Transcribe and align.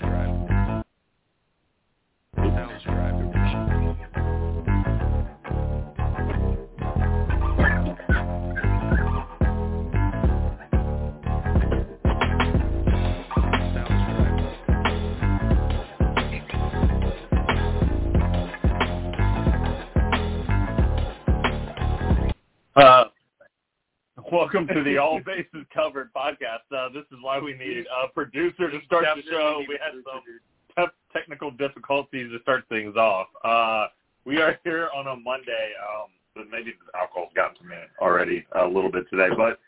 Uh, 0.00 0.51
welcome 24.32 24.66
to 24.66 24.82
the 24.82 24.96
All 25.02 25.20
Bases 25.20 25.66
Covered 25.74 26.10
podcast. 26.14 26.64
Uh, 26.74 26.88
this 26.88 27.04
is 27.12 27.18
why 27.20 27.38
we 27.38 27.52
need 27.52 27.84
a 28.02 28.08
producer 28.08 28.70
to 28.70 28.78
start 28.86 29.04
the 29.14 29.22
show. 29.30 29.62
We 29.68 29.78
had 29.78 29.92
some 29.92 30.22
tough 30.74 30.90
technical 31.12 31.50
difficulties 31.50 32.30
to 32.32 32.40
start 32.40 32.64
things 32.70 32.96
off. 32.96 33.26
Uh, 33.44 33.88
we 34.24 34.40
are 34.40 34.58
here 34.64 34.88
on 34.96 35.06
a 35.06 35.16
Monday, 35.16 35.72
um, 35.82 36.08
but 36.34 36.44
maybe 36.50 36.72
the 36.72 36.98
alcohol's 36.98 37.32
gotten 37.36 37.58
to 37.58 37.64
me 37.64 37.76
already 38.00 38.46
a 38.58 38.66
little 38.66 38.90
bit 38.90 39.04
today. 39.10 39.28
But 39.36 39.60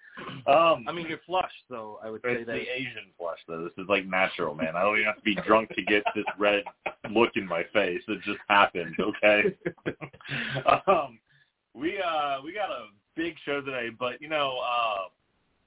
um, 0.51 0.87
I 0.89 0.93
mean, 0.93 1.09
you're 1.09 1.21
flushed, 1.27 1.53
so 1.69 1.99
I 2.03 2.09
would 2.09 2.23
say 2.23 2.33
it's 2.33 2.47
that. 2.47 2.53
the 2.53 2.75
Asian 2.75 3.11
flush, 3.19 3.41
though. 3.47 3.65
This 3.65 3.73
is 3.77 3.89
like 3.89 4.07
natural, 4.07 4.55
man. 4.55 4.77
I 4.77 4.83
don't 4.83 4.95
even 4.95 5.07
have 5.07 5.17
to 5.17 5.23
be 5.23 5.35
drunk 5.47 5.69
to 5.75 5.83
get 5.83 6.05
this 6.15 6.25
red 6.39 6.65
look 7.11 7.33
in 7.35 7.47
my 7.47 7.65
face. 7.75 8.01
It 8.09 8.23
just 8.25 8.39
happened, 8.49 8.97
okay? 8.99 9.55
um, 10.87 11.19
we 11.75 11.99
uh 12.01 12.37
we 12.43 12.55
got 12.55 12.71
a 12.71 12.87
big 13.17 13.35
show 13.45 13.61
today, 13.61 13.89
but 13.99 14.21
you 14.21 14.29
know, 14.29 14.59
uh 14.63 15.09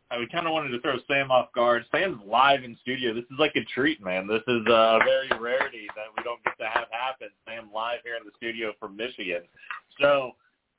I 0.10 0.24
kind 0.32 0.48
of 0.48 0.54
wanted 0.54 0.70
to 0.70 0.80
throw 0.80 0.96
Sam 1.06 1.32
off 1.32 1.52
guard. 1.52 1.84
Sam's 1.92 2.22
live 2.26 2.64
in 2.64 2.78
studio. 2.82 3.14
This 3.14 3.26
is 3.26 3.38
like 3.40 3.56
a 3.58 3.64
treat, 3.76 4.02
man. 4.02 4.26
This 4.26 4.42
is 4.48 4.62
a 4.68 5.00
very 5.04 5.30
rarity 5.38 5.88
that 5.96 6.06
we 6.16 6.24
don't 6.24 6.42
get 6.46 6.58
to 6.60 6.66
have 6.66 6.88
happen. 6.92 7.28
Sam 7.46 7.70
live 7.74 8.00
here 8.06 8.16
in 8.16 8.24
the 8.26 8.32
studio 8.38 8.72
from 8.80 8.96
Michigan. 8.96 9.42
So 10.00 10.32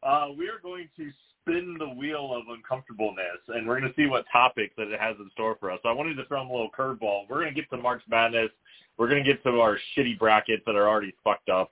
uh, 0.02 0.28
we 0.36 0.48
are 0.48 0.60
going 0.62 0.88
to 0.96 1.10
spin 1.42 1.76
the 1.78 1.88
wheel 1.88 2.32
of 2.34 2.44
uncomfortableness, 2.48 3.40
and 3.48 3.68
we're 3.68 3.78
going 3.78 3.92
to 3.92 3.96
see 4.00 4.06
what 4.06 4.24
topics 4.32 4.72
that 4.78 4.88
it 4.88 4.98
has 4.98 5.16
in 5.18 5.30
store 5.32 5.56
for 5.60 5.70
us. 5.70 5.80
So 5.82 5.90
I 5.90 5.92
wanted 5.92 6.14
to 6.16 6.24
throw 6.24 6.40
him 6.40 6.48
a 6.48 6.52
little 6.52 6.70
curveball. 6.70 7.28
We're 7.28 7.42
going 7.42 7.54
to 7.54 7.60
get 7.60 7.68
to 7.70 7.76
March 7.76 8.02
Madness. 8.08 8.50
We're 8.96 9.08
going 9.08 9.22
to 9.22 9.30
get 9.30 9.42
to 9.44 9.60
our 9.60 9.78
shitty 9.94 10.18
brackets 10.18 10.62
that 10.64 10.74
are 10.74 10.88
already 10.88 11.14
fucked 11.22 11.50
up. 11.50 11.70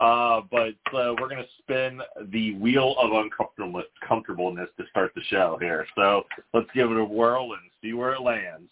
Uh, 0.00 0.42
but 0.50 0.74
uh, 0.94 1.12
we're 1.18 1.28
going 1.28 1.42
to 1.42 1.48
spin 1.58 2.00
the 2.30 2.54
wheel 2.54 2.94
of 2.98 3.12
uncomfortableness 3.12 3.86
comfortableness 4.06 4.68
to 4.78 4.84
start 4.90 5.12
the 5.16 5.22
show 5.28 5.58
here. 5.60 5.86
So 5.96 6.24
let's 6.54 6.68
give 6.72 6.90
it 6.90 6.96
a 6.96 7.04
whirl 7.04 7.52
and 7.52 7.70
see 7.82 7.94
where 7.94 8.12
it 8.12 8.20
lands. 8.20 8.70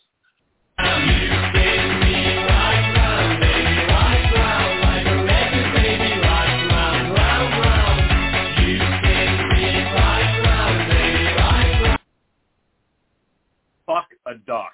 Fuck 13.84 14.08
a 14.26 14.34
duck. 14.46 14.72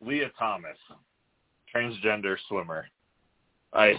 Lia 0.00 0.30
Thomas, 0.38 0.76
transgender 1.74 2.36
swimmer. 2.48 2.86
I. 3.72 3.94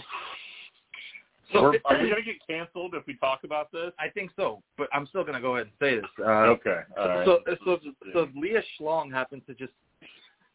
So- 1.52 1.62
We're, 1.62 1.68
are 1.86 2.02
we 2.02 2.08
going 2.10 2.22
to 2.22 2.32
get 2.32 2.36
canceled 2.48 2.94
if 2.94 3.06
we 3.06 3.14
talk 3.14 3.44
about 3.44 3.70
this? 3.72 3.92
I 3.98 4.08
think 4.08 4.30
so, 4.36 4.62
but 4.78 4.88
I'm 4.92 5.06
still 5.06 5.24
gonna 5.24 5.40
go 5.40 5.56
ahead 5.56 5.66
and 5.68 5.74
say 5.80 5.96
this. 5.96 6.10
Uh, 6.18 6.52
Okay. 6.52 6.80
Right. 6.96 7.24
So, 7.26 7.40
so, 7.64 7.78
so 8.12 8.28
Leah 8.34 8.62
Schlong 8.78 9.12
happens 9.12 9.42
to 9.46 9.54
just, 9.54 9.72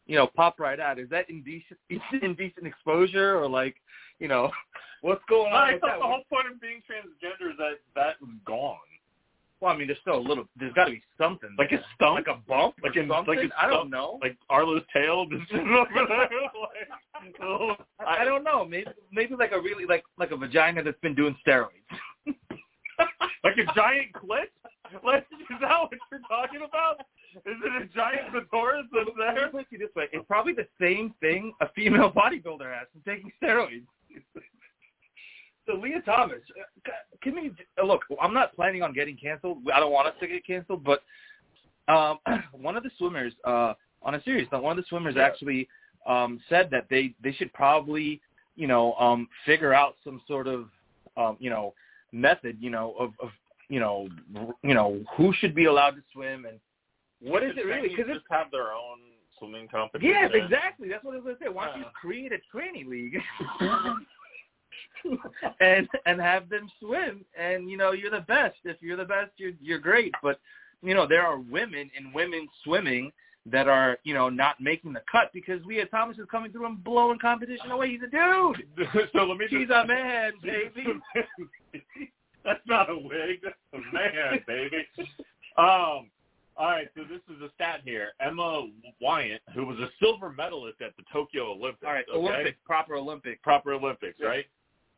you 0.06 0.16
know, 0.16 0.26
pop 0.26 0.58
right 0.60 0.80
out. 0.80 0.98
Is 0.98 1.08
that 1.10 1.28
indecent, 1.30 1.78
indecent 2.22 2.66
exposure, 2.66 3.38
or 3.38 3.48
like, 3.48 3.76
you 4.18 4.28
know, 4.28 4.50
what's 5.02 5.22
going 5.28 5.52
on? 5.52 5.74
I 5.74 5.78
thought 5.78 5.98
the 5.98 6.04
whole 6.06 6.22
point 6.30 6.46
of 6.52 6.60
being 6.60 6.80
transgender 6.90 7.50
is 7.52 7.56
that 7.58 7.74
that 7.94 8.20
was 8.20 8.30
gone. 8.46 8.76
Well, 9.60 9.72
I 9.72 9.76
mean, 9.76 9.88
there's 9.88 9.98
still 10.00 10.16
a 10.16 10.20
little. 10.20 10.44
There's 10.56 10.72
got 10.74 10.84
to 10.84 10.92
be 10.92 11.02
something, 11.20 11.50
Like 11.58 11.72
a 11.72 11.82
stump? 11.96 12.14
like 12.14 12.28
a 12.28 12.38
bump, 12.46 12.76
Like 12.82 12.94
or 12.96 13.00
in- 13.00 13.08
something. 13.08 13.34
like 13.36 13.50
a 13.50 13.60
I 13.60 13.68
don't 13.68 13.90
know. 13.90 14.18
Like 14.22 14.36
Arlo's 14.48 14.82
tail 14.92 15.26
just 15.26 15.52
over 15.52 15.86
there. 15.94 16.28
Like, 17.20 17.34
oh, 17.42 17.74
I, 17.98 18.18
I 18.22 18.24
don't 18.24 18.44
know. 18.44 18.64
Maybe, 18.64 18.86
maybe 19.10 19.34
like 19.34 19.50
a 19.52 19.60
really 19.60 19.84
like 19.84 20.04
like 20.16 20.30
a 20.30 20.36
vagina 20.36 20.82
that's 20.84 21.00
been 21.00 21.14
doing 21.16 21.34
steroids. 21.46 21.68
like 23.44 23.56
a 23.58 23.74
giant 23.74 24.12
clit? 24.14 24.46
Like, 25.04 25.26
is 25.50 25.56
that 25.60 25.80
what 25.82 25.90
you're 26.10 26.20
talking 26.28 26.60
about? 26.66 27.00
Is 27.44 27.56
it 27.62 27.82
a 27.82 27.86
giant 27.94 28.30
clitoris 28.30 28.86
that's 28.92 29.08
Let 29.18 29.34
me 29.34 29.42
put 29.50 29.66
it 29.72 29.78
this 29.80 29.94
way: 29.96 30.04
it's 30.12 30.24
probably 30.26 30.52
the 30.54 30.66
same 30.80 31.12
thing 31.20 31.52
a 31.60 31.68
female 31.74 32.10
bodybuilder 32.12 32.72
has 32.72 32.86
from 32.92 33.02
taking 33.04 33.30
steroids. 33.42 33.84
So 35.68 35.76
Lia 35.76 36.00
Thomas, 36.00 36.38
uh, 36.58 36.90
can 37.20 37.34
we 37.34 37.52
uh, 37.78 37.84
look? 37.84 38.00
I'm 38.22 38.32
not 38.32 38.56
planning 38.56 38.82
on 38.82 38.94
getting 38.94 39.16
canceled. 39.16 39.58
I 39.72 39.78
don't 39.80 39.92
want 39.92 40.08
us 40.08 40.14
to 40.20 40.26
get 40.26 40.46
canceled, 40.46 40.82
but 40.82 41.02
um, 41.88 42.18
one 42.52 42.76
of 42.76 42.82
the 42.82 42.90
swimmers, 42.96 43.34
uh, 43.44 43.74
on 44.02 44.14
a 44.14 44.22
serious 44.22 44.48
note, 44.50 44.62
one 44.62 44.78
of 44.78 44.82
the 44.82 44.88
swimmers 44.88 45.14
Yeah. 45.16 45.26
actually 45.26 45.68
um, 46.06 46.40
said 46.48 46.70
that 46.70 46.86
they 46.88 47.14
they 47.22 47.32
should 47.32 47.52
probably, 47.52 48.22
you 48.56 48.66
know, 48.66 48.94
um, 48.94 49.28
figure 49.44 49.74
out 49.74 49.96
some 50.02 50.22
sort 50.26 50.46
of, 50.46 50.68
um, 51.18 51.36
you 51.38 51.50
know, 51.50 51.74
method, 52.12 52.56
you 52.60 52.70
know, 52.70 52.94
of, 52.98 53.12
of 53.20 53.28
you 53.68 53.78
know, 53.78 54.08
you 54.62 54.72
know, 54.72 55.04
who 55.18 55.34
should 55.34 55.54
be 55.54 55.66
allowed 55.66 55.90
to 55.90 56.02
swim 56.14 56.46
and 56.46 56.58
what 57.20 57.42
is 57.42 57.52
it 57.58 57.66
really? 57.66 57.88
Because 57.88 58.06
they 58.06 58.14
just 58.14 58.24
have 58.30 58.50
their 58.50 58.72
own 58.72 59.00
swimming 59.38 59.68
competition. 59.68 60.08
Yes, 60.08 60.30
exactly. 60.32 60.88
That's 60.88 61.04
what 61.04 61.12
I 61.12 61.16
was 61.18 61.24
gonna 61.24 61.36
say. 61.42 61.48
Why 61.52 61.66
don't 61.66 61.80
you 61.80 61.84
create 62.00 62.32
a 62.32 62.38
training 62.50 62.88
league 62.88 63.18
and 65.60 65.88
and 66.06 66.20
have 66.20 66.48
them 66.48 66.70
swim? 66.80 67.24
And 67.38 67.70
you 67.70 67.76
know, 67.76 67.92
you're 67.92 68.10
the 68.10 68.20
best. 68.20 68.56
If 68.64 68.76
you're 68.80 68.96
the 68.96 69.04
best, 69.04 69.32
you're 69.36 69.52
you're 69.60 69.78
great. 69.78 70.12
But 70.22 70.40
you 70.82 70.94
know, 70.94 71.06
there 71.06 71.26
are 71.26 71.38
women 71.38 71.90
in 71.96 72.12
women 72.12 72.48
swimming 72.64 73.12
that 73.46 73.68
are 73.68 73.98
you 74.04 74.14
know 74.14 74.28
not 74.28 74.60
making 74.60 74.92
the 74.92 75.02
cut 75.10 75.30
because 75.32 75.64
Lia 75.64 75.86
Thomas 75.86 76.18
is 76.18 76.26
coming 76.30 76.52
through 76.52 76.66
and 76.66 76.82
blowing 76.82 77.18
competition 77.18 77.70
away. 77.70 77.90
He's 77.90 78.00
a 78.02 78.10
dude. 78.10 78.88
so 79.12 79.24
let 79.24 79.38
me 79.38 79.46
She's 79.48 79.70
a 79.70 79.86
man, 79.86 80.32
baby. 80.42 80.86
That's 82.44 82.60
not 82.66 82.90
a 82.90 82.96
wig. 82.96 83.40
That's 83.42 83.56
a 83.74 83.94
man, 83.94 84.40
baby. 84.46 84.86
Um. 85.56 86.10
All 86.56 86.70
right. 86.70 86.88
So 86.96 87.02
this 87.02 87.20
is 87.34 87.40
a 87.40 87.50
stat 87.54 87.80
here. 87.84 88.08
Emma 88.20 88.66
Weyant, 89.02 89.38
who 89.54 89.64
was 89.64 89.78
a 89.78 89.88
silver 90.00 90.30
medalist 90.30 90.80
at 90.80 90.96
the 90.96 91.04
Tokyo 91.12 91.52
Olympics. 91.52 91.84
All 91.86 91.92
right, 91.92 92.04
okay? 92.12 92.18
Olympic, 92.18 92.64
proper 92.64 92.96
Olympics. 92.96 93.38
proper 93.42 93.74
Olympics, 93.74 94.18
right? 94.20 94.44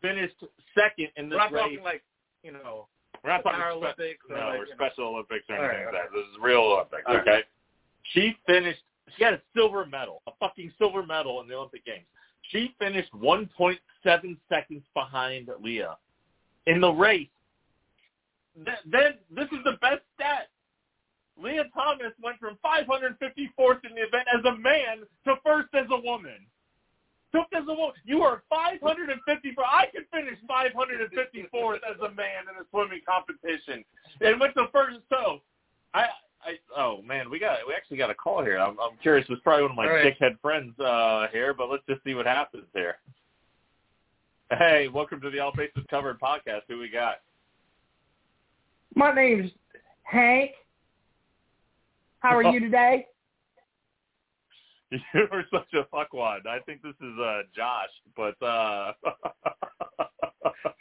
Finished 0.02 0.36
second 0.74 1.08
in 1.16 1.28
this 1.28 1.36
We're 1.36 1.44
not 1.44 1.52
race. 1.52 1.62
talking 1.62 1.82
like 1.82 2.02
you 2.42 2.52
know 2.52 2.86
We're 3.22 3.30
not 3.30 3.42
talking 3.42 3.60
Paralympics 3.60 4.16
spe- 4.24 4.30
or 4.30 4.36
no, 4.36 4.46
like, 4.48 4.60
or 4.60 4.64
you 4.64 4.70
know. 4.70 4.76
Special 4.86 5.04
Olympics 5.14 5.44
or 5.48 5.56
anything 5.56 5.84
right, 5.86 5.94
like 5.94 5.94
that. 5.94 6.12
This 6.14 6.22
is 6.32 6.36
real 6.40 6.60
Olympics, 6.60 7.02
All 7.06 7.14
right. 7.16 7.28
okay? 7.28 7.40
She 8.12 8.36
finished. 8.46 8.80
She 9.16 9.24
had 9.24 9.34
a 9.34 9.42
silver 9.54 9.84
medal, 9.86 10.22
a 10.26 10.32
fucking 10.40 10.72
silver 10.78 11.02
medal 11.04 11.40
in 11.40 11.48
the 11.48 11.54
Olympic 11.54 11.84
Games. 11.84 12.06
She 12.50 12.74
finished 12.78 13.12
1.7 13.12 14.36
seconds 14.48 14.82
behind 14.94 15.48
Lia 15.60 15.96
in 16.66 16.80
the 16.80 16.90
race. 16.90 17.28
Th- 18.64 18.78
Then 18.86 19.14
this 19.34 19.46
is 19.52 19.58
the 19.64 19.76
best 19.80 20.00
stat. 20.14 20.48
Lia 21.36 21.64
Thomas 21.74 22.12
went 22.22 22.38
from 22.38 22.56
554th 22.64 23.84
in 23.84 23.94
the 23.94 24.02
event 24.02 24.26
as 24.32 24.44
a 24.44 24.56
man 24.58 25.00
to 25.24 25.34
first 25.44 25.68
as 25.74 25.86
a 25.90 26.00
woman. 26.00 26.46
Took 27.32 27.46
as 27.52 27.62
a 27.68 27.72
woman. 27.72 27.94
You 28.04 28.22
are 28.22 28.42
554. 28.50 29.64
I 29.64 29.86
could 29.86 30.04
finish 30.12 30.38
554th 30.50 31.78
as 31.88 32.00
a 32.00 32.12
man 32.14 32.50
in 32.50 32.60
a 32.60 32.66
swimming 32.70 33.00
competition, 33.06 33.84
and 34.20 34.40
with 34.40 34.52
the 34.56 34.66
first. 34.72 34.98
So, 35.08 35.40
I, 35.94 36.06
I, 36.44 36.58
oh 36.76 37.02
man, 37.02 37.30
we 37.30 37.38
got 37.38 37.58
we 37.68 37.74
actually 37.74 37.98
got 37.98 38.10
a 38.10 38.14
call 38.14 38.42
here. 38.42 38.58
I'm, 38.58 38.78
I'm 38.80 38.96
curious. 39.00 39.26
It's 39.28 39.40
probably 39.42 39.62
one 39.62 39.70
of 39.72 39.76
my 39.76 39.86
All 39.86 39.92
right. 39.92 40.18
dickhead 40.20 40.40
friends 40.40 40.78
uh, 40.80 41.28
here, 41.32 41.54
but 41.54 41.70
let's 41.70 41.84
just 41.88 42.02
see 42.02 42.14
what 42.14 42.26
happens 42.26 42.64
here. 42.74 42.96
Hey, 44.50 44.88
welcome 44.88 45.20
to 45.20 45.30
the 45.30 45.38
All 45.38 45.52
Bases 45.56 45.84
Covered 45.88 46.18
podcast. 46.18 46.62
Who 46.68 46.80
we 46.80 46.88
got? 46.88 47.20
My 48.96 49.14
name's 49.14 49.52
Hank. 50.02 50.50
How 52.18 52.36
are 52.36 52.42
you 52.42 52.58
today? 52.60 53.06
You 55.14 55.28
are 55.30 55.44
such 55.52 55.72
a 55.74 55.84
fuckwad. 55.94 56.46
I 56.48 56.58
think 56.66 56.82
this 56.82 56.94
is 57.00 57.18
uh 57.18 57.42
Josh, 57.54 57.90
but 58.16 58.40
uh 58.44 58.92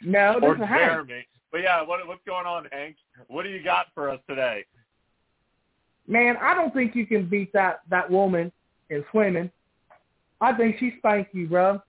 No, 0.02 0.34
this 0.40 0.42
or 0.48 0.54
is 0.56 0.60
Hank. 0.68 1.26
But 1.52 1.62
yeah, 1.62 1.82
what 1.82 2.06
what's 2.06 2.24
going 2.26 2.46
on, 2.46 2.66
Hank? 2.72 2.96
What 3.28 3.44
do 3.44 3.50
you 3.50 3.62
got 3.62 3.86
for 3.94 4.10
us 4.10 4.20
today? 4.28 4.64
Man, 6.08 6.36
I 6.40 6.54
don't 6.54 6.74
think 6.74 6.96
you 6.96 7.06
can 7.06 7.28
beat 7.28 7.52
that 7.52 7.80
that 7.88 8.10
woman 8.10 8.50
in 8.88 9.04
swimming. 9.10 9.50
I 10.40 10.54
think 10.54 10.76
she 10.80 10.94
spanked 10.98 11.34
you, 11.34 11.46
bro. 11.46 11.80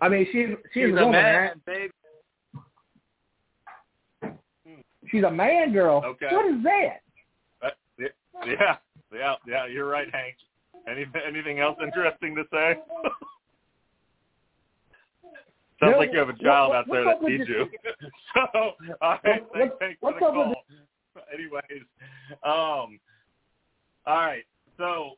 I 0.00 0.08
mean, 0.08 0.26
she's 0.32 0.46
she's, 0.72 0.84
She's 0.84 0.94
a 0.94 0.96
a 0.96 1.04
woman, 1.06 1.12
man, 1.12 1.50
right? 1.66 1.66
baby. 1.66 1.92
She's 5.10 5.24
a 5.24 5.30
man 5.30 5.72
girl. 5.72 6.02
Okay. 6.04 6.28
What 6.30 6.46
is 6.46 6.62
that? 6.62 7.00
Uh, 7.62 7.70
yeah, 8.46 8.76
yeah, 9.12 9.18
yeah, 9.18 9.34
yeah. 9.46 9.66
You're 9.66 9.88
right, 9.88 10.08
Hank. 10.12 10.36
Any, 10.88 11.06
anything 11.26 11.58
else 11.60 11.76
interesting 11.82 12.34
to 12.36 12.44
say? 12.52 12.76
Sounds 15.80 15.92
No, 15.92 15.98
like 15.98 16.10
you 16.12 16.18
have 16.18 16.28
a 16.28 16.36
child 16.38 16.70
what- 16.70 16.76
out 16.76 16.86
there 16.90 17.04
that 17.04 17.22
needs 17.22 17.46
this- 17.46 17.48
you. 17.48 17.68
so, 18.34 18.48
all 19.00 19.18
right, 19.24 19.42
What- 19.42 19.52
thanks, 19.52 19.70
what- 19.70 19.78
thanks 19.78 20.00
for 20.00 20.10
the 20.12 20.14
with 20.14 20.20
call. 20.34 20.54
Anyways, 21.34 21.82
um, 22.44 22.98
all 24.06 24.16
right, 24.26 24.44
so 24.76 25.10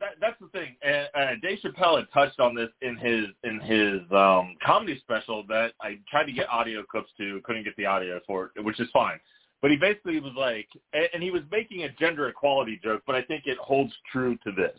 that, 0.00 0.14
that's 0.20 0.38
the 0.40 0.48
thing. 0.48 0.74
And 0.82 1.08
uh, 1.14 1.34
Dave 1.42 1.58
Chappelle 1.62 1.98
had 1.98 2.10
touched 2.12 2.40
on 2.40 2.54
this 2.54 2.70
in 2.82 2.96
his 2.96 3.26
in 3.44 3.60
his 3.60 4.00
um, 4.10 4.56
comedy 4.64 4.98
special 5.00 5.44
that 5.48 5.72
I 5.80 5.98
tried 6.10 6.24
to 6.24 6.32
get 6.32 6.48
audio 6.48 6.82
clips 6.82 7.10
to, 7.18 7.40
couldn't 7.44 7.64
get 7.64 7.76
the 7.76 7.86
audio 7.86 8.20
for 8.26 8.50
it, 8.56 8.64
which 8.64 8.80
is 8.80 8.88
fine. 8.92 9.18
But 9.62 9.70
he 9.70 9.76
basically 9.76 10.20
was 10.20 10.34
like, 10.36 10.68
and 10.92 11.22
he 11.22 11.30
was 11.30 11.42
making 11.50 11.84
a 11.84 11.88
gender 11.92 12.28
equality 12.28 12.78
joke, 12.82 13.02
but 13.06 13.14
I 13.14 13.22
think 13.22 13.44
it 13.46 13.56
holds 13.58 13.92
true 14.12 14.36
to 14.44 14.52
this. 14.52 14.78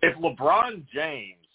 If 0.00 0.16
LeBron 0.16 0.86
James, 0.92 1.46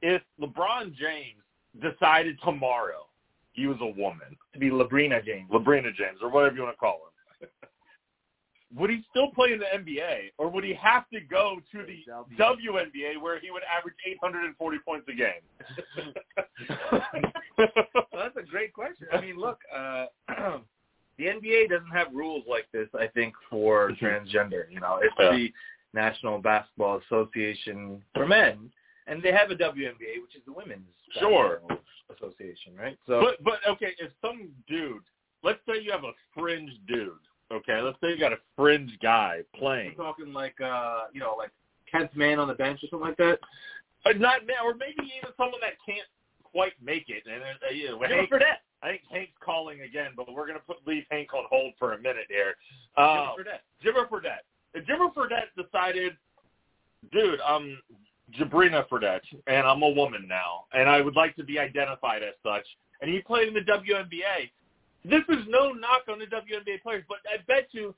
if 0.00 0.22
LeBron 0.40 0.94
James 0.94 1.42
decided 1.80 2.38
tomorrow 2.42 3.06
he 3.52 3.66
was 3.66 3.78
a 3.80 3.86
woman, 3.86 4.36
To 4.54 4.58
be 4.58 4.70
Labrina 4.70 5.24
James. 5.24 5.50
Labrina 5.50 5.94
James, 5.94 6.18
or 6.22 6.30
whatever 6.30 6.56
you 6.56 6.62
want 6.62 6.74
to 6.74 6.78
call 6.78 7.00
him, 7.40 7.48
would 8.76 8.90
he 8.90 9.02
still 9.10 9.30
play 9.32 9.52
in 9.52 9.58
the 9.58 9.64
NBA, 9.64 10.32
or 10.38 10.48
would 10.50 10.64
he 10.64 10.74
have 10.74 11.08
to 11.10 11.20
go 11.20 11.58
to 11.72 11.78
the 11.84 12.04
WNBA 12.36 13.20
where 13.20 13.40
he 13.40 13.50
would 13.50 13.62
average 13.64 13.96
840 14.06 14.78
points 14.86 15.08
a 15.08 15.14
game? 15.14 15.42
well, 17.58 18.04
that's 18.12 18.36
a 18.36 18.48
great 18.48 18.72
question. 18.72 19.08
I 19.12 19.20
mean, 19.20 19.36
look, 19.36 19.58
uh, 19.74 20.06
the 21.18 21.24
NBA 21.26 21.68
doesn't 21.68 21.90
have 21.90 22.08
rules 22.14 22.44
like 22.48 22.68
this. 22.72 22.88
I 22.98 23.06
think 23.08 23.34
for 23.50 23.90
transgender, 24.00 24.70
you 24.70 24.80
know, 24.80 25.00
it's 25.02 25.14
Yeah. 25.18 25.32
the 25.32 25.52
National 25.94 26.38
Basketball 26.38 26.98
Association 26.98 28.02
for 28.14 28.26
men, 28.26 28.70
and 29.06 29.22
they 29.22 29.32
have 29.32 29.50
a 29.50 29.56
WNBA, 29.56 30.20
which 30.22 30.34
is 30.36 30.44
the 30.46 30.52
Women's 30.52 30.86
Sure. 31.18 31.60
Association, 32.14 32.76
right? 32.76 32.98
So 33.06 33.20
But 33.20 33.42
but 33.42 33.66
okay, 33.66 33.94
if 33.98 34.12
some 34.20 34.50
dude, 34.68 35.02
let's 35.42 35.60
say 35.66 35.80
you 35.80 35.90
have 35.92 36.04
a 36.04 36.12
fringe 36.34 36.72
dude, 36.86 37.18
okay, 37.50 37.80
let's 37.80 37.98
say 38.00 38.10
you 38.10 38.18
got 38.18 38.32
a 38.32 38.38
fringe 38.56 38.96
guy 39.00 39.42
we're 39.52 39.58
playing, 39.60 39.94
talking 39.96 40.32
like, 40.32 40.60
uh, 40.60 41.04
you 41.12 41.20
know, 41.20 41.34
like 41.36 41.50
tenth 41.90 42.14
man 42.14 42.38
on 42.38 42.48
the 42.48 42.54
bench 42.54 42.82
or 42.84 42.88
something 42.88 43.08
like 43.08 43.16
that. 43.18 43.38
or 44.04 44.14
not, 44.14 44.46
man, 44.46 44.58
or 44.64 44.74
maybe 44.74 45.02
even 45.18 45.30
someone 45.36 45.60
that 45.60 45.74
can't 45.84 46.06
quite 46.44 46.72
make 46.82 47.08
it. 47.08 47.24
And 47.26 47.42
uh, 47.42 47.70
you 47.72 47.88
know, 47.90 48.26
Fredette. 48.30 48.60
I 48.82 48.88
think 48.90 49.02
Hank's 49.10 49.32
calling 49.40 49.82
again, 49.82 50.12
but 50.16 50.32
we're 50.32 50.46
gonna 50.46 50.60
put 50.60 50.86
leave 50.86 51.04
Hank 51.10 51.34
on 51.34 51.44
hold 51.48 51.74
for 51.78 51.94
a 51.94 51.98
minute 51.98 52.26
here. 52.28 52.54
Uh. 52.96 53.32
Jimmer 53.84 54.08
Fredette. 54.08 54.44
Jimmer 54.88 55.12
Fredette 55.12 55.50
decided, 55.56 56.16
dude, 57.12 57.40
I'm 57.40 57.78
Jabrina 58.38 58.86
Fredette, 58.88 59.20
and 59.46 59.66
I'm 59.66 59.82
a 59.82 59.88
woman 59.88 60.26
now, 60.28 60.66
and 60.72 60.88
I 60.88 61.00
would 61.00 61.16
like 61.16 61.34
to 61.36 61.44
be 61.44 61.58
identified 61.58 62.22
as 62.22 62.34
such, 62.42 62.66
and 63.00 63.10
he 63.10 63.20
played 63.20 63.48
in 63.48 63.54
the 63.54 63.60
WNBA. 63.60 64.50
This 65.04 65.22
is 65.28 65.44
no 65.48 65.72
knock 65.72 66.02
on 66.08 66.18
the 66.18 66.26
WNBA 66.26 66.82
players, 66.82 67.04
but 67.08 67.18
I 67.32 67.38
bet 67.46 67.68
you 67.72 67.94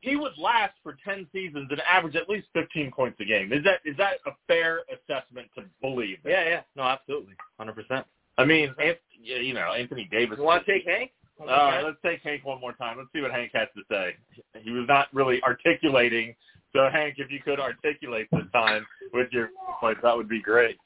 he 0.00 0.16
would 0.16 0.36
last 0.36 0.74
for 0.82 0.96
10 1.04 1.26
seasons 1.32 1.68
and 1.70 1.80
average 1.88 2.16
at 2.16 2.28
least 2.28 2.46
15 2.52 2.90
points 2.92 3.18
a 3.20 3.24
game. 3.24 3.52
Is 3.52 3.64
that 3.64 3.80
is 3.84 3.96
that 3.96 4.14
a 4.26 4.32
fair 4.46 4.80
assessment 4.92 5.48
to 5.56 5.64
believe? 5.80 6.18
that? 6.24 6.30
Yeah, 6.30 6.48
yeah, 6.48 6.60
no, 6.76 6.82
absolutely, 6.82 7.34
hundred 7.58 7.74
percent. 7.74 8.06
I 8.38 8.44
mean, 8.44 8.74
Anth- 8.80 8.96
you 9.22 9.54
know, 9.54 9.72
Anthony 9.72 10.08
Davis. 10.10 10.38
You 10.38 10.44
want 10.44 10.64
to 10.66 10.72
take 10.72 10.86
Hank? 10.86 11.10
All 11.40 11.46
right, 11.46 11.80
uh, 11.80 11.86
let's 11.86 11.96
take 12.04 12.20
Hank 12.22 12.44
one 12.44 12.60
more 12.60 12.72
time. 12.74 12.96
Let's 12.98 13.08
see 13.12 13.20
what 13.20 13.32
Hank 13.32 13.50
has 13.54 13.68
to 13.76 13.82
say. 13.90 14.14
He 14.62 14.70
was 14.70 14.86
not 14.88 15.08
really 15.12 15.42
articulating. 15.42 16.34
So, 16.72 16.88
Hank, 16.92 17.14
if 17.18 17.30
you 17.30 17.40
could 17.40 17.58
articulate 17.60 18.28
this 18.32 18.44
time 18.52 18.86
with 19.12 19.28
your 19.32 19.50
points, 19.80 20.00
that 20.02 20.16
would 20.16 20.28
be 20.28 20.40
great. 20.40 20.76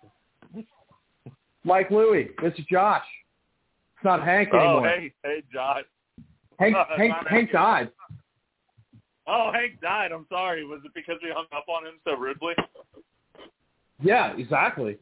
Mike 1.65 1.91
Louie, 1.91 2.31
this 2.43 2.53
is 2.59 2.65
Josh. 2.71 3.05
It's 3.97 4.05
not 4.05 4.23
Hank 4.25 4.50
Oh, 4.53 4.59
anymore. 4.59 4.89
hey, 4.89 5.12
hey, 5.25 5.43
Josh. 5.53 5.83
Hank, 6.59 6.77
Oh, 6.79 6.85
Hank, 6.97 7.12
Hank 7.12 7.27
Hank. 7.29 7.53
died. 7.53 7.91
Oh, 9.27 9.50
Hank 9.53 9.81
died. 9.81 10.12
I'm 10.12 10.27
sorry. 10.31 10.65
Was 10.65 10.81
it 10.85 10.93
because 10.95 11.17
we 11.23 11.31
hung 11.35 11.47
up 11.55 11.67
on 11.69 11.87
him 11.87 11.95
so 12.05 12.17
rudely? 12.17 12.55
Yeah, 14.00 14.35
exactly. 14.37 14.97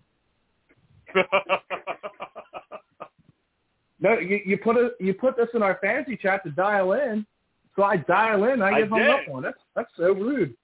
No, 3.98 4.18
you, 4.18 4.40
you 4.44 4.58
put 4.58 4.76
it, 4.76 4.92
you 5.00 5.14
put 5.14 5.36
this 5.36 5.48
in 5.54 5.62
our 5.62 5.78
fantasy 5.80 6.16
chat 6.16 6.44
to 6.44 6.50
dial 6.50 6.92
in. 6.92 7.26
So 7.74 7.82
I 7.82 7.96
dial 7.96 8.44
in, 8.44 8.62
I 8.62 8.68
I 8.68 8.80
get 8.80 8.88
hung 8.90 8.98
did. 8.98 9.10
up 9.10 9.20
on. 9.32 9.42
That's 9.42 9.58
that's 9.74 9.90
so 9.96 10.12
rude. 10.12 10.54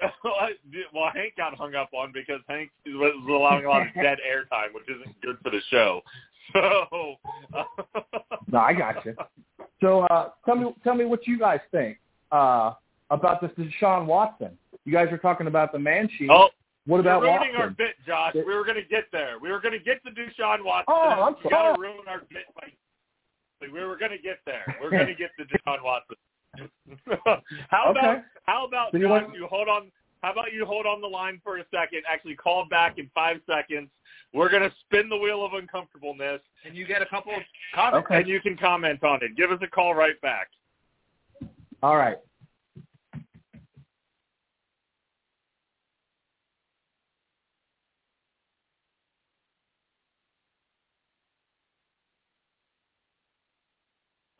well, 0.24 1.10
Hank 1.14 1.36
got 1.36 1.54
hung 1.54 1.74
up 1.74 1.90
on 1.92 2.12
because 2.12 2.40
Hank 2.48 2.70
was 2.86 3.14
allowing 3.28 3.64
a 3.64 3.68
lot 3.68 3.86
of 3.86 3.94
dead 3.94 4.18
air 4.28 4.44
time, 4.46 4.70
which 4.74 4.84
isn't 4.88 5.20
good 5.22 5.38
for 5.42 5.50
the 5.50 5.60
show. 5.70 6.02
So, 6.52 7.16
No, 8.52 8.58
I 8.58 8.74
got 8.74 9.02
you. 9.06 9.16
So 9.80 10.00
uh, 10.02 10.28
tell 10.44 10.56
me 10.56 10.74
tell 10.84 10.94
me 10.94 11.06
what 11.06 11.26
you 11.26 11.38
guys 11.38 11.60
think 11.72 11.96
uh, 12.32 12.74
about 13.08 13.40
this 13.40 13.50
Deshaun 13.58 14.04
Watson. 14.04 14.50
You 14.84 14.92
guys 14.92 15.08
were 15.10 15.16
talking 15.16 15.46
about 15.46 15.72
the 15.72 15.78
man 15.78 16.06
sheet. 16.18 16.28
oh, 16.30 16.50
what 16.86 17.00
about 17.00 17.22
You're 17.22 17.32
ruining 17.38 17.56
our 17.56 17.70
bit, 17.70 17.94
Josh. 18.06 18.34
It- 18.34 18.46
We 18.46 18.54
were 18.54 18.64
going 18.64 18.76
to 18.76 18.88
get 18.88 19.04
there. 19.12 19.38
We 19.40 19.50
were 19.50 19.60
going 19.60 19.72
to 19.72 19.84
get 19.84 20.02
to 20.04 20.10
Deshaun 20.10 20.64
Watson. 20.64 20.84
Oh, 20.88 21.08
I'm 21.28 21.36
you 21.42 21.50
got 21.50 21.62
sorry. 21.62 21.74
to 21.76 21.80
ruin 21.80 22.08
our 22.08 22.20
bit. 22.30 22.44
By, 22.54 22.68
we 23.72 23.82
were 23.84 23.96
going 23.96 24.10
to 24.10 24.18
get 24.18 24.38
there. 24.44 24.76
We're 24.82 24.90
going 24.90 25.06
to 25.06 25.14
get 25.14 25.30
to 25.38 25.44
Deshaun 25.46 25.82
Watson. 25.82 26.16
how 27.70 27.90
about 27.90 28.22
how 28.44 28.66
about 28.66 28.92
So 28.92 28.98
you 28.98 29.04
Josh? 29.08 29.22
want- 29.22 29.34
You 29.34 29.46
hold 29.46 29.68
on. 29.68 29.90
How 30.22 30.32
about 30.32 30.52
you 30.54 30.64
hold 30.64 30.86
on 30.86 31.02
the 31.02 31.06
line 31.06 31.38
for 31.44 31.58
a 31.58 31.64
second? 31.70 32.02
Actually, 32.10 32.34
call 32.36 32.64
back 32.70 32.96
in 32.98 33.10
five 33.14 33.38
seconds. 33.46 33.90
We're 34.32 34.48
going 34.48 34.62
to 34.62 34.72
spin 34.80 35.08
the 35.10 35.16
wheel 35.16 35.44
of 35.44 35.52
uncomfortableness, 35.52 36.40
And 36.64 36.74
you 36.74 36.86
get 36.86 37.02
a 37.02 37.06
couple 37.06 37.34
of 37.34 37.42
comments. 37.74 38.06
Okay. 38.06 38.20
and 38.20 38.26
you 38.28 38.40
can 38.40 38.56
comment 38.56 39.04
on 39.04 39.22
it. 39.22 39.36
Give 39.36 39.50
us 39.50 39.58
a 39.62 39.66
call 39.66 39.94
right 39.94 40.18
back. 40.22 40.48
All 41.82 41.96
right. 41.96 42.16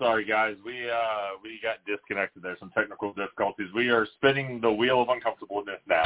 Sorry, 0.04 0.26
guys. 0.26 0.54
We 0.66 0.90
uh 0.90 1.38
we 1.42 1.58
got 1.62 1.76
disconnected. 1.86 2.42
There's 2.42 2.60
some 2.60 2.70
technical 2.76 3.14
difficulties. 3.14 3.68
We 3.74 3.88
are 3.88 4.06
spinning 4.16 4.60
the 4.60 4.70
wheel 4.70 5.00
of 5.00 5.08
uncomfortableness 5.08 5.80
now. 5.88 6.02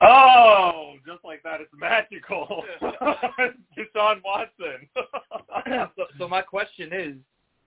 Oh, 0.00 0.94
just 1.06 1.22
like 1.22 1.42
that, 1.42 1.60
it's 1.60 1.70
magical. 1.76 2.64
It's 3.38 3.92
Deshaun 3.94 4.22
Watson. 4.24 4.88
so, 5.96 6.04
so 6.18 6.28
my 6.28 6.40
question 6.40 6.92
is, 6.94 7.14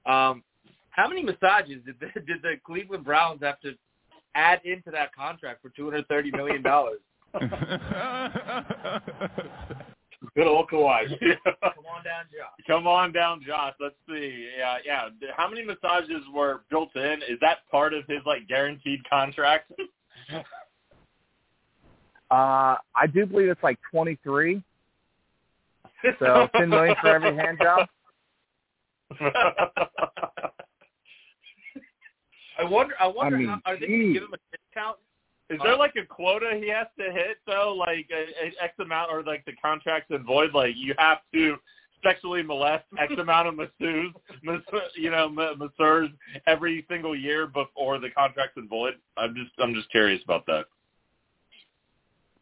um, 0.07 0.43
how 0.89 1.07
many 1.07 1.21
massages 1.21 1.83
did 1.85 1.99
the, 1.99 2.19
did 2.21 2.41
the 2.41 2.55
Cleveland 2.65 3.03
Browns 3.03 3.41
have 3.43 3.59
to 3.61 3.73
add 4.35 4.61
into 4.63 4.91
that 4.91 5.13
contract 5.15 5.61
for 5.61 5.69
two 5.69 5.85
hundred 5.85 6.07
thirty 6.07 6.31
million 6.31 6.61
dollars? 6.61 6.99
Good 10.35 10.47
old 10.47 10.69
Kawhi. 10.69 11.07
Come 11.09 11.85
on 11.85 12.03
down, 12.03 12.25
Josh. 12.31 12.65
Come 12.65 12.87
on 12.87 13.11
down, 13.11 13.41
Josh. 13.45 13.73
Let's 13.79 13.95
see. 14.07 14.49
Yeah, 14.57 14.77
yeah. 14.85 15.09
How 15.35 15.49
many 15.49 15.63
massages 15.63 16.23
were 16.33 16.63
built 16.69 16.95
in? 16.95 17.19
Is 17.29 17.37
that 17.41 17.59
part 17.69 17.93
of 17.93 18.05
his 18.07 18.19
like 18.25 18.47
guaranteed 18.47 19.07
contract? 19.09 19.71
Uh, 22.31 22.77
I 22.95 23.05
do 23.13 23.27
believe 23.27 23.49
it's 23.49 23.61
like 23.61 23.77
23. 23.91 24.63
So 26.17 26.47
10 26.55 26.67
million 26.67 26.95
for 26.99 27.09
every 27.09 27.35
hand 27.35 27.59
job. 27.61 27.87
I 32.63 32.69
wonder. 32.69 32.93
I 32.99 33.07
wonder. 33.07 33.37
I 33.37 33.39
mean, 33.39 33.47
how, 33.49 33.59
are 33.65 33.79
they 33.79 33.87
going 33.87 33.99
to 33.99 34.13
give 34.13 34.23
him 34.23 34.33
a 34.33 34.57
discount? 34.57 34.97
Is 35.49 35.59
there 35.63 35.73
uh, 35.73 35.77
like 35.77 35.93
a 36.01 36.05
quota 36.05 36.51
he 36.59 36.69
has 36.69 36.87
to 36.97 37.11
hit 37.11 37.37
though? 37.45 37.75
Like 37.77 38.09
a, 38.11 38.45
a 38.45 38.63
X 38.63 38.73
amount, 38.79 39.11
or 39.11 39.23
like 39.23 39.45
the 39.45 39.53
contract's 39.61 40.09
in 40.11 40.23
void? 40.23 40.53
Like 40.53 40.73
you 40.75 40.93
have 40.97 41.19
to 41.33 41.57
sexually 42.03 42.43
molest 42.43 42.85
X 42.99 43.13
amount 43.19 43.47
of 43.47 43.55
masseurs, 43.55 44.11
mas- 44.43 44.61
you 44.95 45.11
know, 45.11 45.29
masseurs 45.29 46.09
every 46.47 46.85
single 46.89 47.15
year 47.15 47.47
before 47.47 47.99
the 47.99 48.09
contract's 48.09 48.57
in 48.57 48.67
void. 48.67 48.95
I'm 49.17 49.35
just, 49.35 49.51
I'm 49.59 49.73
just 49.73 49.89
curious 49.91 50.21
about 50.23 50.45
that. 50.47 50.65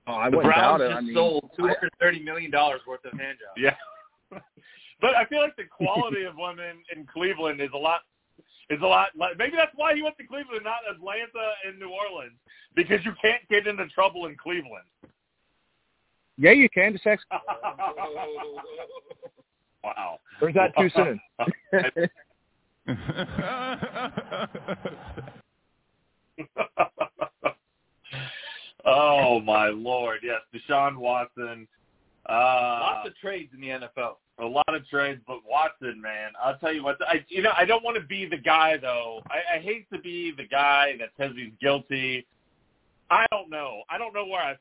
Oh, 0.07 0.13
I 0.13 0.29
The 0.29 0.37
Browns 0.37 0.81
just 0.81 0.95
I 0.95 1.01
mean, 1.01 1.13
sold 1.13 1.51
two 1.55 1.65
I- 1.65 1.73
hundred 1.73 1.91
thirty 1.99 2.19
million 2.23 2.51
dollars 2.51 2.81
worth 2.87 3.05
of 3.05 3.17
hand 3.19 3.37
jobs. 3.39 3.57
Yeah. 3.57 4.39
but 5.01 5.15
I 5.15 5.25
feel 5.25 5.41
like 5.41 5.55
the 5.55 5.65
quality 5.65 6.23
of 6.23 6.35
women 6.37 6.77
in 6.95 7.05
Cleveland 7.05 7.61
is 7.61 7.69
a 7.73 7.77
lot 7.77 8.01
is 8.71 8.81
a 8.81 8.85
lot 8.85 9.09
like 9.17 9.37
maybe 9.37 9.57
that's 9.57 9.73
why 9.75 9.93
he 9.93 10.01
went 10.01 10.17
to 10.17 10.25
Cleveland, 10.25 10.63
not 10.63 10.79
Atlanta 10.89 11.51
and 11.67 11.77
New 11.77 11.89
Orleans. 11.89 12.37
Because 12.73 13.03
you 13.03 13.11
can't 13.21 13.47
get 13.49 13.67
into 13.67 13.85
trouble 13.89 14.25
in 14.27 14.37
Cleveland. 14.37 14.85
Yeah, 16.37 16.51
you 16.51 16.69
can. 16.69 16.93
Just 16.93 17.05
ask. 17.05 17.21
wow. 19.83 20.19
Or 20.41 20.49
is 20.49 20.55
that 20.55 20.73
too 20.77 20.89
soon? 20.95 21.19
oh 28.85 29.41
my 29.41 29.67
lord! 29.67 30.19
Yes, 30.23 30.39
Deshaun 30.55 30.95
Watson. 30.97 31.67
Uh, 32.29 32.79
Lots 32.81 33.09
of 33.09 33.15
trades 33.17 33.51
in 33.53 33.59
the 33.61 33.67
NFL. 33.67 34.15
A 34.41 34.45
lot 34.45 34.73
of 34.73 34.87
trades, 34.87 35.21
but 35.27 35.39
Watson, 35.47 36.01
man, 36.01 36.31
I'll 36.43 36.57
tell 36.57 36.73
you 36.73 36.83
what. 36.83 36.97
I 37.07 37.23
you 37.29 37.41
know 37.41 37.51
I 37.55 37.65
don't 37.65 37.83
want 37.83 37.95
to 37.97 38.03
be 38.03 38.25
the 38.25 38.37
guy 38.37 38.77
though. 38.77 39.21
I, 39.29 39.57
I 39.57 39.59
hate 39.59 39.89
to 39.91 39.99
be 39.99 40.33
the 40.35 40.47
guy 40.47 40.93
that 40.99 41.09
says 41.17 41.31
he's 41.35 41.53
guilty. 41.61 42.25
I 43.09 43.25
don't 43.31 43.49
know. 43.49 43.83
I 43.89 43.97
don't 43.97 44.13
know 44.13 44.25
where 44.25 44.41
I 44.41 44.55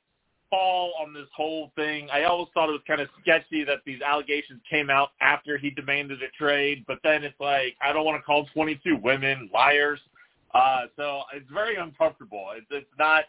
fall 0.50 0.92
on 1.00 1.14
this 1.14 1.28
whole 1.34 1.72
thing. 1.76 2.08
I 2.12 2.24
always 2.24 2.48
thought 2.52 2.68
it 2.68 2.72
was 2.72 2.82
kind 2.86 3.00
of 3.00 3.08
sketchy 3.22 3.64
that 3.64 3.78
these 3.86 4.02
allegations 4.02 4.60
came 4.68 4.90
out 4.90 5.10
after 5.20 5.56
he 5.56 5.70
demanded 5.70 6.20
a 6.22 6.28
trade, 6.36 6.84
but 6.86 6.98
then 7.02 7.24
it's 7.24 7.38
like 7.40 7.76
I 7.80 7.92
don't 7.92 8.04
want 8.04 8.20
to 8.20 8.22
call 8.22 8.46
22 8.52 8.96
women 9.02 9.48
liars. 9.54 10.00
Uh, 10.52 10.82
so 10.96 11.22
it's 11.34 11.48
very 11.50 11.76
uncomfortable. 11.76 12.48
It's, 12.56 12.66
it's 12.70 12.98
not. 12.98 13.24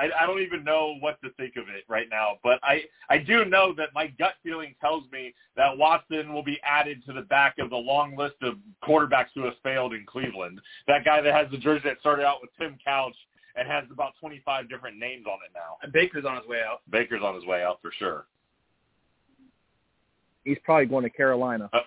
I, 0.00 0.22
I 0.22 0.26
don't 0.26 0.40
even 0.40 0.64
know 0.64 0.96
what 1.00 1.20
to 1.22 1.30
think 1.32 1.56
of 1.56 1.68
it 1.68 1.84
right 1.88 2.06
now, 2.10 2.38
but 2.42 2.58
I 2.62 2.84
I 3.10 3.18
do 3.18 3.44
know 3.44 3.74
that 3.76 3.90
my 3.94 4.06
gut 4.18 4.34
feeling 4.42 4.74
tells 4.80 5.04
me 5.12 5.34
that 5.56 5.76
Watson 5.76 6.32
will 6.32 6.42
be 6.42 6.58
added 6.64 7.04
to 7.06 7.12
the 7.12 7.22
back 7.22 7.56
of 7.58 7.68
the 7.68 7.76
long 7.76 8.16
list 8.16 8.36
of 8.40 8.54
quarterbacks 8.82 9.28
who 9.34 9.44
have 9.44 9.54
failed 9.62 9.92
in 9.92 10.06
Cleveland. 10.06 10.60
That 10.86 11.04
guy 11.04 11.20
that 11.20 11.34
has 11.34 11.50
the 11.50 11.58
jersey 11.58 11.82
that 11.84 12.00
started 12.00 12.24
out 12.24 12.38
with 12.40 12.50
Tim 12.58 12.78
Couch 12.82 13.14
and 13.56 13.68
has 13.68 13.84
about 13.92 14.12
25 14.20 14.70
different 14.70 14.96
names 14.96 15.26
on 15.26 15.38
it 15.44 15.52
now. 15.54 15.76
And 15.82 15.92
Baker's 15.92 16.24
on 16.24 16.36
his 16.36 16.46
way 16.46 16.62
out. 16.66 16.80
Baker's 16.90 17.22
on 17.22 17.34
his 17.34 17.44
way 17.44 17.62
out 17.62 17.78
for 17.82 17.92
sure. 17.98 18.26
He's 20.44 20.58
probably 20.64 20.86
going 20.86 21.04
to 21.04 21.10
Carolina. 21.10 21.68
Uh, 21.72 21.80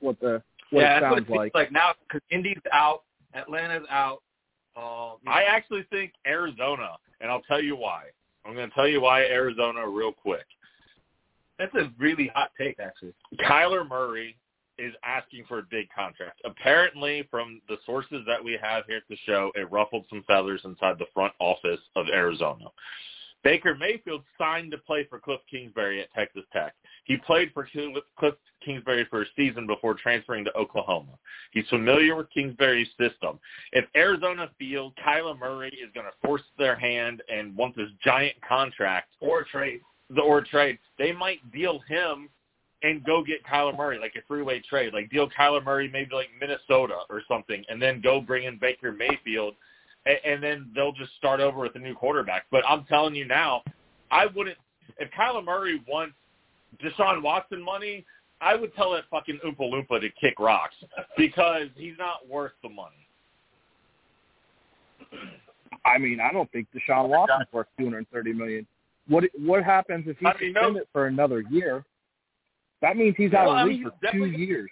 what 0.00 0.18
the 0.18 0.42
what 0.70 0.80
yeah, 0.80 0.98
it 0.98 1.00
that's 1.00 1.10
what 1.10 1.18
sounds 1.18 1.22
it 1.22 1.26
seems 1.28 1.38
like. 1.38 1.54
like 1.54 1.72
now 1.72 1.92
because 2.08 2.22
Indy's 2.30 2.58
out, 2.72 3.02
Atlanta's 3.34 3.86
out. 3.90 4.22
Um, 4.76 5.16
I 5.26 5.44
actually 5.48 5.84
think 5.90 6.12
Arizona, 6.26 6.90
and 7.20 7.30
I'll 7.30 7.42
tell 7.42 7.62
you 7.62 7.76
why. 7.76 8.04
I'm 8.44 8.54
going 8.54 8.68
to 8.68 8.74
tell 8.74 8.86
you 8.86 9.00
why 9.00 9.22
Arizona 9.22 9.88
real 9.88 10.12
quick. 10.12 10.46
that's 11.58 11.74
a 11.74 11.90
really 11.98 12.30
hot 12.34 12.50
take, 12.58 12.78
actually. 12.78 13.14
Kyler 13.40 13.88
Murray 13.88 14.36
is 14.78 14.92
asking 15.02 15.44
for 15.48 15.60
a 15.60 15.62
big 15.70 15.88
contract. 15.94 16.40
Apparently, 16.44 17.26
from 17.30 17.60
the 17.68 17.76
sources 17.86 18.22
that 18.26 18.42
we 18.42 18.58
have 18.60 18.84
here 18.86 18.98
at 18.98 19.02
the 19.08 19.16
show, 19.24 19.50
it 19.54 19.70
ruffled 19.72 20.04
some 20.10 20.22
feathers 20.26 20.60
inside 20.64 20.98
the 20.98 21.06
front 21.14 21.32
office 21.40 21.80
of 21.96 22.06
Arizona. 22.12 22.66
Baker 23.46 23.76
Mayfield 23.76 24.24
signed 24.36 24.72
to 24.72 24.78
play 24.78 25.06
for 25.08 25.20
Cliff 25.20 25.38
Kingsbury 25.48 26.02
at 26.02 26.12
Texas 26.12 26.42
Tech. 26.52 26.74
He 27.04 27.16
played 27.16 27.52
for 27.54 27.68
Cliff 28.18 28.34
Kingsbury 28.64 29.06
for 29.08 29.22
a 29.22 29.26
season 29.36 29.68
before 29.68 29.94
transferring 29.94 30.44
to 30.46 30.56
Oklahoma. 30.56 31.12
He's 31.52 31.68
familiar 31.68 32.16
with 32.16 32.26
Kingsbury's 32.34 32.88
system. 32.98 33.38
If 33.70 33.84
Arizona 33.94 34.50
feels 34.58 34.94
Kyler 35.06 35.38
Murray 35.38 35.68
is 35.68 35.92
going 35.94 36.06
to 36.06 36.26
force 36.26 36.42
their 36.58 36.74
hand 36.74 37.22
and 37.32 37.56
want 37.56 37.76
this 37.76 37.86
giant 38.02 38.34
contract 38.46 39.10
Or 39.20 39.44
trade. 39.44 39.80
the 40.10 40.22
or 40.22 40.40
trade, 40.40 40.80
they 40.98 41.12
might 41.12 41.38
deal 41.52 41.78
him 41.86 42.28
and 42.82 43.04
go 43.04 43.22
get 43.22 43.46
Kyler 43.46 43.76
Murray 43.76 44.00
like 44.00 44.14
a 44.16 44.26
three-way 44.26 44.60
trade, 44.68 44.92
like 44.92 45.08
deal 45.08 45.30
Kyler 45.30 45.64
Murray 45.64 45.88
maybe 45.88 46.16
like 46.16 46.30
Minnesota 46.40 46.98
or 47.08 47.22
something, 47.28 47.62
and 47.68 47.80
then 47.80 48.00
go 48.00 48.20
bring 48.20 48.42
in 48.42 48.58
Baker 48.58 48.90
Mayfield, 48.90 49.54
and, 50.06 50.18
and 50.24 50.42
then 50.42 50.70
they'll 50.74 50.92
just 50.92 51.14
start 51.16 51.40
over 51.40 51.60
with 51.60 51.74
a 51.74 51.78
new 51.78 51.94
quarterback. 51.94 52.46
But 52.50 52.62
I'm 52.68 52.84
telling 52.84 53.14
you 53.14 53.26
now, 53.26 53.62
I 54.10 54.26
wouldn't 54.26 54.56
if 54.98 55.10
Kyler 55.12 55.44
Murray 55.44 55.82
wants 55.88 56.14
Deshaun 56.82 57.22
Watson 57.22 57.62
money. 57.62 58.04
I 58.40 58.54
would 58.54 58.74
tell 58.74 58.92
that 58.92 59.04
fucking 59.10 59.40
Oompa 59.46 59.60
Loompa 59.60 59.98
to 60.00 60.10
kick 60.20 60.38
rocks 60.38 60.74
because 61.16 61.68
he's 61.74 61.94
not 61.98 62.28
worth 62.28 62.52
the 62.62 62.68
money. 62.68 63.08
I 65.86 65.98
mean, 65.98 66.18
I 66.20 66.32
don't 66.32 66.50
think 66.52 66.66
Deshaun 66.74 67.08
Watson's 67.08 67.46
worth 67.52 67.66
two 67.78 67.84
hundred 67.84 67.98
and 67.98 68.08
thirty 68.10 68.32
million. 68.32 68.66
What 69.08 69.24
what 69.38 69.64
happens 69.64 70.04
if 70.06 70.18
he's 70.18 70.28
I 70.28 70.38
mean, 70.40 70.52
no- 70.52 70.60
suspended 70.60 70.88
for 70.92 71.06
another 71.06 71.42
year? 71.50 71.84
That 72.82 72.96
means 72.98 73.14
he's 73.16 73.32
out 73.32 73.46
Well, 73.46 73.54
of 73.54 73.58
I 73.58 73.62
the 73.62 73.68
mean, 73.70 73.84
league 73.84 73.92
for 74.02 74.12
two 74.12 74.26
years. 74.26 74.68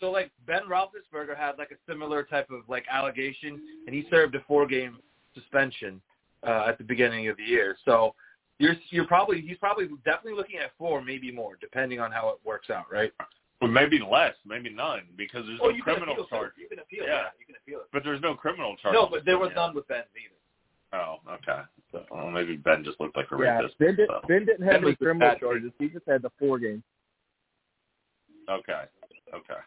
So 0.00 0.10
like 0.10 0.30
Ben 0.46 0.62
Roethlisberger 0.70 1.36
had 1.36 1.58
like 1.58 1.70
a 1.70 1.90
similar 1.90 2.22
type 2.22 2.50
of 2.50 2.60
like 2.68 2.84
allegation, 2.90 3.60
and 3.86 3.94
he 3.94 4.06
served 4.10 4.34
a 4.34 4.40
four-game 4.46 4.98
suspension 5.34 6.00
uh, 6.46 6.66
at 6.68 6.78
the 6.78 6.84
beginning 6.84 7.28
of 7.28 7.36
the 7.36 7.42
year. 7.44 7.76
So 7.84 8.14
you're 8.58 8.74
you're 8.90 9.06
probably 9.06 9.40
he's 9.40 9.56
probably 9.58 9.88
definitely 10.04 10.34
looking 10.34 10.58
at 10.58 10.72
four, 10.78 11.02
maybe 11.02 11.30
more, 11.32 11.56
depending 11.60 12.00
on 12.00 12.10
how 12.12 12.28
it 12.30 12.36
works 12.44 12.70
out, 12.70 12.86
right? 12.90 13.12
Or 13.62 13.68
maybe 13.68 13.98
less, 13.98 14.34
maybe 14.44 14.68
none, 14.68 15.00
because 15.16 15.46
there's 15.46 15.58
Oh, 15.62 15.70
no 15.70 15.82
criminal 15.82 16.12
appeal, 16.12 16.26
charge. 16.26 16.52
You 16.58 16.68
can 16.68 16.78
appeal. 16.78 17.04
Yeah. 17.04 17.14
Yeah. 17.14 17.22
you 17.40 17.46
can 17.46 17.54
appeal 17.56 17.78
it. 17.80 17.86
But 17.90 18.04
there's 18.04 18.20
no 18.20 18.34
criminal 18.34 18.76
charge. 18.76 18.92
No, 18.94 19.08
but 19.10 19.24
there 19.24 19.38
was 19.38 19.50
none 19.56 19.74
with 19.74 19.88
Ben 19.88 20.02
either. 20.12 20.34
Oh, 21.02 21.16
okay. 21.32 21.62
So, 21.90 22.04
well, 22.10 22.30
maybe 22.30 22.56
Ben 22.56 22.84
just 22.84 23.00
looked 23.00 23.16
like 23.16 23.26
a 23.32 23.36
Yeah, 23.42 23.56
rapist. 23.60 23.78
Ben, 23.78 23.96
did, 23.96 24.08
so. 24.08 24.20
ben 24.28 24.44
didn't 24.44 24.62
have 24.62 24.74
Ben 24.74 24.82
any 24.82 24.90
the 24.92 24.96
criminal 24.96 25.28
bad 25.30 25.40
charges. 25.40 25.72
He 25.78 25.88
just 25.88 26.04
had 26.06 26.20
the 26.20 26.30
four 26.38 26.58
games. 26.58 26.82
Okay. 28.50 28.82
Okay. 29.34 29.60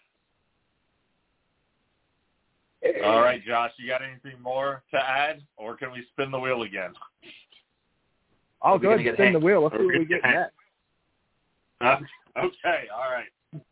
All 3.04 3.22
right, 3.22 3.44
Josh, 3.46 3.72
you 3.78 3.90
got 3.90 4.02
anything 4.02 4.42
more 4.42 4.84
to 4.92 4.98
add, 4.98 5.42
or 5.58 5.76
can 5.76 5.92
we 5.92 6.06
spin 6.14 6.32
the 6.32 6.40
wheel 6.40 6.62
again? 6.62 6.94
I'll 8.62 8.80
go 8.80 8.90
ahead 8.90 9.00
gonna 9.00 9.10
and 9.10 9.16
spin 9.18 9.34
the 9.34 9.40
wheel. 9.40 9.64
Let's 9.64 9.76
see 9.76 9.80
we 9.82 9.86
what 9.86 10.00
we 10.00 10.06
get 10.06 10.22
get 10.22 10.32
next. 10.32 10.54
Huh? 11.82 11.98
Okay. 12.38 12.88
All 12.94 13.12
right. 13.12 13.30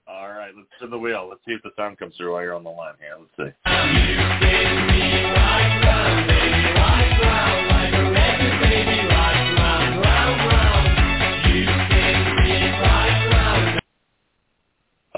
All 0.07 0.29
right. 0.29 0.53
Let's 0.55 0.67
spin 0.77 0.89
the 0.89 0.97
wheel. 0.97 1.27
Let's 1.29 1.41
see 1.45 1.53
if 1.53 1.61
the 1.63 1.71
sound 1.77 1.97
comes 1.97 2.15
through 2.15 2.33
while 2.33 2.41
you're 2.41 2.53
on 2.53 2.63
the 2.63 2.69
line 2.69 2.95
here. 2.99 3.17
Let's 3.19 3.31
see. 3.37 3.53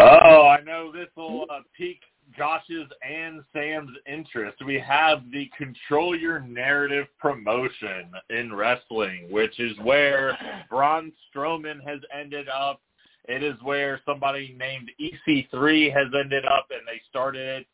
Oh, 0.01 0.47
I 0.47 0.61
know 0.61 0.91
this 0.91 1.09
will 1.15 1.45
uh, 1.49 1.59
pique 1.77 2.01
Josh's 2.37 2.87
and 3.07 3.41
Sam's 3.53 3.95
interest. 4.05 4.57
We 4.65 4.79
have 4.79 5.23
the 5.31 5.49
Control 5.57 6.15
Your 6.15 6.39
Narrative 6.39 7.07
promotion 7.19 8.11
in 8.29 8.53
wrestling, 8.53 9.27
which 9.29 9.59
is 9.59 9.77
where 9.83 10.37
Braun 10.69 11.11
Strowman 11.33 11.83
has 11.85 11.99
ended 12.17 12.47
up. 12.49 12.81
It 13.27 13.43
is 13.43 13.55
where 13.61 14.01
somebody 14.05 14.55
named 14.57 14.89
EC3 14.99 15.93
has 15.93 16.07
ended 16.19 16.45
up, 16.45 16.67
and 16.71 16.81
they 16.87 17.01
started 17.09 17.61
it 17.61 17.67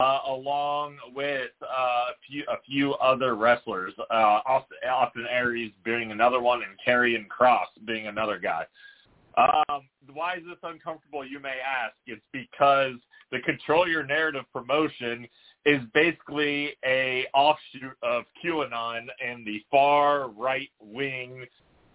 uh, 0.00 0.20
along 0.28 0.96
with 1.14 1.50
uh, 1.62 1.66
a 1.66 2.12
few 2.26 2.44
a 2.48 2.60
few 2.66 2.94
other 2.94 3.34
wrestlers. 3.34 3.92
Uh, 3.98 4.40
Austin, 4.46 4.76
Austin 4.88 5.26
Aries 5.30 5.72
being 5.84 6.12
another 6.12 6.40
one, 6.40 6.62
and 6.62 6.72
Karrion 6.86 7.26
Kross 7.26 7.66
being 7.86 8.06
another 8.06 8.38
guy. 8.38 8.64
Um, 9.36 9.82
why 10.12 10.36
is 10.36 10.42
this 10.46 10.58
uncomfortable, 10.62 11.26
you 11.26 11.40
may 11.40 11.56
ask? 11.66 11.94
It's 12.06 12.22
because 12.32 12.96
the 13.32 13.40
Control 13.40 13.88
Your 13.88 14.04
Narrative 14.04 14.44
promotion 14.52 15.26
is 15.64 15.80
basically 15.94 16.76
a 16.84 17.26
offshoot 17.34 17.96
of 18.02 18.24
QAnon 18.44 19.06
and 19.26 19.44
the 19.46 19.62
far 19.70 20.28
right 20.28 20.70
wing 20.80 21.46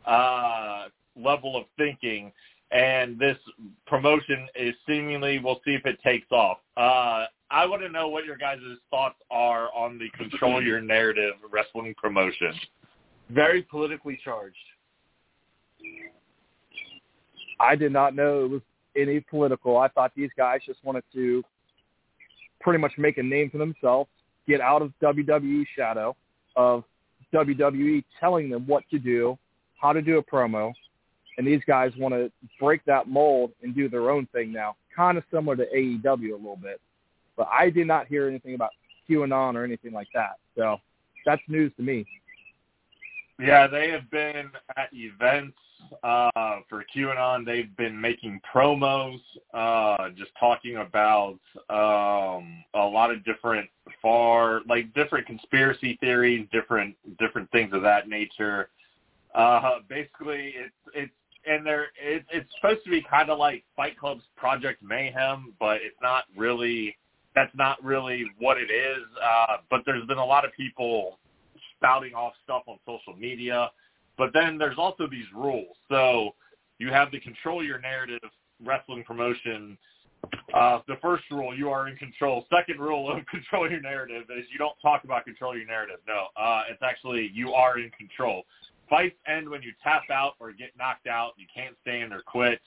uh, 0.06 0.86
level 1.15 1.56
of 1.56 1.65
thinking. 1.77 2.32
And 2.72 3.17
this 3.17 3.38
promotion 3.86 4.48
is 4.56 4.74
seemingly, 4.86 5.39
we'll 5.39 5.62
see 5.63 5.74
if 5.74 5.86
it 5.86 6.01
takes 6.03 6.29
off. 6.32 6.58
Uh, 6.75 7.25
I 7.50 7.65
want 7.65 7.82
to 7.84 7.89
know 7.89 8.10
what 8.10 8.25
your 8.25 8.36
guys' 8.36 8.60
thoughts 8.89 9.15
are 9.32 9.70
on 9.74 9.98
the 9.98 10.10
Control 10.17 10.62
Your 10.62 10.82
Narrative 10.82 11.36
wrestling 11.50 11.94
promotion. 12.01 12.53
Very 13.29 13.62
politically 13.62 14.20
charged. 14.22 14.56
I 17.60 17.75
did 17.75 17.91
not 17.91 18.15
know 18.15 18.46
it 18.46 18.50
was 18.50 18.62
any 18.98 19.20
political. 19.20 19.77
I 19.77 19.88
thought 19.89 20.12
these 20.16 20.32
guys 20.36 20.62
just 20.66 20.84
wanted 20.84 21.04
to 21.13 21.44
pretty 22.60 22.80
much 22.80 22.94
make 22.98 23.18
a 23.18 23.24
name 23.24 23.50
for 23.50 23.58
themselves, 23.58 24.10
get 24.48 24.62
out 24.62 24.82
of 24.82 24.92
WWE 25.01 25.66
shadow 25.75 26.16
of 26.56 26.84
WWE 27.34 28.04
telling 28.20 28.50
them 28.50 28.66
what 28.66 28.84
to 28.89 29.00
do, 29.00 29.38
how 29.80 29.94
to 29.94 30.01
do 30.01 30.18
a 30.18 30.24
promo, 30.24 30.74
and 31.38 31.46
these 31.46 31.62
guys 31.68 31.92
want 31.98 32.13
to 32.13 32.32
break 32.60 32.84
that 32.86 33.08
mold 33.08 33.51
and 33.62 33.75
do 33.75 33.88
their 33.88 34.10
own 34.10 34.25
thing 34.34 34.51
now, 34.51 34.75
kind 34.96 35.18
of 35.18 35.24
similar 35.32 35.56
to 35.56 35.66
AEW 35.75 36.32
a 36.32 36.36
little 36.36 36.60
bit. 36.62 36.82
But 37.36 37.48
I 37.51 37.70
did 37.70 37.86
not 37.86 38.08
hear 38.08 38.27
anything 38.27 38.56
about 38.56 38.72
QAnon 39.08 39.56
or 39.56 39.63
anything 39.63 39.94
like 39.94 40.08
that. 40.16 40.38
So 40.56 40.77
that's 41.25 41.42
news 41.48 41.72
to 41.77 41.84
me. 41.84 42.06
Yeah, 43.39 43.68
they 43.68 43.89
have 43.92 44.10
been 44.10 44.50
at 44.75 44.89
events 44.94 45.58
uh, 46.04 46.60
for 46.70 46.84
QAnon. 46.96 47.46
They've 47.46 47.76
been 47.78 48.00
making 48.00 48.40
promos, 48.54 49.20
uh, 49.54 50.10
just 50.18 50.32
talking 50.40 50.78
about 50.78 51.40
um, 51.70 52.64
a 52.74 52.86
lot 52.86 53.12
of 53.12 53.24
different 53.26 53.70
far, 54.02 54.62
like 54.68 54.94
different 54.94 55.26
conspiracy 55.26 55.98
theories, 56.00 56.48
different 56.52 56.96
different 57.20 57.50
things 57.52 57.74
of 57.74 57.82
that 57.84 58.08
nature. 58.08 58.70
Uh, 59.36 59.80
basically, 59.90 60.54
it's 60.56 60.74
it's 60.94 61.14
and 61.46 61.66
there 61.66 61.88
it, 62.02 62.26
it's 62.32 62.50
supposed 62.60 62.84
to 62.84 62.90
be 62.90 63.06
kind 63.10 63.30
of 63.30 63.40
like 63.40 63.64
Fight 63.76 63.98
Club's 63.98 64.24
Project 64.36 64.82
Mayhem, 64.82 65.54
but 65.60 65.78
it's 65.78 65.98
not 66.02 66.26
really. 66.36 66.98
That's 67.36 67.56
not 67.56 67.84
really 67.84 68.26
what 68.40 68.58
it 68.58 68.72
is. 68.72 69.04
Uh, 69.24 69.58
but 69.70 69.82
there's 69.86 70.06
been 70.08 70.18
a 70.18 70.26
lot 70.26 70.44
of 70.44 70.52
people 70.54 71.20
spouting 71.76 72.14
off 72.16 72.34
stuff 72.44 72.64
on 72.66 72.78
social 72.86 73.14
media. 73.18 73.70
But 74.18 74.32
then 74.34 74.58
there's 74.58 74.78
also 74.78 75.08
these 75.08 75.26
rules. 75.34 75.76
So 75.90 76.32
you 76.80 76.90
have 76.92 77.12
the 77.12 77.20
control 77.20 77.64
your 77.64 77.80
narrative 77.80 78.20
wrestling 78.64 79.04
promotion. 79.06 79.78
Uh, 80.54 80.80
the 80.88 80.96
first 81.02 81.24
rule, 81.30 81.56
you 81.56 81.70
are 81.70 81.88
in 81.88 81.96
control. 81.98 82.46
Second 82.56 82.80
rule 82.80 83.12
of 83.12 83.24
control 83.32 83.70
your 83.70 83.82
narrative 83.82 84.24
is 84.36 84.46
you 84.52 84.58
don't 84.58 84.76
talk 84.82 85.04
about 85.04 85.26
control 85.26 85.56
your 85.56 85.68
narrative. 85.68 85.98
No, 86.08 86.28
uh, 86.36 86.64
it's 86.70 86.82
actually 86.82 87.32
you 87.34 87.54
are 87.54 87.80
in 87.80 87.92
control. 87.92 88.44
Fights 88.90 89.16
end 89.28 89.50
when 89.50 89.62
you 89.62 89.72
tap 89.84 90.04
out 90.12 90.34
or 90.40 90.52
get 90.52 90.70
knocked 90.78 91.08
out. 91.08 91.34
You 91.38 91.46
can't 91.54 91.76
stand 91.82 92.14
or 92.14 92.22
quit. 92.22 92.62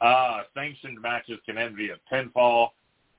Uh, 0.00 0.42
sanctioned 0.54 1.00
matches 1.02 1.38
can 1.44 1.58
end 1.58 1.76
via 1.76 1.96
pinfall. 2.10 2.68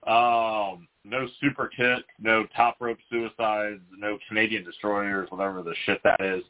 Um, 0.07 0.87
no 1.03 1.27
super 1.39 1.67
kick, 1.67 2.03
no 2.19 2.45
top 2.55 2.77
rope 2.79 2.97
suicides, 3.09 3.81
no 3.97 4.17
Canadian 4.27 4.63
destroyers, 4.63 5.29
whatever 5.31 5.63
the 5.63 5.75
shit 5.85 6.01
that 6.03 6.21
is. 6.21 6.43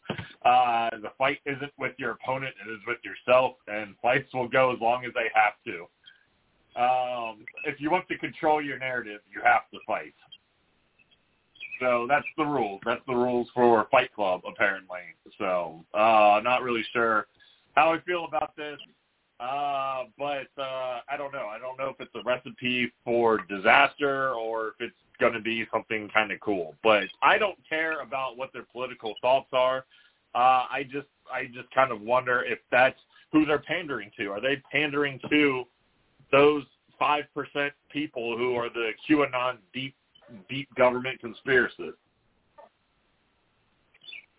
Uh, 0.44 0.90
the 1.02 1.12
fight 1.18 1.40
isn't 1.46 1.72
with 1.78 1.94
your 1.98 2.12
opponent; 2.12 2.54
it 2.66 2.72
is 2.72 2.80
with 2.88 2.98
yourself, 3.04 3.56
and 3.68 3.96
fights 4.02 4.34
will 4.34 4.48
go 4.48 4.74
as 4.74 4.80
long 4.80 5.06
as 5.06 5.12
they 5.14 5.30
have 5.34 5.54
to. 5.66 5.88
Um, 6.80 7.46
if 7.66 7.80
you 7.80 7.92
want 7.92 8.08
to 8.08 8.18
control 8.18 8.62
your 8.62 8.80
narrative, 8.80 9.22
you 9.34 9.42
have 9.44 9.70
to 9.72 9.80
fight. 9.86 10.14
So 11.80 12.06
that's 12.08 12.28
the 12.38 12.46
rules. 12.46 12.80
That's 12.86 13.02
the 13.08 13.16
rules 13.16 13.48
for 13.54 13.88
Fight 13.90 14.14
Club, 14.14 14.42
apparently. 14.48 15.00
So, 15.38 15.84
uh, 15.94 16.40
not 16.44 16.62
really 16.62 16.86
sure 16.94 17.28
how 17.76 17.94
I 17.94 18.00
feel 18.02 18.26
about 18.26 18.56
this. 18.56 18.78
Uh, 19.42 20.04
but 20.20 20.48
uh, 20.62 21.00
I 21.10 21.18
don't 21.18 21.34
know. 21.34 21.48
I 21.48 21.58
don't 21.58 21.78
know 21.78 21.90
if 21.90 22.00
it's 22.00 22.14
a 22.14 22.22
recipe 22.24 22.92
for 23.04 23.40
disaster 23.50 24.34
or 24.34 24.68
if 24.68 24.74
it's 24.80 24.96
going 25.20 25.34
to 25.34 25.42
be 25.42 25.66
something 25.74 26.10
kind 26.14 26.32
of 26.32 26.40
cool. 26.42 26.76
But 26.84 27.06
I 27.24 27.40
don't 27.40 27.58
care 27.68 28.02
about 28.02 28.38
what 28.38 28.54
their 28.54 28.66
political 28.72 29.16
thoughts 29.20 29.50
are. 29.52 29.86
Uh, 30.36 30.68
I 30.70 30.84
just 30.92 31.08
I 31.34 31.46
just 31.46 31.72
kind 31.74 31.92
of 31.92 32.02
wonder 32.02 32.44
if 32.44 32.60
that's 32.70 33.00
who 33.32 33.46
they're 33.46 33.60
pandering 33.60 34.12
to. 34.18 34.28
Are 34.28 34.42
they 34.42 34.62
pandering 34.72 35.20
to 35.30 35.64
those 36.32 36.64
five 37.00 37.24
percent 37.34 37.74
people 37.90 38.38
who 38.38 38.56
are 38.56 38.70
the 38.70 38.92
QAnon 39.10 39.58
deep 39.74 39.96
deep 40.50 40.70
government 40.76 41.20
conspiracists? 41.20 41.94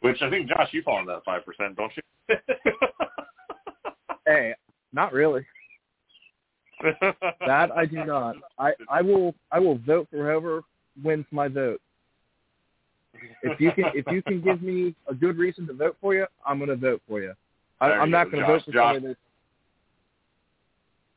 Which 0.01 0.23
I 0.23 0.31
think 0.31 0.49
Josh, 0.49 0.69
you 0.71 0.83
fall 0.83 1.01
in 1.01 1.07
that 1.07 1.25
five 1.25 1.45
percent, 1.45 1.77
don't 1.77 1.93
you? 1.97 2.37
hey, 4.27 4.55
not 4.93 5.13
really. 5.13 5.45
that 7.47 7.71
I 7.73 7.87
do 7.87 8.05
not. 8.05 8.37
I 8.59 8.73
I 8.89 9.03
will 9.03 9.35
I 9.53 9.59
will 9.61 9.79
vote 9.79 10.09
for 10.11 10.19
whoever 10.19 10.63
wins 11.03 11.27
my 11.31 11.49
vote. 11.49 11.81
If 13.43 13.61
you 13.61 13.73
can 13.73 13.85
if 13.95 14.05
you 14.11 14.23
can 14.23 14.41
give 14.41 14.63
me 14.63 14.95
a 15.07 15.15
good 15.15 15.37
reason 15.37 15.67
to 15.69 15.73
vote 15.75 15.97
for 16.01 16.15
you, 16.15 16.27
I'm 16.47 16.59
going 16.59 16.71
to 16.71 16.77
vote 16.77 17.03
for 17.09 17.21
you. 17.21 17.35
I, 17.81 17.93
I'm 17.93 18.09
you 18.09 18.13
not 18.13 18.31
going 18.31 18.41
to 18.45 18.47
vote 18.47 18.65
for 18.65 18.73
Josh. 18.73 18.95
somebody 18.95 19.07
that's. 19.09 19.19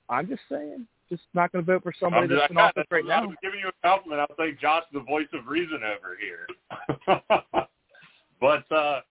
I'm 0.08 0.27
just 0.27 0.41
saying, 0.50 0.86
just 1.10 1.24
not 1.34 1.51
going 1.51 1.65
to 1.65 1.72
vote 1.74 1.82
for 1.84 1.94
somebody 2.00 2.24
I'm 2.24 2.29
that's 2.29 2.41
just, 2.41 2.51
in 2.51 2.58
office 2.58 2.86
right 2.91 3.05
now. 3.08 3.17
I 3.17 3.22
now. 3.22 3.27
was 3.27 3.38
giving 3.41 3.60
you 3.60 3.70
a 3.70 3.88
compliment. 3.88 4.22
I'll 4.29 4.36
say 4.38 4.53
Josh, 4.62 4.84
is 4.84 4.94
the 4.94 5.00
voice 5.00 5.27
of 5.34 5.48
reason 5.48 5.79
over 5.84 6.17
here. 6.20 6.48
but 8.39 8.72
uh, 8.72 9.01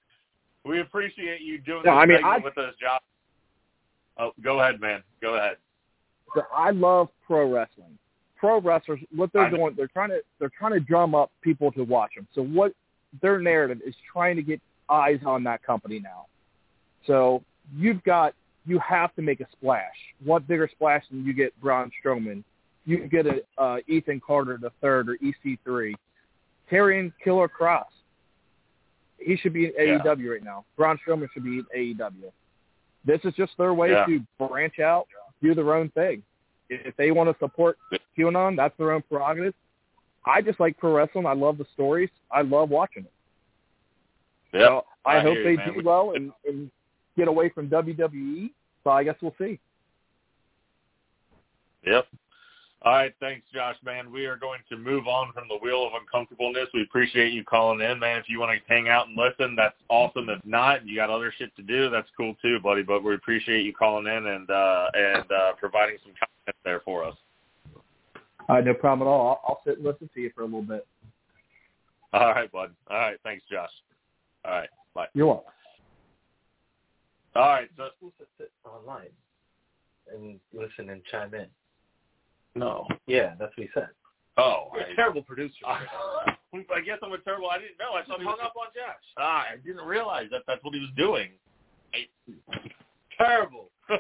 we 0.65 0.81
appreciate 0.81 1.41
you 1.41 1.59
doing 1.59 1.83
No, 1.85 1.95
this 1.95 2.03
I 2.03 2.07
mean, 2.07 2.25
I- 2.25 2.39
with 2.39 2.59
us, 2.59 2.75
Josh. 2.81 3.01
Oh, 4.19 4.31
go 4.43 4.61
ahead, 4.61 4.81
man. 4.81 5.03
Go 5.21 5.35
ahead. 5.37 5.57
So 6.35 6.43
I 6.55 6.71
love 6.71 7.09
pro 7.27 7.51
wrestling. 7.51 7.99
Pro 8.37 8.61
wrestlers, 8.61 9.01
what 9.15 9.33
they're 9.33 9.43
I 9.43 9.51
know. 9.51 9.57
doing, 9.57 9.75
they're 9.77 9.87
trying 9.89 10.11
to 10.11 10.21
they're 10.39 10.51
trying 10.57 10.73
to 10.73 10.81
drum 10.81 11.15
up 11.15 11.31
people 11.41 11.73
to 11.73 11.83
watch 11.85 12.11
them. 12.17 12.27
So 12.35 12.43
what 12.43 12.73
their 13.23 13.39
narrative 13.39 13.81
is 13.87 13.95
trying 14.13 14.37
to 14.37 14.43
get 14.43 14.61
eyes 14.91 15.21
on 15.25 15.45
that 15.45 15.63
company 15.63 15.99
now. 16.01 16.27
So 17.07 17.43
you've 17.75 18.03
got 18.05 18.35
you 18.67 18.79
have 18.81 19.15
to 19.17 19.23
make 19.23 19.41
a 19.41 19.47
splash. 19.53 19.95
What 20.25 20.47
bigger 20.49 20.69
splash 20.71 21.05
than 21.11 21.25
you 21.25 21.33
get 21.33 21.59
Braun 21.61 21.91
Strowman? 22.05 22.43
You 22.87 23.07
get 23.09 23.27
a 23.27 23.41
uh, 23.57 23.77
Ethan 23.87 24.21
Carter 24.27 24.59
the 24.61 24.71
third 24.83 25.09
or 25.09 25.17
EC3, 25.19 25.95
Karrion 26.71 27.13
Killer 27.23 27.49
Kross. 27.49 27.85
He 29.19 29.37
should 29.37 29.53
be 29.55 29.67
in 29.67 29.73
Yeah. 29.79 29.99
AEW 30.05 30.33
right 30.33 30.45
now. 30.45 30.65
Braun 30.77 30.99
Strowman 31.07 31.29
should 31.33 31.45
be 31.45 31.59
in 31.61 31.67
AEW. 31.75 32.31
This 33.05 33.21
is 33.25 33.35
just 33.35 33.53
their 33.59 33.75
way 33.75 33.91
Yeah. 33.91 34.07
to 34.07 34.21
branch 34.39 34.79
out, 34.79 35.07
do 35.43 35.55
their 35.55 35.75
own 35.75 35.91
thing. 35.91 36.23
If 36.71 36.97
they 36.97 37.11
want 37.11 37.31
to 37.31 37.39
support 37.39 37.79
QAnon, 38.17 38.57
that's 38.57 38.77
their 38.79 38.93
own 38.93 39.03
prerogative. 39.03 39.55
I 40.25 40.41
just 40.41 40.59
like 40.59 40.79
pro 40.79 40.95
wrestling. 40.95 41.27
I 41.27 41.35
love 41.35 41.59
the 41.59 41.67
stories. 41.75 42.09
I 42.31 42.41
love 42.43 42.71
watching 42.71 43.05
it. 43.05 43.13
Yeah, 44.55 44.67
So 44.69 44.85
I, 45.05 45.19
I 45.19 45.21
hope 45.21 45.37
they 45.45 45.53
you, 45.53 45.75
do 45.75 45.83
well 45.85 46.13
and, 46.15 46.33
and 46.47 46.71
get 47.17 47.29
away 47.29 47.51
from 47.51 47.69
WWE. 47.69 48.51
So 48.83 48.91
I 48.91 49.05
guess 49.05 49.17
we'll 49.21 49.35
see. 49.39 49.59
Yep. 51.87 52.07
All 52.85 52.93
right, 52.93 53.15
thanks, 53.19 53.47
Josh, 53.51 53.77
man. 53.83 54.13
We 54.13 54.27
are 54.27 54.37
going 54.37 54.61
to 54.69 54.77
move 54.77 55.07
on 55.07 55.33
from 55.33 55.45
the 55.49 55.57
wheel 55.57 55.87
of 55.87 55.95
uncomfortableness. 55.99 56.69
We 56.75 56.83
appreciate 56.83 57.33
you 57.33 57.43
calling 57.43 57.81
in, 57.81 57.99
man. 57.99 58.19
If 58.19 58.29
you 58.29 58.39
want 58.39 58.61
to 58.61 58.73
hang 58.73 58.91
out 58.91 59.09
and 59.09 59.17
listen, 59.17 59.57
that's 59.57 59.77
awesome. 59.89 60.29
If 60.29 60.45
not, 60.45 60.87
you 60.87 60.95
got 60.95 61.09
other 61.09 61.33
shit 61.39 61.57
to 61.57 61.63
do, 61.63 61.89
that's 61.89 62.09
cool 62.15 62.37
too, 62.43 62.61
buddy. 62.61 62.83
But 62.83 63.03
we 63.03 63.15
appreciate 63.15 63.65
you 63.65 63.73
calling 63.73 64.07
in 64.07 64.27
and 64.27 64.51
uh, 64.51 64.91
and 64.93 65.25
uh, 65.33 65.53
providing 65.59 65.97
some 66.03 66.13
content 66.13 66.57
there 66.63 66.81
for 66.81 67.05
us. 67.05 67.15
Uh, 68.51 68.61
no 68.61 68.75
problem 68.75 69.09
at 69.09 69.11
all. 69.11 69.29
I'll, 69.29 69.41
I'll 69.49 69.61
sit 69.65 69.79
and 69.79 69.87
listen 69.87 70.11
to 70.13 70.21
you 70.21 70.31
for 70.35 70.43
a 70.43 70.45
little 70.45 70.61
bit. 70.61 70.87
All 72.13 72.33
right, 72.33 72.53
bud. 72.53 72.71
All 72.91 72.99
right, 72.99 73.17
thanks, 73.23 73.45
Josh. 73.51 73.71
All 74.45 74.53
right, 74.53 74.69
bye. 74.95 75.07
You're 75.15 75.29
welcome. 75.29 75.53
All 77.35 77.49
right, 77.49 77.71
so 77.79 77.89
supposed 77.99 78.19
to 78.19 78.27
sit 78.37 78.53
online 78.63 79.09
and 80.13 80.39
listen 80.53 80.91
and 80.91 81.01
chime 81.11 81.33
in. 81.33 81.47
No. 82.55 82.87
Yeah, 83.07 83.35
that's 83.39 83.57
what 83.57 83.67
he 83.67 83.69
said. 83.75 83.89
Oh, 84.37 84.71
You're 84.75 84.87
I, 84.87 84.93
a 84.93 84.97
terrible 84.97 85.23
producer. 85.23 85.55
I 85.67 86.81
guess 86.85 86.99
I'm 87.03 87.13
a 87.13 87.19
terrible. 87.19 87.51
I 87.51 87.59
didn't 87.59 87.79
know. 87.79 87.95
I 87.95 88.05
thought 88.05 88.19
he 88.21 88.25
hung 88.25 88.37
was 88.39 88.45
up 88.45 88.55
on 88.57 88.67
Josh. 88.75 89.03
Ah, 89.19 89.45
I 89.53 89.57
didn't 89.65 89.85
realize 89.85 90.27
that 90.31 90.43
that's 90.47 90.63
what 90.63 90.75
he 90.75 90.81
was 90.81 90.91
doing. 90.97 91.31
Terrible. 93.17 93.71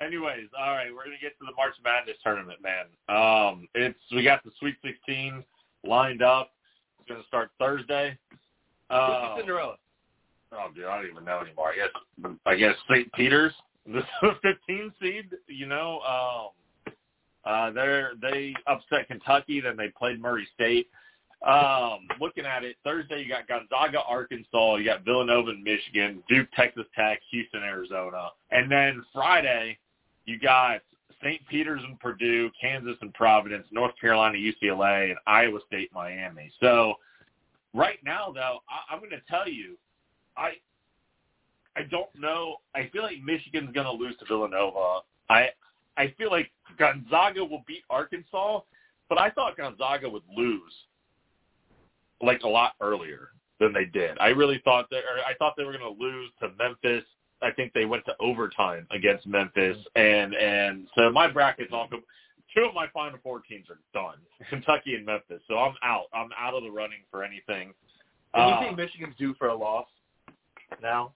Anyways, 0.00 0.48
all 0.58 0.72
right, 0.72 0.88
we're 0.92 1.04
gonna 1.04 1.16
get 1.20 1.38
to 1.38 1.46
the 1.46 1.54
March 1.56 1.74
Madness 1.84 2.16
tournament, 2.24 2.58
man. 2.60 2.86
Um, 3.08 3.68
it's 3.74 3.98
we 4.12 4.24
got 4.24 4.42
the 4.44 4.50
Sweet 4.58 4.74
16 4.84 5.44
lined 5.84 6.22
up. 6.22 6.50
It's 7.00 7.08
gonna 7.08 7.22
start 7.28 7.50
Thursday. 7.58 8.18
Uh, 8.90 9.28
Who's 9.34 9.40
Cinderella? 9.40 9.76
oh, 10.52 10.68
dude, 10.74 10.86
I 10.86 10.96
don't 10.96 11.10
even 11.10 11.24
know 11.24 11.40
anymore. 11.40 11.72
I 11.72 11.76
guess 11.76 11.90
I 12.46 12.56
guess 12.56 12.74
St. 12.90 13.12
Peter's, 13.12 13.52
the 13.86 14.02
15 14.42 14.92
seed. 15.00 15.30
You 15.48 15.66
know, 15.66 16.00
um, 16.00 16.94
uh, 17.44 17.70
they 17.70 18.02
they 18.20 18.54
upset 18.66 19.08
Kentucky, 19.08 19.60
then 19.60 19.76
they 19.76 19.88
played 19.88 20.20
Murray 20.20 20.46
State. 20.54 20.88
Um, 21.46 22.06
looking 22.20 22.46
at 22.46 22.62
it, 22.62 22.76
Thursday 22.84 23.20
you 23.20 23.28
got 23.28 23.48
Gonzaga, 23.48 24.00
Arkansas, 24.08 24.76
you 24.76 24.84
got 24.84 25.04
Villanova 25.04 25.50
and 25.50 25.64
Michigan, 25.64 26.22
Duke, 26.28 26.46
Texas 26.54 26.86
Tech, 26.96 27.18
Houston, 27.32 27.64
Arizona, 27.64 28.28
and 28.52 28.70
then 28.70 29.04
Friday 29.12 29.76
you 30.24 30.38
got 30.38 30.82
St. 31.22 31.40
Peter's 31.48 31.82
and 31.84 31.98
Purdue, 32.00 32.50
Kansas 32.60 32.96
and 33.00 33.12
Providence, 33.14 33.66
North 33.72 33.92
Carolina, 34.00 34.36
UCLA, 34.36 35.10
and 35.10 35.18
Iowa 35.26 35.58
State, 35.66 35.90
Miami. 35.92 36.50
So 36.60 36.94
right 37.74 37.98
now, 38.04 38.32
though, 38.32 38.58
I, 38.68 38.92
I'm 38.92 38.98
going 38.98 39.10
to 39.10 39.22
tell 39.28 39.48
you, 39.48 39.76
I 40.36 40.52
I 41.76 41.82
don't 41.82 42.08
know. 42.18 42.56
I 42.74 42.88
feel 42.92 43.02
like 43.02 43.22
Michigan's 43.22 43.72
going 43.72 43.86
to 43.86 43.92
lose 43.92 44.16
to 44.18 44.24
Villanova. 44.26 45.00
I 45.30 45.48
I 45.96 46.14
feel 46.18 46.30
like 46.30 46.50
Gonzaga 46.78 47.44
will 47.44 47.64
beat 47.66 47.82
Arkansas, 47.90 48.60
but 49.08 49.18
I 49.18 49.30
thought 49.30 49.56
Gonzaga 49.56 50.08
would 50.08 50.22
lose 50.34 50.72
like 52.20 52.42
a 52.42 52.48
lot 52.48 52.72
earlier 52.80 53.28
than 53.60 53.72
they 53.72 53.84
did. 53.84 54.16
I 54.18 54.28
really 54.28 54.60
thought 54.64 54.88
that, 54.90 54.98
or 54.98 55.24
I 55.26 55.34
thought 55.38 55.54
they 55.56 55.64
were 55.64 55.76
going 55.76 55.96
to 55.96 56.02
lose 56.02 56.30
to 56.40 56.50
Memphis. 56.58 57.04
I 57.42 57.50
think 57.50 57.72
they 57.72 57.84
went 57.84 58.04
to 58.04 58.14
overtime 58.20 58.86
against 58.90 59.26
Memphis, 59.26 59.76
and 59.96 60.34
and 60.34 60.86
so 60.96 61.10
my 61.10 61.28
bracket's 61.30 61.72
all. 61.72 61.88
Two 62.54 62.64
of 62.64 62.74
my 62.74 62.86
Final 62.92 63.18
Four 63.22 63.40
teams 63.40 63.66
are 63.70 63.78
done, 63.94 64.18
Kentucky 64.50 64.94
and 64.94 65.06
Memphis. 65.06 65.40
So 65.48 65.56
I'm 65.58 65.74
out. 65.82 66.04
I'm 66.12 66.28
out 66.38 66.54
of 66.54 66.62
the 66.62 66.70
running 66.70 67.00
for 67.10 67.24
anything. 67.24 67.72
And 68.34 68.48
you 68.48 68.54
Uh, 68.54 68.60
think 68.60 68.76
Michigan's 68.76 69.16
due 69.16 69.34
for 69.34 69.48
a 69.48 69.54
loss 69.54 69.86
now? 70.82 71.12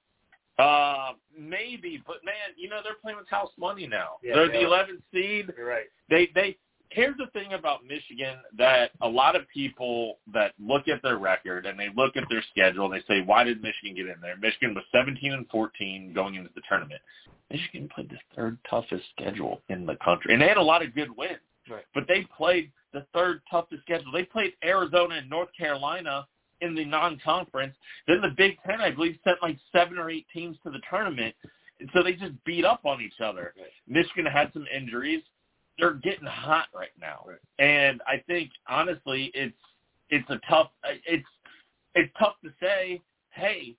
Uh, 0.58 1.12
maybe, 1.38 2.02
but 2.06 2.24
man, 2.24 2.54
you 2.56 2.68
know 2.68 2.80
they're 2.82 2.94
playing 3.02 3.18
with 3.18 3.28
house 3.28 3.50
money 3.58 3.86
now. 3.86 4.16
Yeah, 4.22 4.34
they're 4.36 4.48
they 4.48 4.64
the 4.64 4.70
are. 4.70 4.84
11th 4.84 5.02
seed. 5.12 5.52
You're 5.56 5.68
right. 5.68 5.86
They 6.08 6.30
they 6.34 6.56
here's 6.90 7.16
the 7.16 7.26
thing 7.32 7.52
about 7.52 7.84
Michigan 7.84 8.36
that 8.56 8.90
a 9.02 9.08
lot 9.08 9.36
of 9.36 9.42
people 9.52 10.18
that 10.32 10.52
look 10.58 10.88
at 10.88 11.02
their 11.02 11.18
record 11.18 11.66
and 11.66 11.78
they 11.78 11.88
look 11.96 12.16
at 12.16 12.24
their 12.30 12.44
schedule 12.50 12.84
and 12.84 12.94
they 12.94 13.04
say, 13.06 13.22
why 13.22 13.44
did 13.44 13.62
Michigan 13.62 13.96
get 13.96 14.06
in 14.06 14.20
there? 14.20 14.36
Michigan 14.36 14.74
was 14.74 14.84
17 14.92 15.32
and 15.32 15.46
14 15.48 16.12
going 16.14 16.36
into 16.36 16.50
the 16.54 16.62
tournament. 16.68 17.00
Michigan 17.50 17.88
played 17.94 18.10
the 18.10 18.18
third 18.34 18.58
toughest 18.68 19.04
schedule 19.14 19.62
in 19.68 19.86
the 19.86 19.96
country, 20.04 20.32
and 20.32 20.42
they 20.42 20.48
had 20.48 20.56
a 20.56 20.62
lot 20.62 20.82
of 20.84 20.94
good 20.94 21.16
wins. 21.16 21.38
Right. 21.70 21.84
But 21.94 22.04
they 22.08 22.26
played 22.36 22.72
the 22.92 23.06
third 23.12 23.40
toughest 23.50 23.82
schedule. 23.82 24.10
They 24.12 24.24
played 24.24 24.52
Arizona 24.64 25.16
and 25.16 25.30
North 25.30 25.48
Carolina 25.56 26.26
in 26.60 26.74
the 26.74 26.84
non-conference. 26.84 27.74
Then 28.06 28.20
the 28.20 28.34
Big 28.36 28.56
Ten, 28.66 28.80
I 28.80 28.90
believe, 28.90 29.18
sent 29.24 29.42
like 29.42 29.58
seven 29.72 29.98
or 29.98 30.10
eight 30.10 30.26
teams 30.32 30.56
to 30.64 30.70
the 30.70 30.80
tournament. 30.88 31.34
And 31.80 31.90
so 31.92 32.02
they 32.02 32.14
just 32.14 32.32
beat 32.44 32.64
up 32.64 32.80
on 32.84 33.00
each 33.00 33.20
other. 33.22 33.52
Right. 33.56 33.66
Michigan 33.86 34.26
had 34.26 34.50
some 34.52 34.66
injuries. 34.74 35.22
They're 35.78 35.94
getting 35.94 36.26
hot 36.26 36.68
right 36.74 36.92
now, 36.98 37.26
Right. 37.26 37.36
and 37.58 38.00
I 38.06 38.22
think 38.26 38.50
honestly, 38.66 39.30
it's 39.34 39.54
it's 40.08 40.28
a 40.30 40.40
tough 40.48 40.70
it's 40.84 41.26
it's 41.94 42.10
tough 42.18 42.36
to 42.44 42.50
say. 42.62 43.02
Hey, 43.30 43.76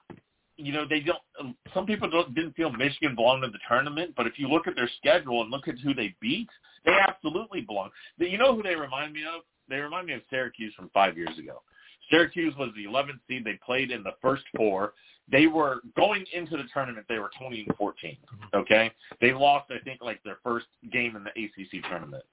you 0.58 0.74
know 0.74 0.86
they 0.88 1.00
don't. 1.00 1.56
Some 1.74 1.88
people 1.88 2.08
don't 2.08 2.36
didn't 2.36 2.56
feel 2.56 2.72
Michigan 2.72 3.16
belonged 3.16 3.44
in 3.46 3.52
the 3.52 3.58
tournament, 3.68 4.14
but 4.16 4.28
if 4.28 4.38
you 4.38 4.48
look 4.48 4.68
at 4.68 4.76
their 4.76 4.90
schedule 4.98 5.42
and 5.42 5.50
look 5.50 5.68
at 5.68 5.80
who 5.80 5.96
they 5.96 6.16
beat, 6.22 6.50
they 6.86 6.92
absolutely 7.08 7.62
belong. 7.62 7.90
You 8.20 8.38
know 8.38 8.56
who 8.56 8.62
they 8.62 8.76
remind 8.76 9.14
me 9.14 9.22
of? 9.24 9.42
They 9.68 9.78
remind 9.78 10.06
me 10.06 10.14
of 10.14 10.22
Syracuse 10.30 10.76
from 10.76 10.90
five 10.94 11.18
years 11.18 11.36
ago. 11.40 11.64
Syracuse 12.10 12.56
was 12.58 12.70
the 12.76 12.86
11th 12.86 13.20
seed. 13.28 13.44
They 13.44 13.60
played 13.66 13.92
in 13.92 14.04
the 14.04 14.14
first 14.22 14.44
four. 14.56 14.94
They 15.30 15.48
were 15.48 15.82
going 15.98 16.26
into 16.34 16.56
the 16.56 16.64
tournament. 16.74 17.06
They 17.10 17.20
were 17.20 17.32
20 17.38 17.66
and 17.68 17.78
14. 17.78 18.12
Mm-hmm. 18.12 18.58
Okay, 18.58 18.92
they 19.20 19.34
lost 19.34 19.70
I 19.72 19.80
think 19.84 20.02
like 20.02 20.24
their 20.24 20.38
first 20.44 20.68
game 20.92 21.16
in 21.16 21.24
the 21.24 21.32
ACC 21.32 21.84
tournament. 21.90 22.24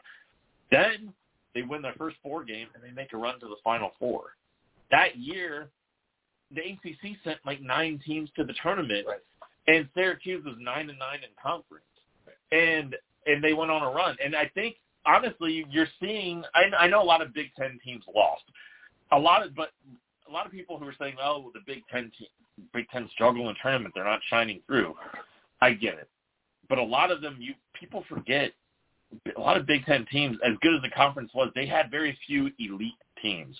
Then 0.70 1.12
they 1.54 1.62
win 1.62 1.82
their 1.82 1.94
first 1.94 2.16
four 2.22 2.44
games 2.44 2.70
and 2.74 2.82
they 2.82 2.94
make 2.94 3.12
a 3.12 3.16
run 3.16 3.40
to 3.40 3.46
the 3.46 3.56
Final 3.64 3.92
Four. 3.98 4.36
That 4.90 5.16
year, 5.16 5.68
the 6.54 6.60
ACC 6.60 7.16
sent 7.24 7.38
like 7.44 7.60
nine 7.60 8.00
teams 8.06 8.30
to 8.36 8.44
the 8.44 8.54
tournament, 8.62 9.06
Right. 9.08 9.18
and 9.66 9.88
Syracuse 9.94 10.44
was 10.44 10.54
nine 10.60 10.88
and 10.90 10.98
nine 10.98 11.18
in 11.22 11.30
conference, 11.42 11.84
and 12.52 12.94
and 13.26 13.42
they 13.42 13.54
went 13.54 13.70
on 13.70 13.82
a 13.82 13.90
run. 13.90 14.16
And 14.24 14.36
I 14.36 14.50
think 14.54 14.76
honestly, 15.06 15.66
you're 15.70 15.88
seeing. 16.00 16.44
I, 16.54 16.84
I 16.84 16.86
know 16.88 17.02
a 17.02 17.04
lot 17.04 17.22
of 17.22 17.34
Big 17.34 17.50
Ten 17.58 17.78
teams 17.84 18.04
lost, 18.14 18.44
a 19.14 19.18
lot 19.18 19.44
of, 19.44 19.54
but 19.54 19.70
a 20.28 20.32
lot 20.32 20.46
of 20.46 20.52
people 20.52 20.78
who 20.78 20.86
are 20.86 20.94
saying, 20.98 21.16
"Oh, 21.22 21.50
the 21.54 21.60
Big 21.66 21.82
Ten 21.90 22.10
Big 22.72 22.88
Ten 22.90 23.08
struggle 23.12 23.48
in 23.48 23.56
tournament; 23.62 23.94
they're 23.94 24.04
not 24.04 24.20
shining 24.28 24.60
through." 24.66 24.94
I 25.60 25.72
get 25.72 25.94
it, 25.94 26.08
but 26.68 26.78
a 26.78 26.82
lot 26.82 27.10
of 27.10 27.20
them, 27.20 27.38
you 27.40 27.54
people 27.74 28.04
forget. 28.08 28.52
A 29.36 29.40
lot 29.40 29.56
of 29.56 29.64
Big 29.64 29.84
Ten 29.84 30.04
teams, 30.10 30.36
as 30.44 30.54
good 30.60 30.74
as 30.74 30.82
the 30.82 30.90
conference 30.90 31.30
was, 31.34 31.50
they 31.54 31.66
had 31.66 31.88
very 31.88 32.18
few 32.26 32.50
elite 32.58 32.94
teams. 33.22 33.56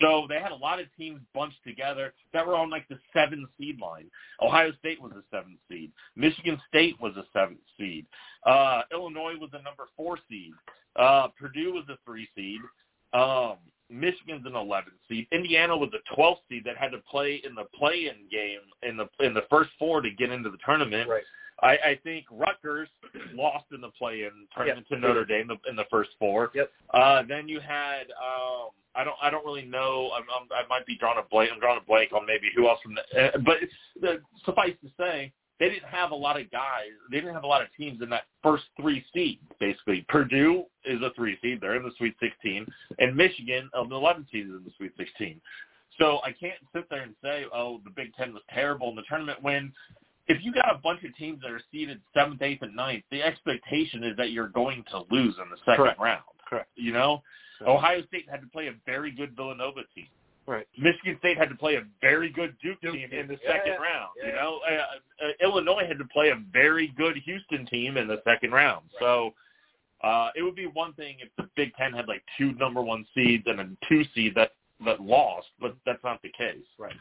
So 0.00 0.26
they 0.28 0.38
had 0.38 0.52
a 0.52 0.56
lot 0.56 0.80
of 0.80 0.86
teams 0.96 1.20
bunched 1.34 1.62
together 1.64 2.12
that 2.32 2.46
were 2.46 2.54
on 2.54 2.70
like 2.70 2.86
the 2.88 2.98
seven 3.12 3.48
seed 3.58 3.80
line. 3.80 4.10
Ohio 4.40 4.70
State 4.78 5.00
was 5.00 5.12
a 5.12 5.22
seventh 5.34 5.58
seed. 5.68 5.90
Michigan 6.14 6.60
State 6.68 7.00
was 7.00 7.16
a 7.16 7.24
seventh 7.32 7.60
seed. 7.78 8.06
Uh, 8.44 8.82
Illinois 8.92 9.36
was 9.40 9.50
a 9.54 9.62
number 9.62 9.88
four 9.96 10.18
seed. 10.28 10.52
Uh, 10.94 11.28
Purdue 11.38 11.72
was 11.72 11.84
a 11.88 11.96
three 12.04 12.28
seed. 12.36 12.60
Um, 13.12 13.56
Michigan's 13.90 14.44
an 14.46 14.52
11th 14.52 14.84
seed. 15.08 15.26
Indiana 15.32 15.76
was 15.76 15.90
a 15.94 16.20
12th 16.20 16.38
seed 16.48 16.62
that 16.64 16.76
had 16.76 16.90
to 16.90 16.98
play 17.10 17.40
in 17.44 17.54
the 17.54 17.64
play-in 17.76 18.28
game 18.30 18.60
in 18.82 18.96
the 18.96 19.08
in 19.24 19.34
the 19.34 19.44
first 19.50 19.70
four 19.78 20.00
to 20.00 20.10
get 20.10 20.30
into 20.30 20.50
the 20.50 20.58
tournament. 20.64 21.08
Right. 21.08 21.22
I, 21.60 21.70
I 21.90 21.98
think 22.04 22.26
Rutgers 22.30 22.88
lost 23.34 23.64
in 23.72 23.80
the 23.80 23.90
play-in 23.90 24.30
tournament 24.54 24.86
Yep. 24.90 25.00
to 25.00 25.06
Notre 25.06 25.24
Dame 25.24 25.42
in 25.42 25.48
the, 25.48 25.70
in 25.70 25.76
the 25.76 25.86
first 25.90 26.10
four. 26.18 26.50
Yep. 26.54 26.70
Uh, 26.94 27.22
then 27.28 27.48
you 27.48 27.60
had 27.60 28.02
um, 28.12 28.70
I 28.94 29.04
don't 29.04 29.16
I 29.22 29.30
don't 29.30 29.44
really 29.44 29.64
know. 29.64 30.10
I'm, 30.14 30.24
I'm, 30.24 30.48
I 30.52 30.66
might 30.68 30.86
be 30.86 30.96
drawing 30.96 31.18
a 31.18 31.28
blank. 31.28 31.50
I'm 31.52 31.60
drawing 31.60 31.80
a 31.80 31.86
blank 31.86 32.12
on 32.12 32.26
maybe 32.26 32.48
who 32.54 32.68
else 32.68 32.80
from 32.82 32.94
the. 32.94 33.22
Uh, 33.22 33.38
but 33.44 33.56
the, 34.00 34.20
suffice 34.44 34.74
to 34.82 34.90
say, 34.98 35.32
they 35.60 35.68
didn't 35.68 35.88
have 35.88 36.12
a 36.12 36.14
lot 36.14 36.40
of 36.40 36.50
guys. 36.50 36.90
They 37.10 37.18
didn't 37.18 37.34
have 37.34 37.44
a 37.44 37.48
lot 37.48 37.62
of 37.62 37.68
teams 37.76 38.00
in 38.02 38.08
that 38.10 38.24
first 38.42 38.64
three 38.80 39.04
seed. 39.12 39.40
Basically, 39.58 40.04
Purdue 40.08 40.64
is 40.84 41.00
a 41.02 41.10
three 41.16 41.36
seed. 41.42 41.60
They're 41.60 41.76
in 41.76 41.82
the 41.82 41.92
Sweet 41.98 42.14
16, 42.20 42.66
and 42.98 43.16
Michigan, 43.16 43.68
the 43.72 43.94
11 43.94 44.26
seed, 44.30 44.46
is 44.46 44.52
in 44.52 44.62
the 44.64 44.72
Sweet 44.76 44.92
16. 44.96 45.40
So 45.98 46.20
I 46.24 46.32
can't 46.32 46.58
sit 46.72 46.84
there 46.90 47.02
and 47.02 47.14
say, 47.22 47.44
oh, 47.52 47.80
the 47.84 47.90
Big 47.90 48.14
Ten 48.14 48.32
was 48.32 48.42
terrible 48.54 48.88
in 48.90 48.96
the 48.96 49.02
tournament 49.08 49.42
when 49.42 49.72
if 50.28 50.44
you 50.44 50.52
got 50.52 50.72
a 50.72 50.78
bunch 50.78 51.02
of 51.04 51.16
teams 51.16 51.40
that 51.42 51.50
are 51.50 51.60
seeded 51.72 52.00
seventh, 52.14 52.42
eighth, 52.42 52.62
and 52.62 52.76
ninth, 52.76 53.02
the 53.10 53.22
expectation 53.22 54.04
is 54.04 54.16
that 54.16 54.30
you're 54.30 54.48
going 54.48 54.84
to 54.90 55.02
lose 55.10 55.34
in 55.42 55.50
the 55.50 55.56
second 55.64 55.76
Correct. 55.76 56.00
round. 56.00 56.22
Correct. 56.48 56.68
You 56.76 56.92
know, 56.92 57.22
Ohio 57.66 58.02
State 58.06 58.26
had 58.30 58.42
to 58.42 58.46
play 58.46 58.68
a 58.68 58.74
very 58.86 59.10
good 59.10 59.34
Villanova 59.34 59.80
team. 59.94 60.06
Right. 60.48 60.66
Michigan 60.78 61.16
State 61.18 61.36
had 61.36 61.50
to 61.50 61.54
play 61.54 61.74
a 61.74 61.82
very 62.00 62.30
good 62.30 62.56
Duke, 62.62 62.80
Duke 62.80 62.94
team 62.94 63.10
in 63.12 63.28
the 63.28 63.38
Yeah, 63.44 63.52
second 63.52 63.72
yeah. 63.74 63.82
round. 63.82 64.08
You 64.16 64.32
know, 64.32 64.60
uh, 64.66 65.26
uh, 65.26 65.32
Illinois 65.42 65.84
had 65.86 65.98
to 65.98 66.06
play 66.06 66.30
a 66.30 66.36
very 66.50 66.88
good 66.96 67.18
Houston 67.18 67.66
team 67.66 67.98
in 67.98 68.08
the 68.08 68.22
second 68.24 68.52
round. 68.52 68.86
So 68.98 69.34
uh, 70.02 70.30
it 70.34 70.42
would 70.42 70.54
be 70.54 70.66
one 70.66 70.94
thing 70.94 71.16
if 71.20 71.28
the 71.36 71.50
Big 71.54 71.74
Ten 71.74 71.92
had 71.92 72.08
like 72.08 72.22
two 72.38 72.52
number 72.54 72.80
one 72.80 73.06
seeds 73.14 73.44
and 73.46 73.60
a 73.60 73.68
two 73.90 74.04
seed 74.14 74.34
that 74.36 74.52
that 74.86 75.02
lost, 75.02 75.48
but 75.60 75.76
that's 75.84 76.02
not 76.02 76.22
the 76.22 76.30
case. 76.30 76.64
Right. 76.78 76.96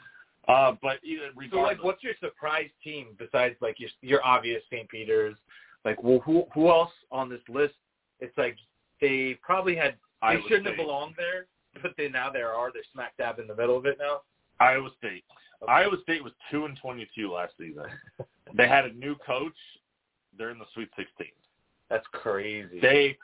Uh, 0.50 0.76
but 0.82 0.98
either 1.06 1.30
So, 1.50 1.60
like, 1.60 1.82
what's 1.82 2.04
your 2.04 2.16
surprise 2.20 2.70
team 2.84 3.16
besides 3.18 3.56
like 3.62 3.80
your 3.80 3.90
your 4.02 4.26
obvious 4.26 4.62
St. 4.70 4.90
Peter's? 4.90 5.38
Like, 5.86 6.04
well, 6.04 6.20
who 6.20 6.48
who 6.54 6.70
else 6.70 6.92
on 7.14 7.30
this 7.30 7.42
list? 7.48 7.76
It's 8.20 8.38
like 8.38 8.58
they 9.00 9.40
probably 9.42 9.78
had 9.78 9.96
they 10.22 10.28
Iowa 10.28 10.42
shouldn't 10.50 10.68
have 10.68 10.76
belonged 10.76 11.16
there, 11.18 11.46
but 11.82 11.94
they 11.98 12.10
now 12.10 12.30
there 12.32 12.52
are. 12.52 12.72
They're 12.72 12.84
smack 12.94 13.16
dab 13.18 13.40
in 13.40 13.48
the 13.48 13.56
middle 13.56 13.78
of 13.78 13.86
it 13.86 13.98
now. 14.00 14.22
Iowa 14.60 14.90
State. 14.98 15.24
Okay. 15.62 15.72
Iowa 15.72 15.98
State 16.04 16.24
was 16.24 16.34
two 16.52 16.66
and 16.66 16.78
twenty-two 16.80 17.32
last 17.32 17.54
season. 17.58 17.86
they 18.56 18.68
had 18.68 18.86
a 18.86 18.94
new 18.94 19.16
coach. 19.16 19.58
They're 20.38 20.52
in 20.52 20.60
the 20.60 20.66
Sweet 20.74 20.90
Sixteen. 20.96 21.34
That's 21.90 22.06
crazy. 22.12 22.80
They 22.82 23.18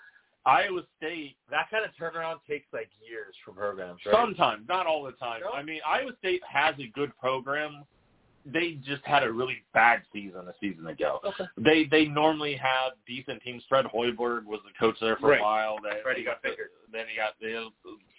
Iowa 0.45 0.81
State 0.97 1.37
that 1.49 1.69
kind 1.69 1.85
of 1.85 1.91
turnaround 1.99 2.37
takes 2.47 2.67
like 2.73 2.89
years 3.07 3.35
for 3.45 3.51
programs, 3.51 3.99
right? 4.05 4.15
sometimes, 4.15 4.67
not 4.67 4.87
all 4.87 5.03
the 5.03 5.13
time. 5.13 5.41
No? 5.41 5.51
I 5.51 5.63
mean, 5.63 5.79
Iowa 5.87 6.11
State 6.19 6.41
has 6.49 6.75
a 6.79 6.87
good 6.93 7.15
program. 7.17 7.83
They 8.45 8.73
just 8.85 9.03
had 9.05 9.23
a 9.23 9.31
really 9.31 9.63
bad 9.73 10.01
season 10.11 10.47
a 10.47 10.53
season 10.59 10.87
ago. 10.87 11.19
Okay. 11.25 11.45
They 11.57 11.85
they 11.85 12.05
normally 12.05 12.55
have 12.55 12.93
decent 13.07 13.41
teams. 13.41 13.63
Fred 13.69 13.85
Hoiberg 13.85 14.45
was 14.45 14.59
the 14.65 14.71
coach 14.79 14.97
there 14.99 15.15
for 15.17 15.29
Right. 15.29 15.39
a 15.39 15.43
while. 15.43 15.77
They, 15.81 16.01
Freddie 16.03 16.21
they 16.21 16.25
got 16.25 16.41
bigger. 16.43 16.69
Then 16.91 17.05
he 17.09 17.15
got 17.15 17.33
they 17.41 17.51
had 17.53 17.63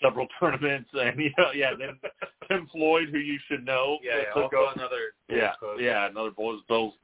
several 0.03 0.27
tournaments, 0.41 0.89
and 0.95 1.21
you 1.21 1.31
know, 1.37 1.51
yeah. 1.55 1.73
Then 1.79 1.99
Tim 2.49 2.67
Floyd, 2.73 3.09
who 3.11 3.19
you 3.19 3.39
should 3.49 3.65
know, 3.65 3.99
yeah, 4.03 4.19
yeah. 4.19 4.43
took 4.43 4.53
Also 4.55 4.73
another 4.79 5.13
Yeah, 5.29 5.53
coach. 5.61 5.79
yeah, 5.81 6.09
another 6.09 6.31
Bulls, 6.31 6.63
Bills. 6.69 6.95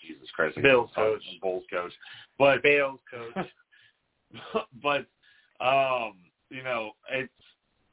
Jesus 0.00 0.28
Christ, 0.34 0.60
Bills 0.60 0.90
coach. 0.96 1.22
Bulls 1.40 1.64
coach. 1.70 1.92
But 2.38 2.62
Bales 2.62 2.98
coach. 3.08 3.46
but 4.82 5.06
um, 5.64 6.14
you 6.50 6.62
know, 6.62 6.92
it's 7.12 7.32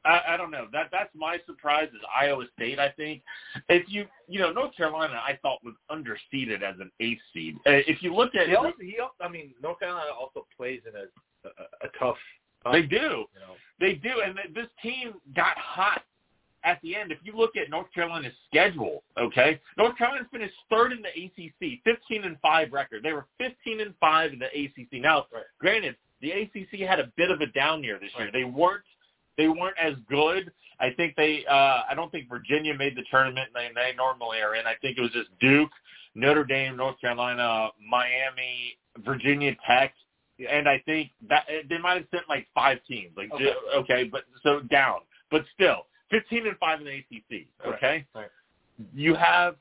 I, 0.04 0.20
I 0.28 0.36
don't 0.36 0.50
know. 0.50 0.66
That 0.72 0.88
that's 0.90 1.10
my 1.14 1.38
surprise 1.46 1.88
is 1.94 2.00
Iowa 2.18 2.44
State. 2.56 2.78
I 2.78 2.88
think 2.90 3.22
if 3.68 3.84
you 3.88 4.06
you 4.28 4.38
know 4.40 4.50
North 4.52 4.74
Carolina, 4.76 5.20
I 5.22 5.38
thought 5.42 5.58
was 5.64 5.74
underseeded 5.90 6.62
as 6.62 6.76
an 6.80 6.90
eighth 7.00 7.20
seed. 7.34 7.56
Uh, 7.66 7.84
If 7.86 8.02
you 8.02 8.14
look 8.14 8.34
at 8.34 8.48
he 8.48 8.54
also, 8.56 8.72
he 8.80 8.96
also, 8.98 9.14
I 9.20 9.28
mean, 9.28 9.50
North 9.62 9.78
Carolina 9.78 10.10
also 10.18 10.46
plays 10.56 10.80
in 10.88 10.94
a 10.96 11.48
a, 11.48 11.86
a 11.86 11.90
tough. 11.98 12.16
they 12.72 12.82
do, 12.82 12.96
You 12.96 13.40
know. 13.40 13.54
they 13.78 13.94
do, 13.94 14.20
and 14.24 14.36
th- 14.36 14.54
this 14.54 14.66
team 14.82 15.14
got 15.34 15.56
hot 15.56 16.02
at 16.64 16.78
the 16.82 16.94
end. 16.94 17.10
If 17.12 17.18
you 17.22 17.34
look 17.34 17.56
at 17.56 17.70
North 17.70 17.86
Carolina's 17.94 18.34
schedule, 18.48 19.02
okay, 19.18 19.58
North 19.78 19.96
Carolina 19.96 20.26
finished 20.30 20.52
third 20.70 20.92
in 20.92 21.00
the 21.02 21.08
ACC, 21.08 21.80
15 21.84 22.24
and 22.24 22.36
five 22.40 22.72
record. 22.72 23.02
They 23.02 23.12
were 23.14 23.24
15 23.38 23.80
and 23.80 23.94
five 24.00 24.32
in 24.34 24.38
the 24.38 24.46
ACC. 24.46 25.00
Now, 25.00 25.26
Right. 25.32 25.44
granted, 25.58 25.96
the 26.20 26.32
ACC 26.32 26.80
had 26.86 27.00
a 27.00 27.10
bit 27.16 27.30
of 27.30 27.40
a 27.40 27.46
down 27.46 27.82
year 27.82 27.98
this 27.98 28.10
year. 28.18 28.30
They 28.30 28.44
weren't 28.44 28.84
they 29.40 29.48
weren't 29.48 29.76
as 29.82 29.94
good. 30.08 30.52
I 30.80 30.90
think 30.90 31.16
they 31.16 31.44
uh 31.50 31.80
I 31.90 31.94
don't 31.96 32.12
think 32.12 32.28
Virginia 32.28 32.74
made 32.76 32.94
the 32.94 33.04
tournament. 33.10 33.48
They 33.54 33.68
they 33.74 33.92
normally 33.96 34.40
are 34.40 34.54
in. 34.54 34.66
I 34.66 34.74
think 34.82 34.98
it 34.98 35.00
was 35.00 35.10
just 35.12 35.30
Duke, 35.40 35.70
Notre 36.14 36.44
Dame, 36.44 36.76
North 36.76 37.00
Carolina, 37.00 37.70
Miami, 37.88 38.76
Virginia 38.98 39.56
Tech, 39.66 39.94
and 40.50 40.68
I 40.68 40.82
think 40.84 41.10
that 41.28 41.44
they 41.70 41.78
might 41.78 41.94
have 41.96 42.06
sent 42.10 42.28
like 42.28 42.46
five 42.54 42.78
teams. 42.86 43.12
Like 43.16 43.32
Okay. 43.32 43.52
okay, 43.76 44.04
but 44.04 44.24
so 44.42 44.60
down, 44.70 45.00
but 45.30 45.42
still 45.54 45.86
15 46.10 46.46
and 46.46 46.58
five 46.58 46.80
in 46.80 46.86
the 46.86 46.98
ACC. 46.98 47.46
Okay, 47.66 48.04
Right. 48.14 48.28
you 48.94 49.14
have 49.14 49.56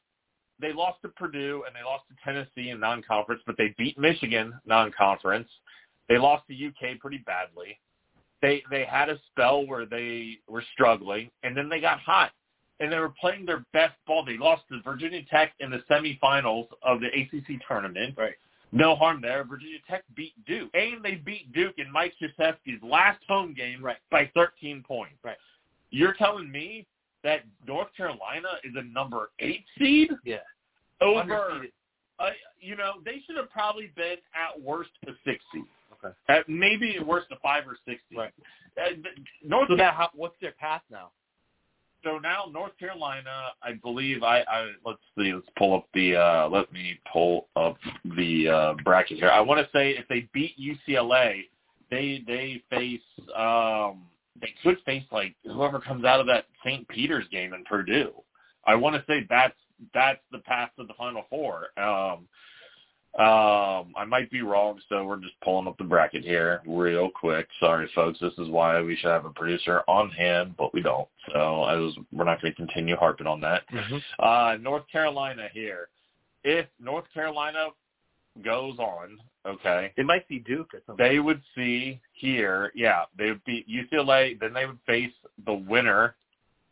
they 0.59 0.73
lost 0.73 1.01
to 1.03 1.07
Purdue 1.09 1.63
and 1.65 1.73
they 1.73 1.83
lost 1.85 2.03
to 2.09 2.15
Tennessee 2.21 2.71
in 2.71 2.81
non-conference, 2.81 3.41
but 3.45 3.55
they 3.57 3.73
beat 3.77 3.97
Michigan 3.97 4.59
non-conference. 4.65 5.47
They 6.09 6.17
lost 6.17 6.43
to 6.47 6.53
UK 6.67 6.99
pretty 6.99 7.19
badly. 7.19 7.79
They 8.41 8.63
they 8.71 8.85
had 8.85 9.09
a 9.09 9.19
spell 9.31 9.65
where 9.67 9.85
they 9.85 10.37
were 10.47 10.63
struggling, 10.73 11.29
and 11.43 11.55
then 11.55 11.67
they 11.69 11.79
got 11.81 11.99
hot, 11.99 12.31
and 12.79 12.91
they 12.91 12.99
were 12.99 13.13
playing 13.19 13.45
their 13.45 13.65
best 13.73 13.95
ball. 14.07 14.23
They 14.23 14.37
lost 14.37 14.63
to 14.69 14.81
Virginia 14.81 15.21
Tech 15.29 15.53
in 15.59 15.69
the 15.69 15.79
semifinals 15.89 16.67
of 16.83 17.01
the 17.01 17.07
ACC 17.07 17.59
tournament. 17.67 18.15
Right. 18.17 18.35
No 18.71 18.95
harm 18.95 19.19
there. 19.21 19.43
Virginia 19.43 19.79
Tech 19.89 20.03
beat 20.15 20.33
Duke, 20.45 20.69
and 20.73 21.03
they 21.03 21.15
beat 21.15 21.51
Duke 21.53 21.73
in 21.79 21.91
Mike 21.91 22.13
Krzyzewski's 22.21 22.81
last 22.83 23.19
home 23.27 23.53
game 23.53 23.83
Right. 23.83 23.97
by 24.11 24.27
13 24.35 24.83
points. 24.83 25.15
Right. 25.23 25.37
You're 25.89 26.13
telling 26.13 26.51
me 26.51 26.85
that 27.23 27.41
North 27.67 27.91
Carolina 27.97 28.47
is 28.63 28.75
a 28.75 28.83
number 28.83 29.31
eight 29.39 29.65
seed 29.77 30.11
Yeah. 30.23 30.37
over? 31.01 31.65
Uh, 32.19 32.31
you 32.59 32.75
know, 32.75 33.01
they 33.05 33.21
should 33.25 33.37
have 33.37 33.49
probably 33.49 33.87
been 33.95 34.17
at 34.35 34.59
worst 34.61 34.91
a 35.07 35.11
six 35.25 35.43
seed. 35.51 35.63
Okay. 36.03 36.13
At 36.29 36.47
maybe 36.47 36.95
at 36.95 37.05
worst 37.05 37.27
a 37.31 37.35
five 37.39 37.67
or 37.67 37.77
six. 37.85 38.01
Right. 38.15 38.31
Uh, 38.77 38.89
th- 38.89 39.05
North 39.43 39.67
So 39.69 39.75
now, 39.75 39.91
how, 39.91 40.09
what's 40.13 40.35
their 40.41 40.53
path 40.53 40.81
now? 40.89 41.11
so 42.03 42.17
now 42.17 42.45
North 42.51 42.77
Carolina, 42.77 43.49
I 43.61 43.73
believe 43.73 44.23
I, 44.23 44.39
I 44.41 44.71
let's 44.85 44.99
see, 45.17 45.33
let's 45.33 45.47
pull 45.57 45.75
up 45.75 45.87
the 45.93 46.15
uh 46.15 46.49
let 46.49 46.71
me 46.71 46.99
pull 47.11 47.47
up 47.55 47.77
the 48.17 48.47
uh 48.47 48.73
bracket 48.83 49.17
here. 49.17 49.29
I 49.29 49.41
want 49.41 49.59
to 49.59 49.77
say 49.77 49.91
if 49.91 50.07
they 50.07 50.29
beat 50.33 50.55
UCLA, 50.59 51.43
they 51.91 52.23
they 52.25 52.63
face 52.69 53.01
um 53.35 54.03
they 54.39 54.53
could 54.63 54.77
face 54.85 55.03
like 55.11 55.35
whoever 55.43 55.79
comes 55.79 56.05
out 56.05 56.19
of 56.19 56.27
that 56.27 56.45
St. 56.65 56.87
Peter's 56.87 57.27
game 57.29 57.53
in 57.53 57.63
Purdue. 57.65 58.13
I 58.65 58.75
want 58.75 58.95
to 58.95 59.03
say 59.11 59.25
that's 59.29 59.57
that's 59.93 60.21
the 60.31 60.39
path 60.39 60.69
to 60.77 60.85
the 60.85 60.93
final 60.93 61.23
four. 61.29 61.67
Um 61.77 62.27
um, 63.17 63.91
I 63.97 64.05
might 64.07 64.29
be 64.29 64.41
wrong, 64.41 64.79
so 64.87 65.03
we're 65.03 65.17
just 65.17 65.33
pulling 65.43 65.67
up 65.67 65.77
the 65.77 65.83
bracket 65.83 66.23
here 66.23 66.61
real 66.67 67.09
quick. 67.09 67.47
Sorry, 67.59 67.89
folks. 67.95 68.19
This 68.19 68.33
is 68.37 68.47
why 68.49 68.81
we 68.81 68.95
should 68.95 69.09
have 69.09 69.25
a 69.25 69.31
producer 69.31 69.81
on 69.87 70.09
hand, 70.11 70.55
but 70.57 70.73
we 70.73 70.81
don't. 70.81 71.07
So 71.33 71.63
I 71.63 71.75
was, 71.75 71.97
we're 72.11 72.25
not 72.25 72.41
going 72.41 72.53
to 72.53 72.55
continue 72.57 72.95
harping 72.95 73.27
on 73.27 73.41
that. 73.41 73.63
Uh, 74.19 74.57
North 74.61 74.83
Carolina 74.91 75.47
here. 75.53 75.89
If 76.43 76.67
North 76.79 77.05
Carolina 77.13 77.69
goes 78.45 78.77
on, 78.77 79.17
okay, 79.45 79.91
it 79.97 80.05
might 80.05 80.27
be 80.27 80.39
Duke 80.39 80.69
at 80.75 80.81
some 80.85 80.95
point. 80.95 81.09
they 81.09 81.19
would 81.19 81.41
see 81.55 81.99
here, 82.13 82.71
yeah, 82.75 83.03
they 83.17 83.25
would 83.25 83.43
beat 83.43 83.67
UCLA. 83.67 84.39
Then 84.39 84.53
they 84.53 84.65
would 84.65 84.79
face 84.85 85.11
the 85.45 85.53
winner 85.53 86.15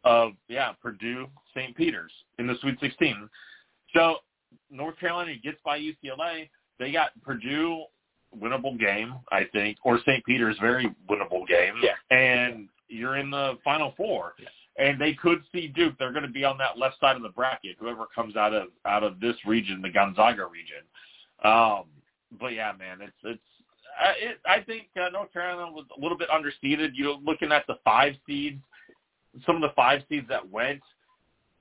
of 0.03 0.31
yeah 0.47 0.71
Purdue 0.81 1.27
St. 1.53 1.75
Peter's 1.75 2.11
in 2.39 2.47
the 2.47 2.55
Sweet 2.61 2.79
16. 2.79 3.27
So 3.93 4.17
North 4.69 4.99
Carolina 4.99 5.33
gets 5.41 5.57
by 5.63 5.79
UCLA. 5.79 6.49
They 6.79 6.91
got 6.91 7.11
Purdue 7.23 7.83
winnable 8.35 8.79
game, 8.79 9.15
I 9.31 9.45
think, 9.51 9.77
or 9.83 9.99
St. 9.99 10.23
Peter's 10.25 10.57
very 10.59 10.93
winnable 11.09 11.47
game. 11.47 11.75
Yeah. 11.81 11.93
And 12.15 12.67
you're 12.87 13.17
in 13.17 13.31
the 13.31 13.57
Final 13.63 13.93
Four. 13.97 14.33
And 14.77 15.01
they 15.01 15.13
could 15.13 15.41
see 15.51 15.67
Duke. 15.67 15.95
They're 15.97 16.11
going 16.11 16.25
to 16.25 16.29
be 16.29 16.43
on 16.43 16.57
that 16.59 16.77
left 16.77 16.99
side 16.99 17.15
of 17.15 17.23
the 17.23 17.29
bracket. 17.29 17.77
Whoever 17.79 18.05
comes 18.13 18.35
out 18.35 18.53
of 18.53 18.67
out 18.85 19.03
of 19.03 19.19
this 19.19 19.35
region, 19.45 19.81
the 19.81 19.89
Gonzaga 19.89 20.45
region. 20.45 20.83
Um, 21.43 21.85
but 22.39 22.53
yeah, 22.53 22.73
man, 22.77 22.99
it's 23.01 23.15
it's. 23.23 23.41
I, 23.99 24.09
it, 24.19 24.37
I 24.45 24.61
think 24.61 24.89
uh, 24.95 25.09
North 25.09 25.33
Carolina 25.33 25.71
was 25.71 25.85
a 25.97 25.99
little 25.99 26.17
bit 26.17 26.29
underseeded. 26.29 26.91
You 26.93 27.05
know, 27.05 27.19
looking 27.25 27.51
at 27.51 27.65
the 27.65 27.79
five 27.83 28.13
seeds, 28.27 28.61
some 29.47 29.55
of 29.55 29.63
the 29.63 29.73
five 29.75 30.03
seeds 30.09 30.27
that 30.29 30.47
went. 30.47 30.81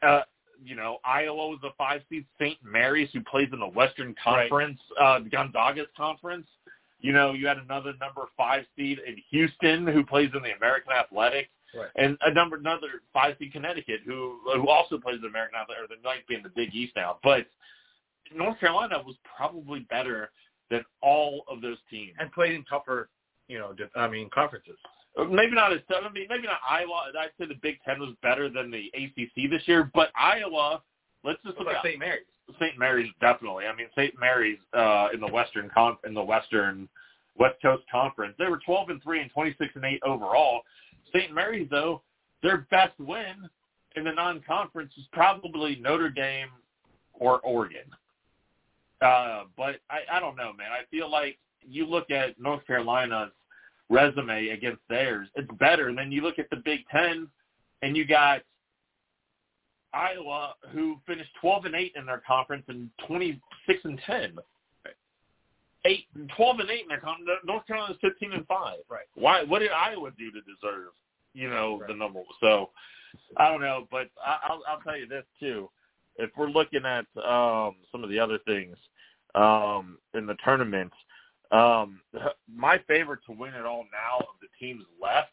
Uh, 0.02 0.20
you 0.64 0.74
know, 0.74 0.98
Iowa 1.04 1.48
was 1.48 1.58
a 1.64 1.70
five 1.78 2.02
seed. 2.08 2.24
St. 2.40 2.58
Mary's, 2.64 3.08
who 3.12 3.20
plays 3.22 3.48
in 3.52 3.60
the 3.60 3.66
Western 3.66 4.14
Right. 4.26 4.48
Conference, 4.50 4.80
uh, 5.00 5.20
Gonzaga's 5.20 5.88
conference. 5.96 6.46
You 7.00 7.12
know, 7.12 7.32
you 7.32 7.46
had 7.46 7.58
another 7.58 7.92
number 8.00 8.22
five 8.36 8.64
seed 8.76 8.98
in 9.06 9.16
Houston, 9.30 9.86
who 9.86 10.04
plays 10.04 10.30
in 10.34 10.42
the 10.42 10.56
American 10.56 10.92
Athletic, 10.92 11.50
Right. 11.74 11.90
and 11.96 12.16
a 12.22 12.32
number 12.32 12.56
another 12.56 13.02
five 13.12 13.36
seed 13.38 13.52
Connecticut, 13.52 14.00
who 14.04 14.40
who 14.54 14.68
also 14.68 14.98
plays 14.98 15.16
in 15.16 15.22
the 15.22 15.28
American 15.28 15.58
Athletic, 15.60 15.84
or 15.84 15.88
they 15.88 16.02
might 16.02 16.26
be 16.26 16.34
in 16.34 16.42
the 16.42 16.48
Big 16.50 16.74
East 16.74 16.94
now. 16.96 17.18
But 17.22 17.46
North 18.34 18.58
Carolina 18.58 19.02
was 19.04 19.16
probably 19.36 19.80
better 19.80 20.30
than 20.70 20.84
all 21.00 21.44
of 21.48 21.60
those 21.60 21.78
teams. 21.90 22.12
and 22.18 22.32
played 22.32 22.52
in 22.54 22.64
tougher, 22.64 23.08
you 23.48 23.58
know, 23.58 23.74
I 23.94 24.08
mean, 24.08 24.28
conferences. 24.30 24.78
Maybe 25.16 25.54
not 25.54 25.72
as 25.72 25.80
I 25.88 26.08
mean, 26.10 26.26
maybe 26.28 26.46
not 26.46 26.60
Iowa. 26.68 27.10
I'd 27.18 27.30
say 27.38 27.46
the 27.46 27.58
Big 27.62 27.78
Ten 27.84 28.00
was 28.00 28.10
better 28.22 28.50
than 28.50 28.70
the 28.70 28.90
ACC 28.94 29.50
this 29.50 29.62
year, 29.66 29.90
but 29.94 30.10
Iowa. 30.14 30.82
Let's 31.24 31.42
just 31.44 31.58
look 31.58 31.68
at 31.68 31.82
St. 31.82 31.98
Mary's? 31.98 32.22
St. 32.60 32.78
Mary's 32.78 33.10
definitely. 33.20 33.64
I 33.64 33.74
mean, 33.74 33.88
St. 33.96 34.14
Mary's 34.18 34.58
uh, 34.72 35.08
in 35.12 35.20
the 35.20 35.26
Western 35.26 35.70
con- 35.74 35.96
in 36.06 36.14
the 36.14 36.22
Western 36.22 36.88
West 37.36 37.56
Coast 37.60 37.82
Conference, 37.90 38.34
they 38.38 38.46
were 38.46 38.60
12 38.64 38.90
and 38.90 39.02
three 39.02 39.20
and 39.20 39.30
26 39.32 39.72
and 39.74 39.84
eight 39.84 40.00
overall. 40.04 40.60
St. 41.12 41.32
Mary's 41.32 41.68
though, 41.70 42.02
their 42.42 42.66
best 42.70 42.98
win 42.98 43.48
in 43.96 44.04
the 44.04 44.12
non-conference 44.12 44.92
is 44.98 45.04
probably 45.12 45.76
Notre 45.76 46.10
Dame 46.10 46.48
or 47.14 47.40
Oregon. 47.40 47.90
Uh, 49.00 49.44
but 49.56 49.76
I, 49.90 50.00
I 50.12 50.20
don't 50.20 50.36
know, 50.36 50.52
man. 50.52 50.70
I 50.70 50.84
feel 50.90 51.10
like 51.10 51.38
you 51.68 51.86
look 51.86 52.10
at 52.10 52.40
North 52.40 52.66
Carolina's 52.66 53.32
resume 53.88 54.48
against 54.48 54.80
theirs, 54.88 55.28
it's 55.36 55.50
better. 55.58 55.88
And 55.88 55.98
then 55.98 56.10
you 56.12 56.22
look 56.22 56.38
at 56.38 56.50
the 56.50 56.56
Big 56.64 56.80
Ten, 56.90 57.28
and 57.82 57.96
you 57.96 58.04
got 58.04 58.42
Iowa, 59.92 60.54
who 60.72 60.98
finished 61.06 61.30
12 61.40 61.66
and 61.66 61.74
8 61.74 61.92
in 61.96 62.06
their 62.06 62.22
conference 62.26 62.64
and 62.68 62.90
26 63.06 63.80
and 63.84 64.00
10. 64.06 64.36
Eight, 65.84 66.06
12 66.36 66.60
and 66.60 66.70
8 66.70 66.82
in 66.82 66.88
their 66.88 66.98
conference. 66.98 67.30
North 67.44 67.66
Carolina's 67.66 67.96
15 68.00 68.32
and 68.32 68.46
5. 68.46 68.78
Right. 68.90 69.04
Why? 69.14 69.44
What 69.44 69.60
did 69.60 69.70
Iowa 69.70 70.10
do 70.18 70.32
to 70.32 70.40
deserve, 70.40 70.90
you 71.32 71.48
know, 71.48 71.80
the 71.86 71.94
number? 71.94 72.20
So 72.40 72.70
I 73.36 73.48
don't 73.48 73.60
know, 73.60 73.86
but 73.90 74.08
I, 74.24 74.38
I'll, 74.48 74.62
I'll 74.68 74.80
tell 74.80 74.96
you 74.96 75.06
this 75.06 75.24
too. 75.38 75.70
If 76.16 76.30
we're 76.36 76.48
looking 76.48 76.84
at 76.84 77.06
um, 77.24 77.76
some 77.92 78.02
of 78.02 78.10
the 78.10 78.18
other 78.18 78.38
things 78.46 78.76
um, 79.36 79.98
in 80.14 80.26
the 80.26 80.36
tournament, 80.44 80.92
um, 81.52 82.00
my 82.52 82.78
favorite 82.88 83.20
to 83.26 83.32
win 83.32 83.54
it 83.54 83.64
all 83.64 83.84
now 83.92 84.18
of 84.20 84.34
the 84.40 84.48
teams 84.58 84.84
left, 85.00 85.30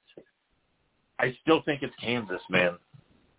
I 1.19 1.35
still 1.41 1.61
think 1.63 1.83
it's 1.83 1.93
Kansas, 2.01 2.41
man. 2.49 2.77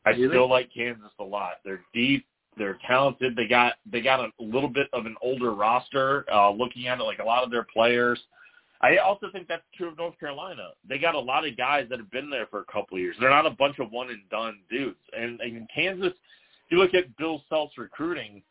I 0.07 0.11
Really? 0.11 0.29
still 0.29 0.49
like 0.49 0.71
Kansas 0.73 1.13
a 1.19 1.25
lot. 1.25 1.55
They're 1.65 1.83
deep. 1.93 2.27
They're 2.57 2.79
talented. 2.87 3.35
They 3.35 3.49
got 3.49 3.75
they 3.91 4.01
got 4.01 4.21
a 4.21 4.31
little 4.39 4.69
bit 4.69 4.89
of 4.93 5.07
an 5.07 5.17
older 5.23 5.55
roster. 5.55 6.25
Uh, 6.33 6.51
looking 6.51 6.87
at 6.87 7.01
it, 7.01 7.03
like 7.03 7.19
a 7.19 7.25
lot 7.25 7.43
of 7.43 7.51
their 7.51 7.65
players. 7.65 8.21
I 8.81 8.99
also 8.99 9.29
think 9.33 9.49
that's 9.49 9.63
true 9.75 9.89
of 9.89 9.97
North 9.97 10.19
Carolina. 10.21 10.69
They 10.87 10.99
got 10.99 11.15
a 11.15 11.21
lot 11.21 11.47
of 11.47 11.57
guys 11.57 11.87
that 11.89 11.99
have 11.99 12.11
been 12.11 12.29
there 12.29 12.47
for 12.47 12.61
a 12.61 12.65
couple 12.67 12.97
of 12.97 13.01
years. 13.01 13.17
They're 13.19 13.31
not 13.31 13.47
a 13.47 13.51
bunch 13.51 13.79
of 13.79 13.91
one 13.91 14.11
and 14.11 14.29
done 14.29 14.59
dudes. 14.71 14.99
And, 15.17 15.41
and 15.41 15.57
in 15.57 15.67
Kansas, 15.75 16.13
you 16.69 16.79
look 16.79 16.93
at 16.93 17.17
Bill 17.17 17.43
Self's 17.49 17.79
recruiting 17.79 18.43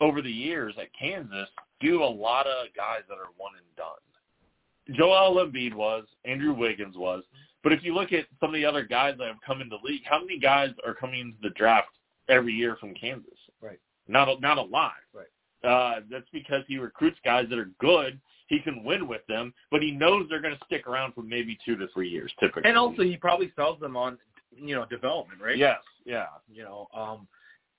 over 0.00 0.22
the 0.22 0.30
years 0.30 0.74
at 0.80 0.88
Kansas, 0.98 1.48
do 1.80 2.02
a 2.02 2.04
lot 2.04 2.46
of 2.46 2.68
guys 2.76 3.02
that 3.08 3.14
are 3.14 3.30
one 3.36 3.52
and 3.56 3.76
done. 3.76 4.96
Joel 4.96 5.44
Embiid 5.44 5.74
was, 5.74 6.04
Andrew 6.24 6.54
Wiggins 6.54 6.96
was, 6.96 7.24
but 7.62 7.72
if 7.72 7.82
you 7.82 7.94
look 7.94 8.12
at 8.12 8.26
some 8.40 8.50
of 8.50 8.54
the 8.54 8.64
other 8.64 8.84
guys 8.84 9.16
that 9.18 9.26
have 9.26 9.40
come 9.44 9.60
into 9.60 9.76
the 9.76 9.88
league, 9.88 10.02
how 10.04 10.20
many 10.20 10.38
guys 10.38 10.70
are 10.86 10.94
coming 10.94 11.20
into 11.20 11.38
the 11.42 11.50
draft 11.50 11.88
every 12.28 12.52
year 12.52 12.76
from 12.78 12.94
Kansas? 12.94 13.38
Right. 13.60 13.80
Not 14.06 14.28
a, 14.28 14.38
not 14.38 14.58
a 14.58 14.62
lot. 14.62 14.92
Right. 15.12 15.26
Uh, 15.68 16.00
that's 16.10 16.28
because 16.32 16.62
he 16.68 16.78
recruits 16.78 17.18
guys 17.24 17.46
that 17.50 17.58
are 17.58 17.70
good. 17.80 18.20
He 18.46 18.60
can 18.60 18.84
win 18.84 19.08
with 19.08 19.26
them, 19.26 19.52
but 19.72 19.82
he 19.82 19.90
knows 19.90 20.26
they're 20.28 20.40
going 20.40 20.56
to 20.56 20.64
stick 20.64 20.86
around 20.86 21.14
for 21.14 21.22
maybe 21.22 21.58
two 21.64 21.74
to 21.76 21.88
three 21.92 22.08
years, 22.08 22.32
typically. 22.38 22.68
And 22.68 22.78
also, 22.78 23.02
he 23.02 23.16
probably 23.16 23.52
sells 23.56 23.80
them 23.80 23.96
on, 23.96 24.18
you 24.56 24.76
know, 24.76 24.86
development, 24.86 25.40
right? 25.42 25.56
yes, 25.56 25.80
yeah, 26.04 26.26
You 26.48 26.62
know, 26.62 26.86
um, 26.94 27.26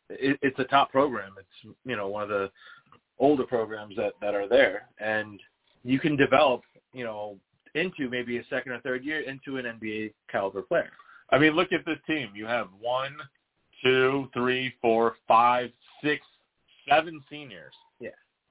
it, 0.10 0.38
it's 0.42 0.60
a 0.60 0.66
top 0.66 0.92
program. 0.92 1.34
It's 1.38 1.76
you 1.86 1.96
know 1.96 2.08
one 2.08 2.24
of 2.24 2.30
the 2.30 2.52
older 3.20 3.44
programs 3.44 3.96
that 3.96 4.14
that 4.22 4.36
are 4.36 4.48
there, 4.48 4.90
and 5.00 5.40
you 5.84 6.00
can 6.00 6.16
develop, 6.16 6.62
you 6.94 7.04
know, 7.04 7.38
into 7.76 8.10
maybe 8.10 8.38
a 8.38 8.44
second 8.50 8.72
or 8.72 8.80
third 8.82 9.04
year 9.04 9.22
into 9.22 9.58
an 9.58 9.66
NBA 9.66 10.14
caliber 10.32 10.62
player. 10.62 10.92
I 11.32 11.38
mean, 11.38 11.54
look 11.54 11.72
at 11.74 11.86
this 11.86 12.00
team. 12.08 12.30
You 12.36 12.46
have 12.46 12.68
one, 12.80 13.16
two, 13.84 14.30
three, 14.34 14.74
four, 14.82 15.16
five, 15.28 15.72
six, 16.04 16.26
seven 16.90 17.22
seniors. 17.30 17.74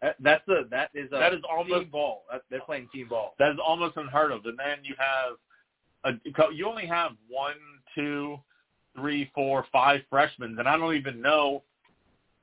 That- 0.03 0.17
That's 0.21 0.45
the 0.47 0.69
that 0.71 0.91
is 0.95 1.11
a 1.11 1.17
That 1.19 1.33
is 1.33 1.41
almost- 1.51 1.81
team 1.85 1.89
ball. 1.91 2.27
That, 2.31 2.43
they're 2.51 2.61
playing 2.61 2.89
team 2.93 3.09
ball. 3.09 3.35
That 3.39 3.51
is 3.53 3.59
almost 3.59 3.97
unheard 3.97 4.31
of. 4.31 4.45
And 4.45 4.59
then 4.59 4.85
you 4.85 4.95
have 4.99 5.37
a 6.05 6.53
you 6.53 6.67
only 6.69 6.85
have 6.87 7.13
one, 7.29 7.57
two, 7.95 8.39
three, 8.95 9.31
four, 9.35 9.65
five 9.73 10.03
freshmen, 10.11 10.59
and 10.59 10.69
I 10.69 10.77
don't 10.77 10.95
even 10.95 11.23
know 11.23 11.63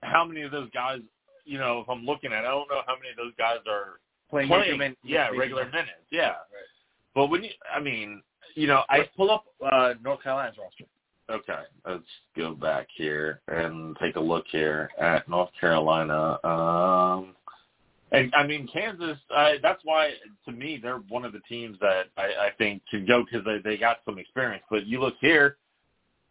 how 0.01 0.25
many 0.25 0.41
of 0.41 0.51
those 0.51 0.69
guys. 0.71 1.01
You 1.45 1.58
know, 1.58 1.79
if 1.82 1.89
I'm 1.89 2.06
looking 2.06 2.32
at, 2.32 2.39
I 2.45 2.51
don't 2.51 2.69
know 2.69 2.82
how 2.88 2.95
many 2.95 3.10
of 3.12 3.17
those 3.17 3.34
guys 3.38 3.58
are 3.67 3.99
Playing, 4.29 4.47
playing. 4.47 4.77
min- 4.79 4.97
yeah, 5.03 5.29
regular 5.29 5.65
minutes. 5.65 5.73
minutes. 5.73 6.08
Yeah, 6.12 6.29
Right. 6.29 6.38
but 7.13 7.27
when 7.27 7.43
you, 7.43 7.51
I 7.73 7.79
mean, 7.79 8.21
you 8.56 8.65
know, 8.67 8.84
I 8.89 9.08
pull 9.15 9.29
up 9.29 9.45
uh, 9.71 9.93
North 10.03 10.23
Carolina's 10.23 10.58
roster. 10.58 10.86
Okay, 11.29 11.62
let's 11.88 12.03
go 12.36 12.53
back 12.53 12.88
here 12.95 13.41
and 13.47 13.95
take 14.01 14.15
a 14.15 14.19
look 14.19 14.45
here 14.51 14.89
at 14.99 15.27
North 15.29 15.51
Carolina. 15.60 16.38
Um, 16.43 17.36
and 18.12 18.34
I 18.36 18.45
mean 18.45 18.67
Kansas. 18.71 19.17
I, 19.32 19.58
that's 19.62 19.82
why, 19.84 20.12
to 20.45 20.51
me, 20.51 20.79
they're 20.82 20.97
one 21.10 21.25
of 21.25 21.32
the 21.34 21.39
teams 21.47 21.77
that 21.79 22.06
I, 22.17 22.23
I 22.47 22.49
think 22.58 22.82
can 22.91 23.06
go 23.06 23.23
because 23.23 23.45
they 23.45 23.60
they 23.63 23.77
got 23.77 23.97
some 24.06 24.17
experience. 24.19 24.63
But 24.69 24.86
you 24.88 24.99
look 24.99 25.15
here. 25.21 25.58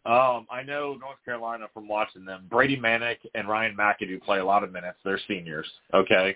Um, 0.05 0.47
I 0.51 0.63
know 0.65 0.97
North 0.99 1.23
Carolina 1.23 1.67
from 1.73 1.87
watching 1.87 2.25
them. 2.25 2.45
Brady 2.49 2.77
Manek 2.77 3.17
and 3.35 3.47
Ryan 3.47 3.75
McAdoo 3.77 4.21
play 4.21 4.39
a 4.39 4.45
lot 4.45 4.63
of 4.63 4.71
minutes. 4.71 4.97
They're 5.05 5.19
seniors. 5.27 5.67
Okay. 5.93 6.35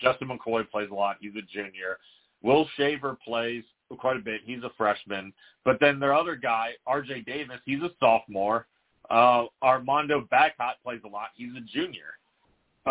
Justin 0.00 0.28
McKoy 0.28 0.68
plays 0.68 0.88
a 0.90 0.94
lot. 0.94 1.16
He's 1.20 1.34
a 1.36 1.42
junior. 1.42 1.98
Will 2.42 2.68
Shaver 2.76 3.16
plays 3.24 3.62
quite 3.98 4.16
a 4.16 4.20
bit. 4.20 4.40
He's 4.44 4.62
a 4.64 4.70
freshman. 4.76 5.32
But 5.64 5.78
then 5.80 6.00
their 6.00 6.14
other 6.14 6.34
guy, 6.34 6.70
R.J. 6.86 7.22
Davis, 7.22 7.60
he's 7.64 7.80
a 7.82 7.90
sophomore. 8.00 8.66
Uh, 9.10 9.44
Armando 9.62 10.26
Bacot 10.32 10.74
plays 10.82 11.00
a 11.04 11.08
lot. 11.08 11.28
He's 11.36 11.52
a 11.56 11.60
junior. 11.60 12.18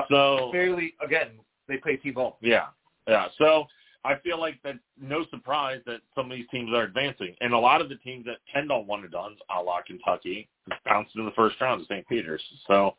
So 0.09 0.49
Fairly, 0.51 0.93
again, 1.03 1.31
they 1.67 1.77
play 1.77 1.97
T-ball. 1.97 2.37
yeah, 2.41 2.67
yeah. 3.07 3.27
So 3.37 3.65
I 4.05 4.15
feel 4.19 4.39
like 4.39 4.61
that 4.63 4.75
no 5.01 5.25
surprise 5.29 5.81
that 5.85 6.01
some 6.13 6.29
of 6.29 6.37
these 6.37 6.47
teams 6.51 6.71
are 6.73 6.83
advancing, 6.83 7.35
and 7.39 7.53
a 7.53 7.57
lot 7.57 7.81
of 7.81 7.89
the 7.89 7.95
teams 7.95 8.25
that 8.25 8.37
tend 8.53 8.71
on 8.71 8.85
one 8.85 9.01
and 9.01 9.11
done, 9.11 9.35
a 9.55 9.61
la 9.61 9.81
Kentucky, 9.81 10.49
bounced 10.85 11.15
in 11.15 11.25
the 11.25 11.31
first 11.31 11.59
round 11.61 11.81
to 11.81 11.85
St. 11.85 12.07
Peter's. 12.07 12.43
So 12.67 12.95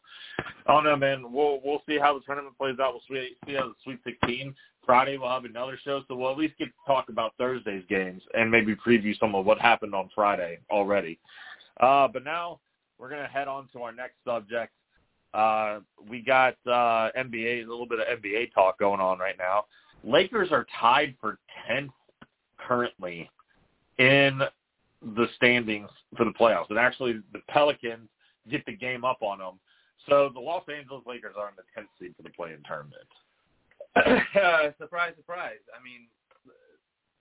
I 0.67 0.73
don't 0.73 0.85
know, 0.85 0.97
man. 0.97 1.33
We'll 1.33 1.61
we'll 1.63 1.83
see 1.87 1.99
how 1.99 2.15
the 2.15 2.25
tournament 2.25 2.57
plays 2.57 2.79
out. 2.81 2.95
We'll 2.95 3.03
see, 3.09 3.37
see 3.47 3.55
how 3.55 3.69
the 3.69 3.75
Sweet 3.85 4.01
16. 4.05 4.55
Friday 4.87 5.17
we'll 5.17 5.31
have 5.31 5.45
another 5.45 5.79
show, 5.83 6.03
so 6.07 6.15
we'll 6.15 6.31
at 6.31 6.39
least 6.39 6.59
get 6.59 6.67
to 6.67 6.73
talk 6.87 7.09
about 7.09 7.33
Thursday's 7.39 7.85
games 7.89 8.23
and 8.35 8.51
maybe 8.51 8.75
preview 8.77 9.19
some 9.19 9.35
of 9.35 9.47
what 9.47 9.59
happened 9.59 9.95
on 9.95 10.11
Friday 10.15 10.59
already. 10.71 11.19
Uh, 11.81 12.07
but 12.09 12.25
now 12.25 12.61
we're 12.99 13.11
gonna 13.11 13.27
head 13.27 13.49
on 13.49 13.69
to 13.73 13.83
our 13.83 13.93
next 13.93 14.17
subject. 14.27 14.73
Uh, 15.33 15.81
we 16.09 16.21
got 16.21 16.55
uh, 16.67 17.11
NBA, 17.19 17.65
a 17.65 17.69
little 17.69 17.87
bit 17.87 17.99
of 17.99 18.21
NBA 18.21 18.53
talk 18.55 18.79
going 18.79 19.01
on 19.01 19.19
right 19.19 19.37
now. 19.39 19.65
Lakers 20.05 20.51
are 20.53 20.67
tied 20.81 21.15
for 21.21 21.39
10th 21.71 21.91
currently 22.59 23.31
in 23.99 24.41
the 25.03 25.27
standings 25.37 25.89
for 26.17 26.25
the 26.25 26.33
playoffs. 26.33 26.71
And 26.71 26.79
actually, 26.79 27.21
the 27.33 27.41
Pelicans 27.49 28.09
get 28.51 28.65
the 28.67 28.73
game 28.73 29.05
up 29.05 29.19
on 29.23 29.39
them. 29.39 29.59
So 30.09 30.31
the 30.33 30.41
Los 30.41 30.65
Angeles 30.69 31.03
Lakers 31.07 31.35
are 31.39 31.49
in 31.49 31.55
the 31.57 31.81
10th 31.81 31.89
seed 31.99 32.15
for 32.17 32.23
the 32.23 32.31
play-in 32.31 32.59
tournament. 32.67 33.07
surprise, 34.79 35.13
surprise. 35.17 35.61
I 35.73 35.83
mean, 35.83 36.09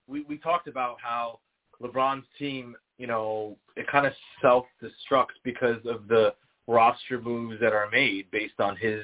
we 0.07 0.23
we 0.27 0.37
talked 0.37 0.67
about 0.67 0.97
how 1.01 1.39
LeBron's 1.81 2.25
team, 2.37 2.75
you 2.97 3.07
know, 3.07 3.55
it 3.75 3.87
kind 3.87 4.05
of 4.05 4.13
self-destructs 4.41 5.39
because 5.43 5.79
of 5.85 6.07
the 6.07 6.33
roster 6.67 7.21
moves 7.21 7.59
that 7.61 7.73
are 7.73 7.89
made 7.91 8.29
based 8.31 8.59
on 8.59 8.75
his, 8.77 9.03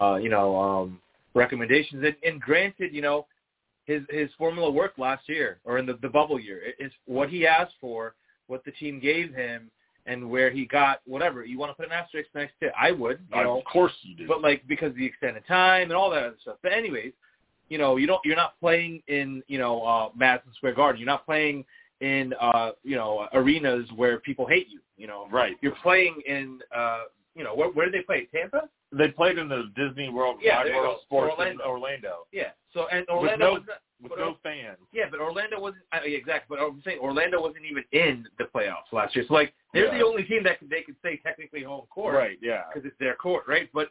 uh, 0.00 0.16
you 0.16 0.28
know, 0.28 0.56
um, 0.56 1.00
recommendations. 1.34 2.04
And, 2.04 2.16
and 2.22 2.40
granted, 2.40 2.94
you 2.94 3.02
know, 3.02 3.26
his 3.84 4.02
his 4.10 4.30
formula 4.38 4.70
worked 4.70 4.98
last 4.98 5.28
year 5.28 5.58
or 5.64 5.78
in 5.78 5.86
the, 5.86 5.94
the 6.02 6.08
bubble 6.08 6.38
year. 6.38 6.62
It, 6.62 6.76
it's 6.78 6.94
what 7.06 7.28
he 7.28 7.46
asked 7.46 7.74
for, 7.80 8.14
what 8.46 8.64
the 8.64 8.70
team 8.72 9.00
gave 9.00 9.34
him, 9.34 9.70
and 10.06 10.28
where 10.28 10.50
he 10.50 10.66
got 10.66 11.00
whatever. 11.06 11.44
You 11.44 11.58
want 11.58 11.70
to 11.70 11.74
put 11.74 11.86
an 11.86 11.92
asterisk 11.92 12.30
next 12.34 12.54
to 12.60 12.66
it? 12.66 12.72
I 12.80 12.92
would, 12.92 13.20
you 13.34 13.42
know. 13.42 13.58
of 13.58 13.64
course 13.64 13.92
you 14.02 14.16
do. 14.16 14.26
but 14.26 14.40
like 14.40 14.66
because 14.66 14.90
of 14.90 14.96
the 14.96 15.06
extended 15.06 15.46
time 15.46 15.84
and 15.84 15.94
all 15.94 16.10
that 16.10 16.22
other 16.22 16.36
stuff. 16.42 16.56
But 16.62 16.72
anyways, 16.72 17.12
you 17.68 17.78
know, 17.78 17.96
you 17.96 18.06
don't 18.06 18.20
you're 18.24 18.36
not 18.36 18.58
playing 18.60 19.02
in, 19.08 19.42
you 19.48 19.58
know, 19.58 19.82
uh 19.82 20.08
Madison 20.16 20.52
Square 20.56 20.74
Garden. 20.74 21.00
You're 21.00 21.06
not 21.06 21.24
playing 21.26 21.64
in 22.00 22.34
uh, 22.40 22.72
you 22.82 22.96
know, 22.96 23.28
arenas 23.32 23.88
where 23.94 24.18
people 24.18 24.44
hate 24.46 24.68
you, 24.68 24.80
you 24.96 25.06
know. 25.06 25.28
right. 25.30 25.56
You're 25.60 25.76
playing 25.82 26.20
in 26.26 26.60
uh 26.76 27.04
you 27.34 27.44
know, 27.44 27.54
where 27.54 27.68
where 27.70 27.88
did 27.88 27.94
they 27.94 28.04
play? 28.04 28.28
Tampa? 28.32 28.68
They 28.92 29.08
played 29.08 29.38
in 29.38 29.48
the 29.48 29.70
Disney 29.74 30.08
World 30.10 30.36
Yeah, 30.42 30.62
Wide 30.64 30.74
World. 30.74 30.98
Sports 31.02 31.32
Orlando. 31.38 31.62
in 31.64 31.68
Orlando 31.68 32.26
Yeah. 32.32 32.50
So 32.74 32.86
and 32.88 33.06
Orlando 33.08 33.30
with 33.30 33.38
no- 33.40 33.52
was 33.54 33.62
not, 33.66 34.10
with 34.10 34.18
no 34.18 34.36
fans. 34.42 34.78
yeah, 34.92 35.04
but 35.10 35.20
Orlando 35.20 35.60
wasn't 35.60 35.84
yeah, 35.94 36.00
exactly. 36.16 36.56
But 36.58 36.64
I'm 36.64 36.80
saying 36.84 36.98
Orlando 36.98 37.40
wasn't 37.40 37.64
even 37.64 37.84
in 37.92 38.26
the 38.38 38.44
playoffs 38.44 38.92
last 38.92 39.14
year. 39.16 39.24
So 39.28 39.34
like 39.34 39.54
they're 39.72 39.86
Yeah. 39.92 39.98
the 39.98 40.04
only 40.04 40.24
team 40.24 40.42
that 40.44 40.58
could, 40.58 40.68
they 40.70 40.82
could 40.82 40.96
say 41.02 41.16
technically 41.18 41.62
home 41.62 41.86
court 41.88 42.14
Right, 42.14 42.38
yeah. 42.42 42.64
because 42.68 42.86
it's 42.86 42.98
their 42.98 43.14
court, 43.14 43.44
right? 43.48 43.70
But 43.72 43.90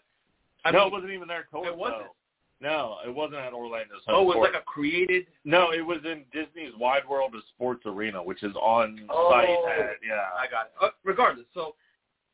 I 0.66 0.72
no, 0.72 0.80
mean, 0.80 0.88
it 0.88 0.92
wasn't 0.94 1.12
even 1.14 1.28
their 1.28 1.44
court. 1.46 1.68
It 1.68 1.76
wasn't. 1.76 2.02
though. 2.04 2.16
No, 2.60 2.98
it 3.04 3.10
wasn't 3.10 3.40
at 3.42 3.54
Orlando's 3.54 4.04
oh, 4.08 4.22
it 4.22 4.26
was 4.26 4.34
court. 4.36 4.54
like 4.54 4.62
a 4.62 4.66
created 4.66 5.26
No, 5.46 5.72
it 5.72 5.82
was 5.82 5.98
in 6.06 6.26
Disney's 6.32 6.74
Wide 6.78 7.08
World 7.10 7.34
of 7.34 7.42
Sports 7.56 7.88
Arena, 7.88 8.22
which 8.22 8.44
is 8.44 8.56
on 8.56 9.04
Oh. 9.10 9.32
site 9.32 9.50
at 9.80 9.96
yeah. 10.08 10.26
I 10.38 10.46
got 10.46 10.68
it. 10.68 10.72
Uh, 10.80 10.90
regardless, 11.04 11.48
so 11.56 11.74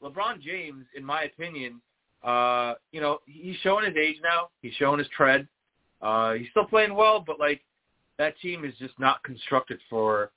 LeBron 0.04 0.42
James, 0.42 0.86
in 0.96 1.04
my 1.06 1.24
opinion, 1.24 1.82
uh, 2.28 2.74
you 2.92 3.00
know, 3.00 3.20
he's 3.26 3.56
showing 3.63 3.86
his 3.86 3.96
age 3.96 4.18
now. 4.22 4.50
He's 4.62 4.74
showing 4.74 5.00
his 5.00 5.08
tread. 5.16 5.48
Uh, 6.02 6.34
he's 6.34 6.50
still 6.52 6.66
playing 6.66 6.94
well, 6.94 7.24
but 7.26 7.40
like 7.40 7.62
that 8.20 8.38
team 8.42 8.66
is 8.66 8.74
just 8.80 9.00
not 9.00 9.24
constructed 9.24 9.80
for 9.90 10.32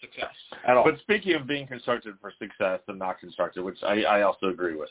success 0.00 0.34
at 0.66 0.76
all. 0.76 0.84
But 0.84 0.98
speaking 1.00 1.34
of 1.34 1.46
being 1.46 1.66
constructed 1.66 2.14
for 2.20 2.32
success 2.38 2.80
and 2.88 2.98
not 2.98 3.20
constructed, 3.20 3.62
which 3.62 3.78
I, 3.82 4.02
I 4.02 4.22
also 4.22 4.46
agree 4.46 4.76
with, 4.76 4.88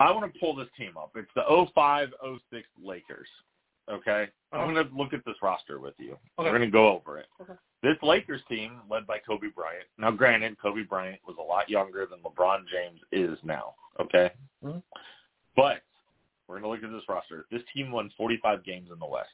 I 0.00 0.10
want 0.10 0.32
to 0.32 0.40
pull 0.40 0.56
this 0.56 0.68
team 0.78 0.92
up. 0.96 1.12
It's 1.14 1.30
the 1.34 1.42
05-06 1.42 2.62
Lakers. 2.82 3.28
Okay, 3.90 4.28
I'm 4.52 4.72
going 4.72 4.86
to 4.86 4.94
look 4.96 5.12
at 5.12 5.24
this 5.26 5.34
roster 5.42 5.80
with 5.80 5.94
you. 5.98 6.12
Okay. 6.12 6.48
We're 6.50 6.56
going 6.56 6.60
to 6.62 6.70
go 6.70 6.88
over 6.88 7.18
it. 7.18 7.26
Okay. 7.42 7.54
This 7.82 7.96
Lakers 8.02 8.40
team, 8.48 8.80
led 8.90 9.06
by 9.06 9.18
Kobe 9.18 9.48
Bryant. 9.54 9.86
Now, 9.98 10.10
granted, 10.10 10.56
Kobe 10.60 10.82
Bryant 10.82 11.18
was 11.26 11.36
a 11.40 11.42
lot 11.42 11.68
younger 11.68 12.06
than 12.06 12.20
LeBron 12.20 12.60
James 12.70 13.00
is 13.10 13.38
now. 13.42 13.74
Okay, 14.00 14.32
Mhm. 14.64 14.82
but 15.54 15.82
we're 16.46 16.58
going 16.60 16.80
to 16.80 16.86
look 16.86 16.92
at 16.92 16.98
this 16.98 17.08
roster. 17.08 17.46
This 17.50 17.62
team 17.72 17.92
won 17.92 18.10
45 18.16 18.64
games 18.64 18.90
in 18.90 18.98
the 18.98 19.06
West. 19.06 19.30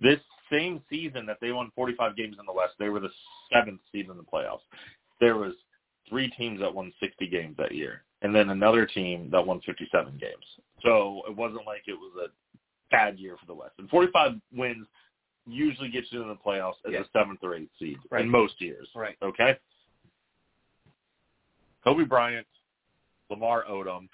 This 0.00 0.20
same 0.50 0.82
season 0.90 1.26
that 1.26 1.38
they 1.40 1.52
won 1.52 1.70
45 1.72 2.16
games 2.16 2.36
in 2.40 2.46
the 2.46 2.52
West, 2.52 2.74
they 2.78 2.88
were 2.88 2.98
the 3.00 3.12
seventh 3.52 3.80
seed 3.92 4.08
in 4.08 4.16
the 4.16 4.24
playoffs. 4.24 4.62
There 5.20 5.36
was 5.36 5.54
three 6.08 6.28
teams 6.30 6.60
that 6.60 6.72
won 6.74 6.92
60 6.98 7.26
games 7.28 7.56
that 7.58 7.72
year, 7.72 8.04
and 8.22 8.34
then 8.34 8.50
another 8.50 8.86
team 8.86 9.30
that 9.30 9.46
won 9.46 9.60
57 9.60 10.16
games. 10.18 10.44
So 10.82 11.22
it 11.28 11.36
wasn't 11.36 11.66
like 11.66 11.82
it 11.86 11.94
was 11.94 12.12
a 12.16 12.30
bad 12.90 13.18
year 13.18 13.36
for 13.36 13.46
the 13.46 13.54
West. 13.54 13.74
And 13.78 13.88
45 13.90 14.40
wins 14.52 14.86
usually 15.46 15.88
gets 15.88 16.12
you 16.12 16.22
in 16.22 16.28
the 16.28 16.36
playoffs 16.36 16.84
as 16.84 16.92
Yes. 16.92 17.06
a 17.06 17.10
seventh 17.10 17.42
or 17.44 17.54
eighth 17.54 17.70
seed 17.78 17.98
Right. 18.10 18.22
in 18.22 18.30
most 18.30 18.60
years. 18.60 18.88
Right. 18.94 19.16
Okay. 19.22 19.58
Kobe 21.84 22.04
Bryant, 22.04 22.46
Lamar 23.30 23.64
Odom, 23.70 24.08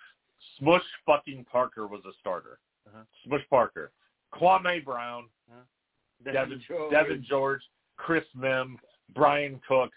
Smush 0.58 0.82
fucking 1.06 1.46
Parker 1.50 1.86
was 1.86 2.02
a 2.06 2.12
starter. 2.20 2.58
Uh-huh. 2.86 3.04
Smush 3.24 3.42
Parker, 3.48 3.92
Kwame 4.34 4.84
Brown, 4.84 5.28
Devin, 6.24 6.62
George. 6.66 6.92
Devin 6.92 7.24
George, 7.28 7.62
Chris 7.96 8.24
Mihm, 8.36 8.76
Brian 9.14 9.60
Cook, 9.66 9.90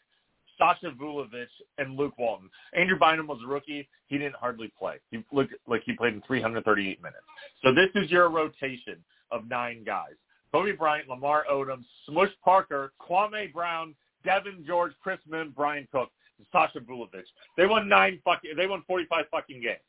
Sasha 0.57 0.91
Vulovic, 0.91 1.47
and 1.77 1.95
Luke 1.95 2.17
Walton. 2.17 2.49
Andrew 2.73 2.97
Bynum 2.97 3.27
was 3.27 3.39
a 3.43 3.47
rookie. 3.47 3.87
He 4.07 4.17
didn't 4.17 4.35
hardly 4.35 4.71
play. 4.77 4.95
He 5.11 5.23
looked 5.31 5.53
like 5.67 5.83
he 5.85 5.93
played 5.93 6.13
in 6.13 6.21
338 6.25 7.01
minutes. 7.01 7.23
So 7.63 7.73
this 7.73 7.89
is 7.95 8.09
your 8.09 8.29
rotation 8.29 9.03
of 9.31 9.47
nine 9.49 9.83
guys. 9.85 10.13
Kobe 10.51 10.71
Bryant, 10.71 11.09
Lamar 11.09 11.43
Odom, 11.51 11.83
Smush 12.05 12.29
Parker, 12.43 12.93
Kwame 13.01 13.51
Brown, 13.51 13.93
Devin 14.23 14.63
George, 14.65 14.93
Chris 15.01 15.19
Mihm, 15.29 15.53
Brian 15.53 15.87
Cook, 15.91 16.09
Sasha 16.51 16.79
Vulovic. 16.79 17.23
They 17.57 17.65
won 17.65 17.87
nine 17.87 18.19
fucking. 18.23 18.51
They 18.57 18.67
won 18.67 18.83
45 18.87 19.25
fucking 19.31 19.61
games. 19.61 19.79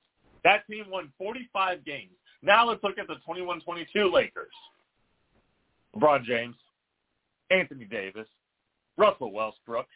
That 0.45 0.67
team 0.71 0.85
won 0.89 1.13
45 1.19 1.85
games. 1.85 2.13
Now 2.43 2.69
let's 2.69 2.83
look 2.83 2.99
at 2.99 3.07
the 3.09 3.17
21-22 3.29 4.13
Lakers. 4.13 4.53
LeBron 5.97 6.25
James, 6.25 6.55
Anthony 7.51 7.85
Davis, 7.87 8.29
Russell 8.97 9.33
Westbrook. 9.33 9.87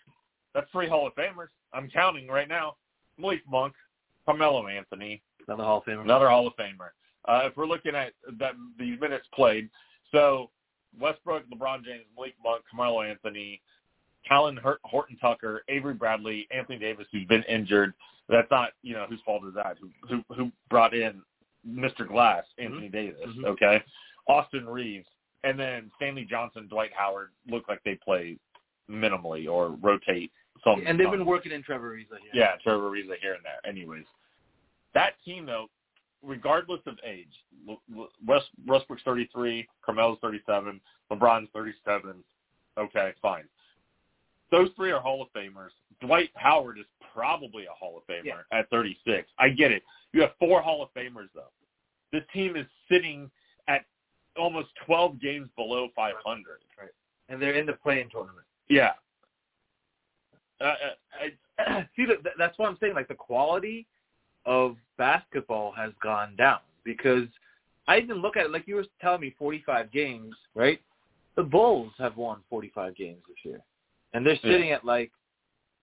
That's 0.55 0.71
three 0.73 0.89
Hall 0.89 1.07
of 1.07 1.15
Famers. 1.15 1.49
I'm 1.73 1.89
counting 1.91 2.27
right 2.27 2.49
now. 2.49 2.77
Malik 3.19 3.43
Monk, 3.49 3.75
Carmelo 4.27 4.67
Anthony, 4.67 5.23
Another 5.47 5.65
Hall 5.65 5.79
of 5.79 5.85
Famer. 5.85 6.03
another 6.03 6.29
Hall 6.29 6.47
of 6.47 6.55
Famer. 6.57 6.91
Uh, 7.29 7.47
if 7.47 7.57
we're 7.57 7.67
looking 7.67 7.95
at 7.95 8.13
that, 8.39 8.53
these 8.79 8.99
minutes 9.01 9.27
played, 9.35 9.69
so 10.11 10.51
Westbrook, 10.99 11.45
LeBron 11.51 11.85
James, 11.85 12.05
Malik 12.17 12.35
Monk, 12.43 12.63
Carmelo 12.71 13.03
Anthony, 13.03 13.61
Callan 14.29 14.57
Hort- 14.57 14.81
Horton 14.85 15.17
Tucker, 15.21 15.63
Avery 15.69 15.95
Bradley, 15.95 16.47
Anthony 16.51 16.79
Davis, 16.79 17.07
who's 17.13 17.27
been 17.27 17.43
injured. 17.45 17.95
That's 18.29 18.51
not, 18.51 18.71
you 18.83 18.95
know, 18.95 19.07
whose 19.09 19.21
fault 19.25 19.43
is 19.47 19.55
that? 19.55 19.77
Who 19.81 19.91
who, 20.09 20.35
who 20.35 20.53
brought 20.69 20.95
in 20.95 21.23
Mr. 21.69 22.07
Glass, 22.07 22.45
Anthony 22.59 22.89
Davis? 22.89 23.19
Mhm. 23.27 23.45
Okay, 23.45 23.83
Austin 24.29 24.69
Reaves, 24.69 25.09
and 25.45 25.59
then 25.59 25.91
Stanley 25.97 26.25
Johnson, 26.25 26.69
Dwight 26.69 26.93
Howard 26.97 27.31
look 27.49 27.69
like 27.69 27.83
they 27.85 27.97
play 27.97 28.37
minimally 28.89 29.51
or 29.51 29.71
rotate 29.71 30.31
some. 30.65 30.83
and 30.87 30.99
they've 30.99 31.11
been 31.11 31.25
working 31.27 31.53
in 31.53 31.63
Trevor 31.63 31.93
Ariza 31.97 32.19
here. 32.23 32.31
Yeah, 32.35 32.57
Trevor 32.63 32.91
Ariza 32.91 33.17
here 33.21 33.35
and 33.35 33.45
there. 33.45 33.61
Anyways, 33.65 34.05
that 34.95 35.15
team 35.25 35.47
though, 35.47 35.69
regardless 36.23 36.81
of 36.87 36.99
age, 37.05 37.33
West 38.27 38.49
Westbrook's 38.67 39.03
33, 39.03 39.67
Carmelo's 39.85 40.19
37, 40.21 40.81
LeBron's 41.11 41.49
37. 41.53 42.23
Okay, 42.79 43.13
fine. 43.21 43.45
Those 44.51 44.71
three 44.77 44.91
are 44.91 45.01
Hall 45.01 45.23
of 45.23 45.29
Famers. 45.33 45.71
Dwight 46.01 46.31
Howard 46.35 46.79
is 46.79 46.87
probably 47.15 47.65
a 47.67 47.71
Hall 47.73 47.97
of 47.97 48.07
Famer 48.07 48.25
Yeah. 48.25 48.35
at 48.53 48.69
36. 48.71 49.29
I 49.39 49.49
get 49.51 49.71
it. 49.71 49.83
You 50.13 50.21
have 50.23 50.33
four 50.39 50.61
Hall 50.63 50.83
of 50.83 50.93
Famers 50.95 51.29
though. 51.35 51.53
This 52.13 52.23
team 52.33 52.57
is 52.57 52.67
sitting 52.91 53.31
at 53.69 53.85
almost 54.37 54.69
12 54.87 55.21
games 55.21 55.49
below 55.57 55.89
500. 55.95 56.45
Right. 56.79 56.89
and 57.29 57.41
they're 57.41 57.55
in 57.55 57.67
the 57.67 57.75
play-in 57.75 58.09
tournament. 58.11 58.47
Yeah. 58.69 58.93
Uh, 60.61 60.65
uh, 60.65 60.75
I, 61.59 61.87
See, 61.97 62.07
that, 62.07 62.19
that's 62.39 62.59
what 62.59 62.69
I'm 62.69 62.77
saying. 62.81 62.95
Like 62.95 63.09
the 63.09 63.15
quality 63.15 63.87
of 64.47 64.77
basketball 64.99 65.73
has 65.77 65.93
gone 66.03 66.35
down 66.37 66.59
because 66.85 67.27
I 67.87 67.99
even 67.99 68.17
look 68.17 68.37
at 68.37 68.47
it 68.47 68.51
like 68.51 68.67
you 68.67 68.77
were 68.77 68.87
telling 69.01 69.21
me 69.21 69.35
45 69.39 69.93
games, 69.93 70.35
right? 70.55 70.81
The 71.37 71.43
Bulls 71.43 71.93
have 71.99 72.17
won 72.17 72.41
45 72.51 72.97
games 72.97 73.19
this 73.29 73.37
year, 73.45 73.61
and 74.13 74.25
they're 74.25 74.35
Yeah. 74.35 74.41
sitting 74.43 74.71
at 74.73 74.85
like 74.85 75.11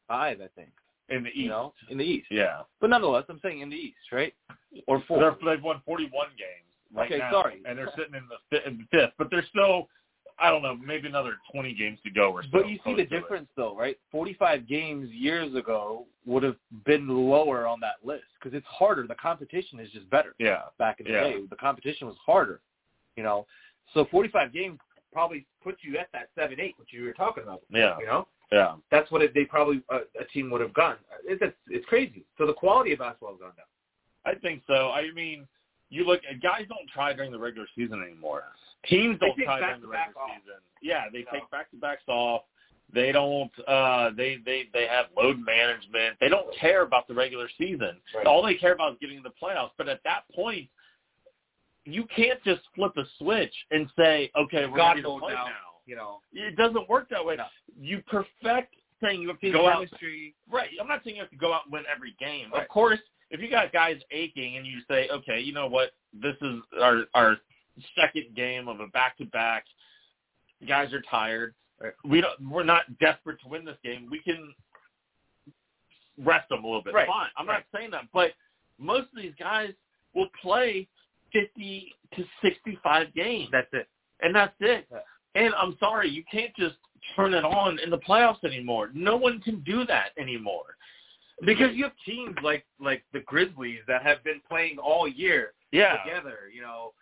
five, 0.07 0.41
I 0.41 0.47
think. 0.55 0.69
in 1.09 1.23
the 1.23 1.29
East. 1.29 1.37
You 1.37 1.47
know, 1.49 1.73
in 1.89 1.97
the 1.97 2.03
East. 2.03 2.27
Yeah. 2.29 2.63
But 2.81 2.89
nonetheless, 2.89 3.23
I'm 3.29 3.39
saying 3.41 3.61
in 3.61 3.69
the 3.69 3.75
East, 3.77 4.11
right? 4.11 4.33
Or 4.87 5.01
four. 5.07 5.19
They're, 5.19 5.55
they've 5.55 5.63
won 5.63 5.81
41 5.85 6.27
games 6.37 6.67
right 6.93 7.09
Okay, 7.09 7.17
now, 7.19 7.31
sorry. 7.31 7.61
and 7.65 7.77
they're 7.77 7.89
sitting 7.97 8.13
in 8.15 8.23
the, 8.51 8.67
in 8.67 8.77
the 8.79 8.83
fifth. 8.91 9.13
But 9.17 9.29
they're 9.31 9.45
still, 9.49 9.87
I 10.37 10.49
don't 10.51 10.61
know, 10.61 10.75
maybe 10.75 11.07
another 11.07 11.35
20 11.53 11.73
games 11.75 11.99
to 12.03 12.09
go 12.09 12.33
or 12.33 12.43
so. 12.43 12.49
But 12.51 12.67
you 12.67 12.77
see 12.85 12.93
the 12.93 13.05
difference, 13.05 13.47
though, 13.55 13.73
right? 13.73 13.97
45 14.11 14.67
games 14.67 15.09
years 15.11 15.55
ago 15.55 16.05
would 16.25 16.43
have 16.43 16.57
been 16.85 17.07
lower 17.07 17.65
on 17.65 17.79
that 17.79 17.95
list 18.03 18.25
because 18.37 18.53
it's 18.55 18.67
harder. 18.67 19.07
The 19.07 19.15
competition 19.15 19.79
is 19.79 19.89
just 19.91 20.09
better. 20.09 20.35
Yeah. 20.39 20.63
Back 20.77 20.99
in 20.99 21.05
the 21.05 21.13
Yeah. 21.13 21.23
day, 21.23 21.37
the 21.49 21.55
competition 21.55 22.05
was 22.07 22.17
harder. 22.25 22.59
You 23.15 23.23
know, 23.23 23.47
so 23.93 24.03
45 24.11 24.51
games 24.51 24.77
probably 25.13 25.45
put 25.63 25.77
you 25.81 25.97
at 25.97 26.09
that 26.13 26.29
seven 26.35 26.59
eight, 26.59 26.75
which 26.77 26.89
you 26.91 27.03
were 27.03 27.13
talking 27.13 27.43
about. 27.43 27.61
Yeah. 27.69 27.97
You 27.99 28.05
know, 28.05 28.27
Yeah. 28.51 28.75
that's 28.91 29.09
what 29.11 29.21
it, 29.21 29.33
they 29.33 29.45
probably 29.45 29.81
uh, 29.89 29.99
a 30.19 30.25
team 30.25 30.49
would 30.51 30.61
have 30.61 30.73
gone. 30.73 30.97
It's, 31.25 31.41
it's 31.41 31.55
it's 31.69 31.85
crazy. 31.85 32.23
So 32.37 32.45
the 32.45 32.53
quality 32.53 32.93
of 32.93 32.99
basketball 32.99 33.31
has 33.31 33.39
gone 33.39 33.53
down. 33.57 33.65
I 34.25 34.37
think 34.39 34.61
so. 34.67 34.91
I 34.91 35.11
mean, 35.13 35.47
you 35.89 36.05
look 36.05 36.21
at 36.29 36.41
guys 36.41 36.65
don't 36.67 36.89
try 36.93 37.13
during 37.13 37.31
the 37.31 37.39
regular 37.39 37.67
season 37.75 38.03
anymore. 38.03 38.43
Teams 38.85 39.17
don't 39.19 39.37
try 39.37 39.59
during 39.59 39.81
the 39.81 39.87
regular 39.87 40.21
off. 40.21 40.29
season. 40.41 40.59
Yeah, 40.81 41.05
they 41.11 41.19
know? 41.19 41.25
take 41.33 41.49
back 41.49 41.71
to 41.71 41.77
backs 41.77 42.03
off. 42.07 42.41
They 42.93 43.11
don't 43.11 43.51
uh 43.67 44.11
they 44.15 44.37
they 44.45 44.69
they 44.73 44.87
have 44.87 45.07
load 45.15 45.39
management. 45.39 46.15
They 46.21 46.29
don't 46.29 46.47
care 46.57 46.83
about 46.83 47.07
the 47.07 47.13
regular 47.13 47.49
season. 47.57 47.97
Right. 48.15 48.25
All 48.25 48.41
they 48.43 48.55
care 48.55 48.73
about 48.73 48.93
is 48.93 48.97
getting 49.01 49.17
to 49.17 49.23
the 49.23 49.35
playoffs. 49.45 49.71
But 49.77 49.89
at 49.89 50.01
that 50.05 50.21
point 50.33 50.69
you 51.87 52.05
can't 52.13 52.43
just 52.43 52.61
flip 52.75 52.91
a 52.97 53.03
switch 53.17 53.53
and 53.71 53.89
say, 53.97 54.29
"Okay, 54.37 54.65
we're 54.67 54.77
God 54.77 54.89
ready 54.89 55.01
to 55.03 55.19
play 55.19 55.33
now. 55.33 55.45
now." 55.45 55.51
You 55.85 55.95
know, 55.95 56.19
It 56.33 56.57
doesn't 56.57 56.89
work 56.89 57.07
that 57.09 57.23
way. 57.25 57.37
No. 57.37 57.45
You 57.79 58.01
perfect 58.07 58.75
saying 59.01 59.21
you 59.21 59.29
have 59.29 59.39
to 59.39 59.51
go 59.51 59.67
out. 59.69 59.87
Right. 60.51 60.69
I'm 60.81 60.87
not 60.87 61.03
saying 61.03 61.15
you 61.15 61.21
have 61.21 61.31
to 61.31 61.37
go 61.37 61.53
out 61.53 61.63
and 61.65 61.71
win 61.73 61.83
every 61.93 62.13
game. 62.19 62.51
Right. 62.51 62.63
Of 62.63 62.67
course, 62.67 62.99
if 63.31 63.39
you 63.39 63.49
got 63.49 63.71
guys 63.71 64.01
aching 64.11 64.57
and 64.57 64.65
you 64.67 64.79
say, 64.89 65.07
okay, 65.09 65.39
you 65.39 65.53
know 65.53 65.67
what, 65.67 65.91
this 66.13 66.35
is 66.41 66.59
our 66.81 67.05
our 67.13 67.37
second 67.97 68.35
game 68.35 68.67
of 68.67 68.81
a 68.81 68.87
back 68.87 69.17
to 69.19 69.25
back. 69.25 69.63
Guys 70.67 70.91
are 70.93 71.01
tired. 71.09 71.53
Right. 71.79 71.93
We 72.03 72.19
don't. 72.19 72.49
We're 72.49 72.63
not 72.63 72.83
desperate 72.99 73.39
to 73.43 73.47
win 73.47 73.63
this 73.63 73.77
game. 73.83 74.09
We 74.11 74.19
can 74.19 74.53
rest 76.17 76.49
them 76.49 76.63
a 76.63 76.67
little 76.67 76.83
bit. 76.83 76.93
Right. 76.93 77.07
Fine. 77.07 77.29
I'm 77.37 77.47
Right. 77.47 77.63
not 77.71 77.79
saying 77.79 77.91
that, 77.91 78.05
but 78.11 78.31
most 78.77 79.07
of 79.15 79.21
these 79.21 79.35
guys 79.39 79.71
will 80.13 80.29
play 80.41 80.87
50 81.33 81.93
to 82.15 82.23
65 82.41 83.13
games 83.13 83.49
That's 83.51 83.67
it. 83.73 83.87
and 84.21 84.35
that's 84.35 84.55
it. 84.59 84.87
Yeah. 84.91 84.99
And 85.35 85.53
I'm 85.55 85.75
sorry, 85.79 86.09
you 86.09 86.23
can't 86.31 86.55
just 86.55 86.75
turn 87.15 87.33
it 87.33 87.43
on 87.43 87.79
in 87.79 87.89
the 87.89 87.97
playoffs 87.99 88.43
anymore. 88.43 88.89
No 88.93 89.15
one 89.17 89.39
can 89.41 89.61
do 89.61 89.85
that 89.85 90.09
anymore. 90.17 90.75
Because 91.45 91.75
you 91.75 91.83
have 91.83 91.93
teams 92.05 92.35
like 92.41 92.65
like 92.79 93.03
the 93.13 93.19
Grizzlies 93.19 93.81
that 93.87 94.01
have 94.01 94.23
been 94.23 94.41
playing 94.49 94.79
all 94.79 95.07
year 95.07 95.53
Yeah, 95.71 95.97
together, 96.03 96.49
you 96.51 96.61
know, 96.61 96.93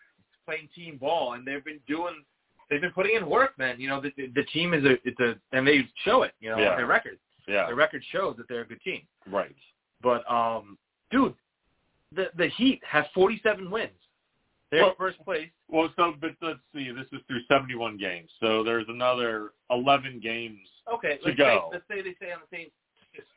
playing 0.46 0.68
team 0.76 0.98
ball, 0.98 1.34
and 1.34 1.48
they've 1.48 1.64
been 1.64 1.80
doing, 1.88 2.22
they've 2.70 2.82
been 2.82 2.92
putting 2.92 3.16
in 3.16 3.30
work, 3.30 3.58
man. 3.58 3.80
You 3.80 3.88
know, 3.88 4.02
the 4.02 4.12
the 4.36 4.44
team 4.52 4.74
is 4.74 4.84
a, 4.84 4.98
it's 5.06 5.20
a, 5.22 5.36
and 5.56 5.66
they 5.66 5.88
show 6.04 6.24
it, 6.24 6.34
you 6.42 6.50
know, 6.50 6.58
Yeah. 6.58 6.72
on 6.72 6.78
their 6.78 6.86
record. 6.88 7.18
yeah, 7.48 7.66
Their 7.68 7.76
record 7.76 8.04
shows 8.12 8.36
that 8.36 8.50
they're 8.50 8.62
a 8.64 8.68
good 8.68 8.82
team. 8.82 9.04
right. 9.32 9.56
But 10.02 10.30
um, 10.30 10.78
dude, 11.12 11.34
the 12.14 12.26
the 12.36 12.50
Heat 12.58 12.82
have 12.86 13.06
47 13.14 13.72
wins. 13.72 13.92
They're 14.76 14.84
Well- 14.84 14.96
first 14.96 15.24
place. 15.24 15.50
Well, 15.70 15.90
so 15.96 16.14
but 16.20 16.32
let's 16.42 16.60
see. 16.74 16.92
This 16.92 17.08
is 17.14 17.22
through 17.28 17.42
71 17.48 17.96
games, 17.98 18.30
so 18.42 18.62
there's 18.64 18.88
another 18.90 19.54
11 19.72 20.20
games. 20.20 20.60
Okay, 20.94 21.18
to 21.18 21.26
let's 21.26 21.38
go. 21.38 21.70
say 21.72 21.78
let's 21.78 21.88
say 21.88 22.02
they 22.02 22.14
stay 22.16 22.32
on 22.34 22.42
the 22.42 22.58
same 22.58 22.72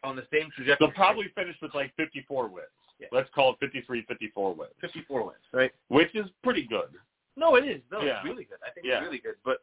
on 0.02 0.16
the 0.16 0.26
same 0.32 0.50
trajectory. 0.50 0.86
They'll 0.88 0.94
probably 0.94 1.28
finish 1.36 1.56
with 1.62 1.72
like 1.74 1.94
54 1.96 2.48
wins. 2.48 2.66
Yeah. 2.98 3.06
Let's 3.12 3.30
call 3.30 3.52
it 3.52 3.58
53, 3.60 4.02
54 4.02 4.54
wins, 4.54 4.72
54 4.80 5.22
wins, 5.22 5.38
right? 5.52 5.70
which 5.86 6.12
is 6.16 6.26
pretty 6.42 6.64
good. 6.66 6.88
No, 7.36 7.54
it 7.54 7.64
is. 7.64 7.80
No, 7.92 8.00
Yeah. 8.00 8.16
it's 8.16 8.24
really 8.24 8.44
good. 8.44 8.58
I 8.66 8.70
think 8.70 8.84
Yeah. 8.86 8.96
it's 8.98 9.04
really 9.04 9.18
good. 9.20 9.36
But 9.44 9.60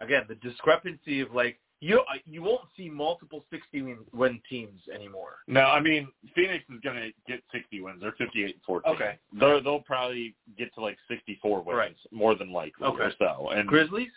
again, 0.00 0.24
the 0.26 0.34
discrepancy 0.34 1.20
of 1.20 1.32
like 1.32 1.60
you 1.80 2.00
uh, 2.00 2.14
you 2.24 2.42
won't 2.42 2.62
see 2.76 2.88
multiple 2.88 3.44
60 3.50 3.96
win, 4.12 4.40
teams 4.48 4.80
anymore. 4.92 5.34
No, 5.46 5.62
I 5.62 5.80
mean 5.80 6.08
Phoenix 6.34 6.64
is 6.72 6.80
going 6.80 6.96
to 6.96 7.10
get 7.28 7.42
60 7.52 7.80
wins. 7.82 8.00
They're 8.00 8.12
58 8.16 8.44
and 8.46 8.54
14. 8.66 8.94
Okay. 8.94 9.18
They're, 9.38 9.60
they'll 9.60 9.80
probably 9.80 10.34
get 10.56 10.72
to 10.74 10.80
like 10.80 10.96
64 11.08 11.62
wins, 11.62 11.76
Right. 11.76 11.96
more 12.10 12.34
than 12.34 12.50
likely, 12.52 12.86
Okay. 12.86 13.02
or 13.04 13.12
so. 13.18 13.50
And 13.50 13.68
Grizzlies? 13.68 14.08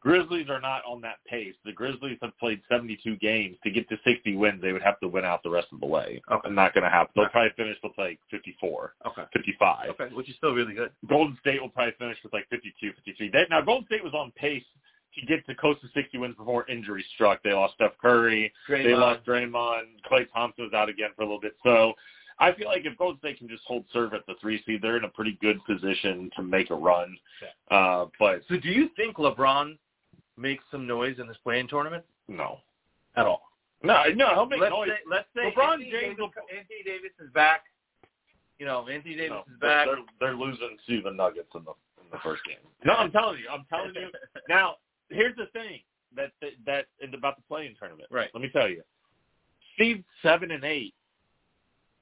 Grizzlies 0.00 0.48
are 0.48 0.60
not 0.60 0.82
on 0.86 1.00
that 1.00 1.16
pace. 1.26 1.54
The 1.64 1.72
Grizzlies 1.72 2.18
have 2.22 2.36
played 2.38 2.60
72 2.70 3.16
games. 3.16 3.56
To 3.64 3.70
get 3.72 3.88
to 3.88 3.96
60 4.04 4.36
wins, 4.36 4.62
they 4.62 4.72
would 4.72 4.82
have 4.82 5.00
to 5.00 5.08
win 5.08 5.24
out 5.24 5.42
the 5.42 5.50
rest 5.50 5.66
of 5.72 5.80
the 5.80 5.86
way. 5.86 6.20
Okay. 6.30 6.50
Not 6.50 6.74
going 6.74 6.84
to 6.84 6.90
happen. 6.90 7.10
They'll 7.16 7.24
Okay. 7.24 7.32
probably 7.32 7.50
finish 7.56 7.76
with 7.82 7.92
like 7.98 8.20
54, 8.30 8.94
Okay. 9.06 9.22
55. 9.32 9.90
Okay, 9.90 10.14
which 10.14 10.28
is 10.28 10.36
still 10.36 10.54
really 10.54 10.74
good. 10.74 10.92
Golden 11.08 11.36
State 11.40 11.60
will 11.60 11.70
probably 11.70 11.94
finish 11.98 12.18
with 12.22 12.32
like 12.32 12.46
52, 12.50 12.92
53. 12.92 13.30
They, 13.30 13.46
now, 13.50 13.62
Golden 13.62 13.86
State 13.86 14.04
was 14.04 14.14
on 14.14 14.30
pace 14.32 14.62
to 15.18 15.26
get 15.26 15.46
to 15.46 15.54
close 15.54 15.76
to 15.80 15.88
60 15.94 16.18
wins 16.18 16.36
before 16.36 16.68
injury 16.68 17.04
struck. 17.14 17.42
They 17.42 17.52
lost 17.52 17.74
Steph 17.74 17.92
Curry. 18.00 18.52
They 18.68 18.94
lost 18.94 19.24
Draymond. 19.26 20.00
Klay 20.10 20.26
Thompson 20.32 20.64
was 20.64 20.72
out 20.74 20.88
again 20.88 21.10
for 21.16 21.22
a 21.22 21.24
little 21.24 21.40
bit. 21.40 21.54
So 21.64 21.94
I 22.38 22.52
feel 22.52 22.66
like 22.68 22.84
if 22.84 22.96
Golden 22.98 23.18
State 23.18 23.38
can 23.38 23.48
just 23.48 23.62
hold 23.66 23.84
serve 23.92 24.12
at 24.14 24.26
the 24.26 24.34
three 24.40 24.62
seed, 24.66 24.80
they're 24.82 24.96
in 24.96 25.04
a 25.04 25.08
pretty 25.08 25.38
good 25.40 25.58
position 25.64 26.30
to 26.36 26.42
make 26.42 26.70
a 26.70 26.74
run. 26.74 27.16
Uh, 27.70 28.06
but 28.18 28.42
So 28.48 28.56
do 28.58 28.68
you 28.68 28.90
think 28.96 29.16
LeBron 29.16 29.78
makes 30.36 30.64
some 30.70 30.86
noise 30.86 31.16
in 31.18 31.26
this 31.26 31.36
play-in 31.42 31.66
tournament 31.66 32.04
no. 32.28 32.58
at 33.16 33.26
all? 33.26 33.42
No, 33.82 34.02
no, 34.14 34.34
he'll 34.34 34.46
make 34.46 34.60
let's 34.60 34.70
noise. 34.72 34.88
say 34.88 34.98
let's 35.08 35.28
say 35.34 35.52
LeBron 35.54 35.72
Anthony 35.74 35.90
James 35.90 36.16
Davis, 36.16 36.32
Anthony 36.50 36.82
Davis 36.84 37.10
is 37.20 37.30
back. 37.32 37.64
You 38.58 38.66
know, 38.66 38.88
Anthony 38.88 39.16
Davis 39.16 39.30
No, 39.46 39.54
is 39.54 39.60
back. 39.60 39.86
They're, 39.86 39.96
they're 40.18 40.36
losing 40.36 40.76
to 40.88 41.02
the 41.02 41.10
Nuggets 41.10 41.48
in 41.54 41.62
the 41.64 41.72
in 42.00 42.06
the 42.10 42.18
first 42.22 42.42
game. 42.44 42.56
No, 42.84 42.94
I'm 42.94 43.10
telling 43.10 43.38
you. 43.38 43.48
I'm 43.50 43.64
telling 43.68 43.94
you. 43.94 44.08
Now, 44.48 44.76
here's 45.10 45.36
the 45.36 45.46
thing 45.52 45.80
that 46.14 46.32
that, 46.40 46.52
that 46.66 46.86
is 47.00 47.12
about 47.14 47.36
the 47.36 47.42
play-in 47.48 47.74
tournament. 47.78 48.08
Right. 48.10 48.30
Let 48.34 48.42
me 48.42 48.50
tell 48.52 48.68
you. 48.68 48.82
Seeds 49.78 50.04
seven 50.22 50.50
and 50.50 50.64
eight 50.64 50.94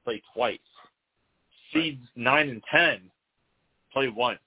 play 0.05 0.23
twice. 0.35 0.59
Seeds 1.73 2.07
nine 2.15 2.49
and 2.49 2.63
ten 2.71 3.11
play 3.93 4.09
once. 4.09 4.39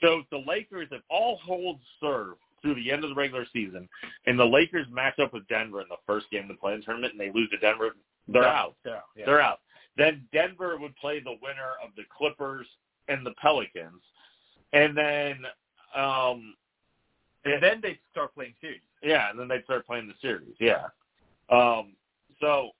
So 0.00 0.20
if 0.20 0.30
the 0.30 0.42
Lakers, 0.50 0.88
if 0.90 1.02
all 1.10 1.38
holds 1.44 1.80
serve 2.00 2.34
through 2.60 2.74
the 2.76 2.90
end 2.90 3.04
of 3.04 3.10
the 3.10 3.16
regular 3.16 3.46
season, 3.52 3.88
and 4.26 4.38
the 4.38 4.44
Lakers 4.44 4.86
match 4.90 5.18
up 5.18 5.32
with 5.32 5.46
Denver 5.48 5.80
in 5.80 5.88
the 5.88 5.96
first 6.06 6.30
game 6.30 6.42
of 6.42 6.48
the 6.48 6.54
play-in 6.54 6.82
tournament, 6.82 7.12
and 7.12 7.20
they 7.20 7.32
lose 7.32 7.50
to 7.50 7.58
Denver, 7.58 7.90
they're 8.28 8.46
out. 8.46 8.76
They're 8.84 8.96
out. 8.96 9.02
Yeah. 9.16 9.26
They're 9.26 9.40
out. 9.40 9.60
Then 9.96 10.26
Denver 10.32 10.76
would 10.78 10.96
play 10.96 11.20
the 11.20 11.36
winner 11.42 11.72
of 11.84 11.90
the 11.96 12.04
Clippers 12.16 12.66
and 13.08 13.26
the 13.26 13.34
Pelicans, 13.42 14.00
and 14.72 14.96
then 14.96 15.38
um, 15.94 16.54
and 17.44 17.62
then 17.62 17.80
they 17.82 17.98
start 18.10 18.34
playing 18.34 18.54
series. 18.60 18.80
yeah, 19.02 19.30
and 19.30 19.38
then 19.38 19.48
they'd 19.48 19.64
start 19.64 19.86
playing 19.86 20.08
the 20.08 20.14
series. 20.20 20.54
Yeah. 20.60 20.86
Um, 21.50 21.94
so 22.40 22.70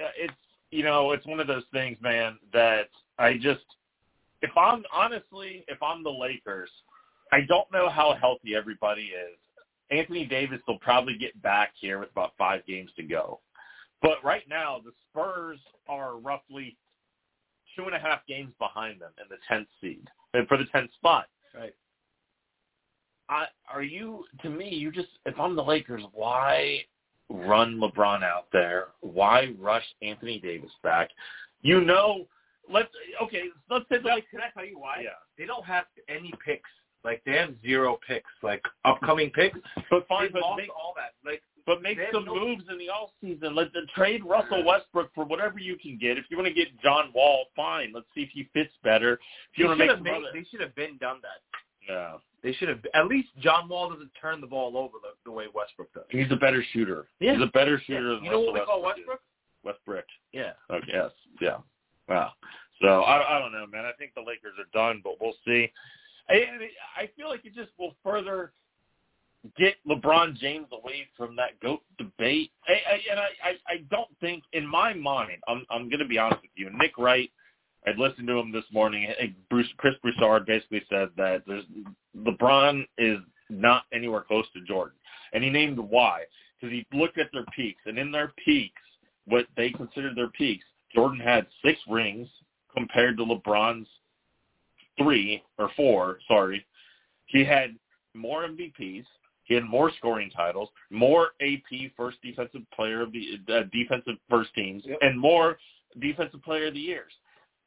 uh, 0.00 0.08
it's 0.16 0.34
you 0.70 0.82
know 0.82 1.12
it's 1.12 1.26
one 1.26 1.40
of 1.40 1.46
those 1.46 1.64
things, 1.72 1.96
man, 2.00 2.38
that 2.52 2.88
I 3.18 3.34
just 3.34 3.64
if 4.42 4.50
I'm 4.56 4.84
honestly 4.92 5.64
if 5.68 5.82
I'm 5.82 6.02
the 6.02 6.10
Lakers, 6.10 6.70
I 7.32 7.40
don't 7.48 7.70
know 7.72 7.88
how 7.88 8.14
healthy 8.20 8.54
everybody 8.54 9.02
is. 9.02 9.38
Anthony 9.90 10.24
Davis 10.24 10.60
will 10.66 10.78
probably 10.78 11.16
get 11.18 11.40
back 11.42 11.72
here 11.78 11.98
with 11.98 12.10
about 12.10 12.32
five 12.38 12.64
games 12.66 12.90
to 12.96 13.02
go. 13.02 13.40
But 14.00 14.24
right 14.24 14.42
now, 14.48 14.80
the 14.82 14.92
Spurs 15.10 15.60
are 15.86 16.16
roughly 16.16 16.76
two 17.76 17.84
and 17.84 17.94
a 17.94 17.98
half 17.98 18.26
games 18.26 18.52
behind 18.58 19.00
them 19.00 19.12
in 19.18 19.28
the 19.28 19.36
tenth 19.48 19.68
seed 19.80 20.08
and 20.34 20.48
for 20.48 20.56
the 20.56 20.64
tenth 20.66 20.92
spot. 20.94 21.26
Right. 21.54 21.74
I, 23.32 23.46
are 23.72 23.82
you 23.82 24.24
to 24.42 24.50
me? 24.50 24.68
You 24.68 24.90
just 24.92 25.08
if 25.26 25.38
I'm 25.38 25.56
the 25.56 25.62
Lakers, 25.64 26.02
why 26.12 26.80
run 27.30 27.78
LeBron 27.80 28.22
out 28.22 28.46
there? 28.52 28.88
Why 29.00 29.54
rush 29.58 29.84
Anthony 30.02 30.38
Davis 30.38 30.70
back? 30.82 31.08
You 31.62 31.80
know, 31.80 32.26
let's 32.70 32.88
okay. 33.22 33.44
Let's 33.70 33.86
say 33.88 33.96
Lakers. 34.04 34.24
can 34.30 34.40
I 34.40 34.50
tell 34.54 34.64
you 34.68 34.78
why? 34.78 35.00
Yeah, 35.02 35.10
They 35.38 35.46
don't 35.46 35.64
have 35.64 35.84
any 36.08 36.32
picks. 36.44 36.68
Like 37.04 37.22
they 37.24 37.32
have 37.32 37.54
zero 37.62 37.98
picks. 38.06 38.30
Like 38.42 38.62
upcoming 38.84 39.30
picks. 39.30 39.58
but 39.90 40.06
fine, 40.08 40.26
They 40.26 40.32
but 40.34 40.42
lost 40.42 40.58
make 40.58 40.70
all 40.70 40.94
that. 40.96 41.14
Like 41.28 41.42
but 41.64 41.80
make 41.80 41.98
some 42.12 42.24
no- 42.24 42.34
moves 42.34 42.64
in 42.70 42.78
the 42.78 42.88
off 42.88 43.10
season. 43.20 43.54
Let 43.54 43.72
the 43.72 43.82
trade 43.94 44.24
Russell 44.24 44.64
Westbrook 44.64 45.10
for 45.14 45.24
whatever 45.24 45.58
you 45.58 45.76
can 45.76 45.96
get. 45.96 46.18
If 46.18 46.24
you 46.28 46.36
want 46.36 46.48
to 46.48 46.54
get 46.54 46.68
John 46.82 47.12
Wall, 47.14 47.46
fine. 47.56 47.92
Let's 47.94 48.06
see 48.14 48.22
if 48.22 48.30
he 48.30 48.48
fits 48.52 48.72
better. 48.82 49.14
If 49.52 49.58
you 49.58 49.66
want 49.66 49.78
to 49.78 49.86
make 49.86 50.02
made, 50.02 50.12
other, 50.12 50.26
they 50.34 50.44
should 50.50 50.60
have 50.60 50.74
been 50.74 50.96
done 50.98 51.20
that. 51.22 51.40
yeah. 51.88 52.12
They 52.42 52.52
should 52.54 52.68
have 52.68 52.80
at 52.94 53.06
least 53.06 53.28
John 53.40 53.68
Wall 53.68 53.90
doesn't 53.90 54.10
turn 54.20 54.40
the 54.40 54.46
ball 54.46 54.76
over 54.76 54.94
the, 55.00 55.10
the 55.24 55.30
way 55.30 55.46
Westbrook 55.54 55.92
does. 55.94 56.04
He's 56.10 56.30
a 56.30 56.36
better 56.36 56.64
shooter. 56.72 57.06
Yeah. 57.20 57.34
He's 57.34 57.42
a 57.42 57.50
better 57.52 57.80
shooter 57.86 58.16
than 58.16 58.24
You 58.24 58.32
know 58.32 58.40
what 58.40 58.54
we 58.54 58.60
call 58.60 58.82
Westbrook 58.82 59.20
is. 59.64 59.64
Westbrook? 59.64 60.04
Westbrook. 60.04 60.04
Yeah. 60.32 60.52
Okay. 60.70 60.90
Yes. 60.92 61.10
Yeah. 61.40 61.56
Wow. 62.08 62.32
So 62.80 63.02
I, 63.02 63.36
I 63.36 63.38
don't 63.38 63.52
know, 63.52 63.66
man. 63.66 63.84
I 63.84 63.92
think 63.92 64.14
the 64.14 64.22
Lakers 64.22 64.54
are 64.58 64.66
done, 64.72 65.00
but 65.04 65.14
we'll 65.20 65.36
see. 65.46 65.70
I, 66.28 66.46
I 66.96 67.10
feel 67.16 67.28
like 67.28 67.44
it 67.44 67.54
just 67.54 67.70
will 67.78 67.94
further 68.02 68.52
get 69.56 69.74
LeBron 69.88 70.36
James 70.36 70.66
away 70.72 71.06
from 71.16 71.36
that 71.36 71.58
goat 71.60 71.82
debate. 71.98 72.50
I, 72.68 72.72
I, 72.72 73.00
and 73.10 73.20
I, 73.20 73.28
I, 73.44 73.72
I 73.74 73.76
don't 73.90 74.10
think, 74.20 74.44
in 74.52 74.66
my 74.66 74.94
mind, 74.94 75.42
I'm, 75.48 75.64
I'm 75.70 75.88
going 75.88 76.00
to 76.00 76.06
be 76.06 76.18
honest 76.18 76.42
with 76.42 76.50
you. 76.54 76.70
Nick 76.76 76.98
Wright, 76.98 77.30
I 77.86 77.90
listened 77.98 78.28
to 78.28 78.38
him 78.38 78.52
this 78.52 78.64
morning. 78.72 79.12
Bruce, 79.50 79.68
Chris 79.76 79.94
Broussard 80.02 80.46
basically 80.46 80.82
said 80.88 81.08
that 81.16 81.42
there's 81.46 81.64
LeBron 82.16 82.86
is 82.98 83.18
not 83.50 83.84
anywhere 83.92 84.22
close 84.22 84.46
to 84.52 84.60
Jordan, 84.62 84.96
and 85.32 85.42
he 85.42 85.50
named 85.50 85.78
why 85.78 86.22
because 86.60 86.72
he 86.72 86.86
looked 86.96 87.18
at 87.18 87.30
their 87.32 87.44
peaks, 87.56 87.80
and 87.86 87.98
in 87.98 88.12
their 88.12 88.32
peaks, 88.44 88.80
what 89.26 89.46
they 89.56 89.70
considered 89.70 90.16
their 90.16 90.28
peaks, 90.28 90.64
Jordan 90.94 91.18
had 91.18 91.46
six 91.64 91.78
rings 91.88 92.28
compared 92.74 93.16
to 93.16 93.24
LeBron's 93.24 93.88
three 94.96 95.42
or 95.58 95.70
four. 95.76 96.18
Sorry, 96.28 96.64
he 97.26 97.44
had 97.44 97.76
more 98.14 98.46
MVPs. 98.46 99.04
He 99.44 99.54
had 99.54 99.64
more 99.64 99.90
scoring 99.98 100.30
titles, 100.30 100.68
more 100.90 101.30
AP 101.42 101.90
first 101.96 102.18
defensive 102.22 102.62
player 102.74 103.02
of 103.02 103.12
the 103.12 103.40
uh, 103.52 103.62
defensive 103.72 104.14
first 104.30 104.54
teams, 104.54 104.84
Yep. 104.86 104.98
and 105.00 105.18
more 105.18 105.58
defensive 106.00 106.42
player 106.42 106.68
of 106.68 106.74
the 106.74 106.80
years 106.80 107.12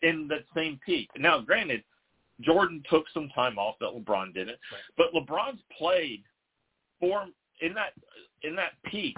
in 0.02 0.28
that 0.30 0.46
same 0.56 0.80
peak. 0.86 1.10
Now, 1.18 1.40
granted, 1.42 1.84
Jordan 2.42 2.84
took 2.90 3.06
some 3.14 3.30
time 3.34 3.58
off 3.58 3.76
that 3.80 3.90
LeBron 3.90 4.34
didn't, 4.34 4.58
but 4.98 5.14
LeBron's 5.14 5.62
played 5.78 6.24
four 7.00 7.26
in 7.62 7.74
that 7.74 7.94
in 8.44 8.56
that 8.56 8.74
peak. 8.86 9.16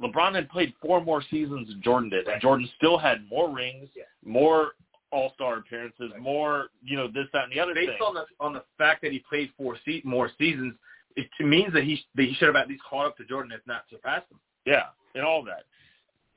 LeBron 0.00 0.34
had 0.34 0.48
played 0.50 0.72
four 0.80 1.00
more 1.02 1.22
seasons 1.30 1.68
than 1.68 1.82
Jordan 1.82 2.10
did, 2.10 2.28
and 2.28 2.40
Jordan 2.40 2.68
still 2.76 2.98
had 2.98 3.26
more 3.28 3.50
rings, 3.52 3.88
Yeah. 3.96 4.04
more 4.24 4.72
All 5.10 5.32
Star 5.34 5.56
appearances, 5.58 6.12
more 6.20 6.68
you 6.82 6.96
know 6.96 7.08
this, 7.08 7.26
that, 7.32 7.44
and 7.44 7.52
the 7.52 7.58
other 7.60 7.74
Based 7.74 7.92
thing. 7.92 8.02
on 8.02 8.14
the 8.14 8.26
on 8.40 8.52
the 8.52 8.62
fact 8.76 9.00
that 9.02 9.10
he 9.12 9.20
played 9.20 9.50
four 9.56 9.76
se- 9.86 10.02
more 10.04 10.30
seasons, 10.38 10.74
it 11.16 11.28
means 11.40 11.72
that 11.72 11.82
he 11.84 12.04
that 12.14 12.24
he 12.24 12.34
should 12.34 12.46
have 12.48 12.56
at 12.56 12.68
least 12.68 12.82
caught 12.84 13.06
up 13.06 13.16
to 13.16 13.24
Jordan, 13.24 13.50
if 13.52 13.66
not 13.66 13.84
surpassed 13.88 14.30
him. 14.30 14.38
Yeah, 14.66 14.88
and 15.14 15.24
all 15.24 15.42
that. 15.44 15.64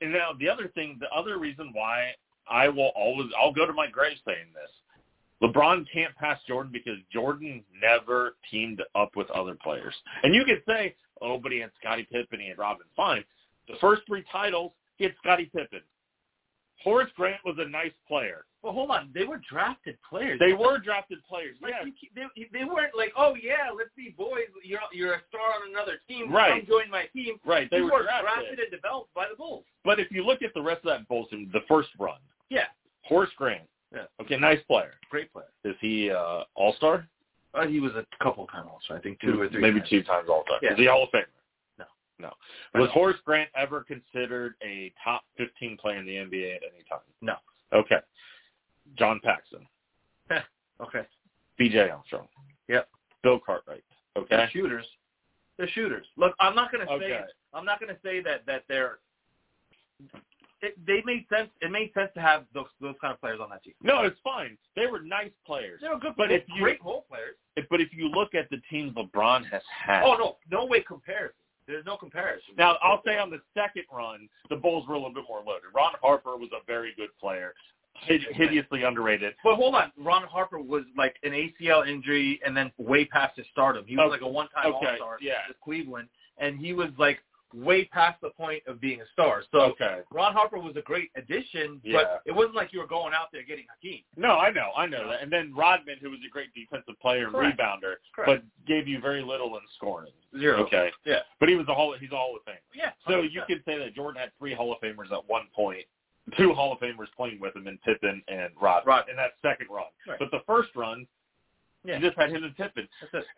And 0.00 0.10
now 0.12 0.32
the 0.32 0.48
other 0.48 0.68
thing, 0.68 0.96
the 0.98 1.10
other 1.10 1.38
reason 1.38 1.70
why 1.74 2.14
I 2.50 2.68
will 2.68 2.92
always, 2.96 3.28
I'll 3.40 3.52
go 3.52 3.66
to 3.66 3.72
my 3.72 3.86
grave 3.88 4.16
saying 4.26 4.46
this. 4.54 4.70
LeBron 5.42 5.84
can't 5.92 6.14
pass 6.16 6.38
Jordan 6.46 6.70
because 6.72 6.98
Jordan 7.12 7.64
never 7.80 8.36
teamed 8.50 8.80
up 8.94 9.16
with 9.16 9.28
other 9.30 9.56
players. 9.62 9.94
And 10.22 10.34
you 10.34 10.44
could 10.44 10.62
say, 10.66 10.94
oh, 11.20 11.38
but 11.38 11.50
he 11.52 11.58
had 11.58 11.70
Scottie 11.80 12.06
Pippen, 12.10 12.38
he 12.40 12.48
had 12.48 12.58
Robin. 12.58 12.86
Fine. 12.96 13.24
The 13.68 13.74
first 13.80 14.02
three 14.06 14.24
titles, 14.30 14.72
he 14.96 15.04
had 15.04 15.14
Scottie 15.20 15.50
Pippen. 15.54 15.80
Horace 16.82 17.10
Grant 17.16 17.40
was 17.44 17.56
a 17.58 17.68
nice 17.68 17.92
player. 18.08 18.44
Well, 18.62 18.72
hold 18.72 18.90
on, 18.90 19.10
they 19.14 19.24
were 19.24 19.40
drafted 19.48 19.96
players. 20.08 20.38
They 20.38 20.52
were 20.52 20.78
drafted 20.78 21.18
players. 21.28 21.56
Like 21.60 21.72
Yeah, 22.14 22.24
they, 22.36 22.58
they 22.58 22.64
weren't 22.64 22.96
like, 22.96 23.12
oh 23.16 23.34
yeah, 23.40 23.70
let's 23.76 23.90
be 23.96 24.14
boys. 24.16 24.46
You're 24.62 24.78
you're 24.92 25.14
a 25.14 25.20
star 25.28 25.40
on 25.60 25.70
another 25.70 25.98
team. 26.08 26.32
Right. 26.32 26.60
Come 26.60 26.66
join 26.68 26.90
my 26.90 27.06
team. 27.12 27.36
right. 27.44 27.68
They 27.70 27.78
They 27.78 27.82
were 27.82 27.90
were 27.90 28.02
drafted. 28.02 28.22
drafted 28.22 28.58
and 28.60 28.70
developed 28.70 29.12
by 29.14 29.26
the 29.28 29.36
Bulls. 29.36 29.64
But 29.84 29.98
if 29.98 30.10
you 30.12 30.24
look 30.24 30.42
at 30.42 30.54
the 30.54 30.62
rest 30.62 30.78
of 30.84 30.90
that 30.90 31.08
Bulls 31.08 31.28
team, 31.30 31.50
the 31.52 31.62
first 31.68 31.88
run, 31.98 32.18
Yeah, 32.52 32.66
Horace 33.02 33.30
Grant. 33.36 33.62
Yeah. 33.94 34.04
Okay, 34.20 34.36
nice 34.36 34.60
player. 34.66 34.92
great 35.10 35.32
player. 35.32 35.46
Is 35.64 35.74
he 35.80 36.10
uh, 36.10 36.42
All 36.54 36.74
Star? 36.76 37.06
Uh, 37.54 37.66
he 37.66 37.80
was 37.80 37.92
a 37.92 38.04
couple 38.22 38.46
times 38.46 38.68
Star. 38.84 38.98
I 38.98 39.00
think 39.00 39.20
two 39.20 39.40
or 39.40 39.48
three. 39.48 39.60
maybe 39.60 39.80
times. 39.80 39.90
two 39.90 40.02
times 40.02 40.28
all 40.28 40.44
Star. 40.46 40.58
Yeah. 40.62 40.72
Is 40.72 40.78
he 40.78 40.86
Hall 40.86 41.04
of 41.04 41.08
Famer? 41.10 41.24
No. 41.78 41.84
No. 42.18 42.30
Was. 42.80 42.90
Horace 42.90 43.16
Grant 43.24 43.48
ever 43.56 43.82
considered 43.84 44.54
a 44.62 44.92
top 45.02 45.22
15 45.38 45.78
player 45.78 45.96
in 45.96 46.04
the 46.06 46.12
NBA 46.12 46.56
at 46.56 46.62
any 46.62 46.84
time? 46.88 47.00
No. 47.20 47.34
Okay. 47.72 47.96
John 48.96 49.20
Paxson, 49.24 49.66
Okay. 50.80 51.02
B.J. 51.58 51.88
Armstrong. 51.90 52.28
Yep. 52.68 52.88
Bill 53.22 53.40
Cartwright. 53.44 53.84
Okay. 54.16 54.26
They're 54.36 54.50
shooters. 54.52 54.84
They're 55.56 55.68
shooters. 55.68 56.06
Look, 56.16 56.34
I'm 56.40 56.54
not 56.54 56.72
gonna 56.72 56.86
say 56.86 56.92
Okay. 56.94 57.20
I'm 57.54 57.64
not 57.64 57.80
gonna 57.80 57.96
say 58.02 58.20
that 58.20 58.44
that 58.46 58.64
they're. 58.68 58.98
It, 60.62 60.76
they 60.86 61.02
made 61.04 61.26
sense. 61.28 61.50
It 61.60 61.70
made 61.72 61.92
sense 61.92 62.10
to 62.14 62.20
have 62.20 62.44
those 62.54 62.66
those 62.80 62.94
kind 63.00 63.12
of 63.12 63.20
players 63.20 63.40
on 63.42 63.50
that 63.50 63.64
team. 63.64 63.74
No, 63.82 64.02
it's 64.02 64.18
fine. 64.22 64.56
They 64.76 64.86
were 64.86 65.00
nice 65.00 65.32
players. 65.44 65.80
They 65.82 65.88
were 65.88 65.98
good, 65.98 66.14
But 66.16 66.30
if 66.30 66.44
you- 66.48 66.62
great 66.62 66.82
role 66.84 67.04
players. 67.08 67.34
If- 67.56 67.68
But 67.68 67.80
if 67.80 67.92
you 67.92 68.08
look 68.08 68.34
at 68.34 68.48
the 68.50 68.58
teams 68.70 68.92
LeBron 68.94 69.44
has 69.50 69.62
had, 69.66 70.04
Oh 70.04 70.14
no, 70.16 70.36
no 70.50 70.64
way 70.64 70.80
comparison. 70.80 71.34
There's 71.66 71.84
no 71.86 71.96
comparison. 71.96 72.54
Now, 72.56 72.76
I'll 72.82 73.02
say 73.04 73.18
on 73.18 73.30
the 73.30 73.40
second 73.54 73.84
run, 73.92 74.28
the 74.50 74.56
Bulls 74.56 74.86
were 74.88 74.94
a 74.94 74.98
little 74.98 75.14
bit 75.14 75.24
more 75.28 75.42
loaded. 75.46 75.70
Ron 75.74 75.92
Harper 76.02 76.36
was 76.36 76.48
a 76.52 76.64
very 76.66 76.92
good 76.96 77.10
player, 77.20 77.54
hideously 77.94 78.82
underrated. 78.84 79.34
But 79.44 79.56
hold 79.56 79.74
on, 79.74 79.92
Ron 79.96 80.24
Harper 80.24 80.58
was 80.58 80.84
like 80.96 81.16
an 81.22 81.32
ACL 81.32 81.86
injury 81.86 82.40
and 82.44 82.56
then 82.56 82.72
way 82.78 83.04
past 83.04 83.36
his 83.36 83.46
stardom. 83.52 83.84
He 83.86 83.96
was 83.96 84.04
Okay. 84.04 84.10
like 84.12 84.20
a 84.22 84.28
one-time 84.28 84.72
Okay, 84.74 84.86
All-Star 84.86 85.18
yeah. 85.20 85.46
with 85.48 85.60
Cleveland, 85.60 86.08
and 86.38 86.58
he 86.58 86.72
was 86.72 86.88
like 86.98 87.20
way 87.54 87.84
past 87.86 88.20
the 88.20 88.30
point 88.30 88.62
of 88.66 88.80
being 88.80 89.00
a 89.00 89.06
star. 89.12 89.42
So 89.52 89.60
Okay. 89.72 90.00
Ron 90.10 90.32
Harper 90.32 90.58
was 90.58 90.76
a 90.76 90.82
great 90.82 91.10
addition, 91.16 91.80
Yeah. 91.84 91.98
but 92.02 92.22
it 92.26 92.32
wasn't 92.32 92.54
like 92.54 92.72
you 92.72 92.80
were 92.80 92.86
going 92.86 93.12
out 93.14 93.28
there 93.32 93.42
getting 93.42 93.66
Hakeem. 93.68 94.02
No, 94.16 94.38
I 94.38 94.50
know, 94.50 94.70
I 94.76 94.86
know 94.86 95.08
that. 95.08 95.22
And 95.22 95.30
then 95.32 95.54
Rodman, 95.54 95.98
who 96.00 96.10
was 96.10 96.20
a 96.26 96.30
great 96.30 96.52
defensive 96.54 96.98
player 97.00 97.24
and 97.26 97.32
Correct. 97.34 97.58
rebounder, 97.58 97.94
Correct. 98.14 98.42
but 98.42 98.66
gave 98.66 98.86
you 98.88 99.00
very 99.00 99.22
little 99.22 99.56
in 99.56 99.62
scoring. 99.76 100.12
Zero. 100.38 100.58
Okay. 100.64 100.90
Yeah. 101.04 101.20
But 101.40 101.48
he 101.48 101.54
was 101.56 101.66
a 101.68 101.74
Hall. 101.74 101.92
He's 101.98 102.12
a 102.12 102.16
Hall 102.16 102.36
of 102.36 102.42
Fame. 102.44 102.56
Yeah. 102.74 102.92
So 103.06 103.22
100%. 103.22 103.32
you 103.32 103.42
could 103.46 103.62
say 103.64 103.78
that 103.78 103.94
Jordan 103.94 104.20
had 104.20 104.32
three 104.38 104.54
Hall 104.54 104.72
of 104.72 104.80
Famers 104.80 105.12
at 105.12 105.28
one 105.28 105.46
point, 105.54 105.84
two 106.36 106.54
Hall 106.54 106.72
of 106.72 106.78
Famers 106.80 107.08
playing 107.16 107.40
with 107.40 107.54
him 107.56 107.66
in 107.66 107.78
Pippen 107.78 108.22
and 108.28 108.50
Rodman 108.60 108.86
Rodman. 108.88 109.10
in 109.10 109.16
that 109.16 109.32
second 109.42 109.68
run. 109.70 109.86
Right. 110.06 110.18
But 110.18 110.30
the 110.30 110.40
first 110.46 110.70
run, 110.76 111.06
Yeah. 111.84 111.98
you 111.98 112.06
just 112.06 112.18
had 112.18 112.30
him 112.30 112.44
and 112.44 112.56
Pippen. 112.56 112.88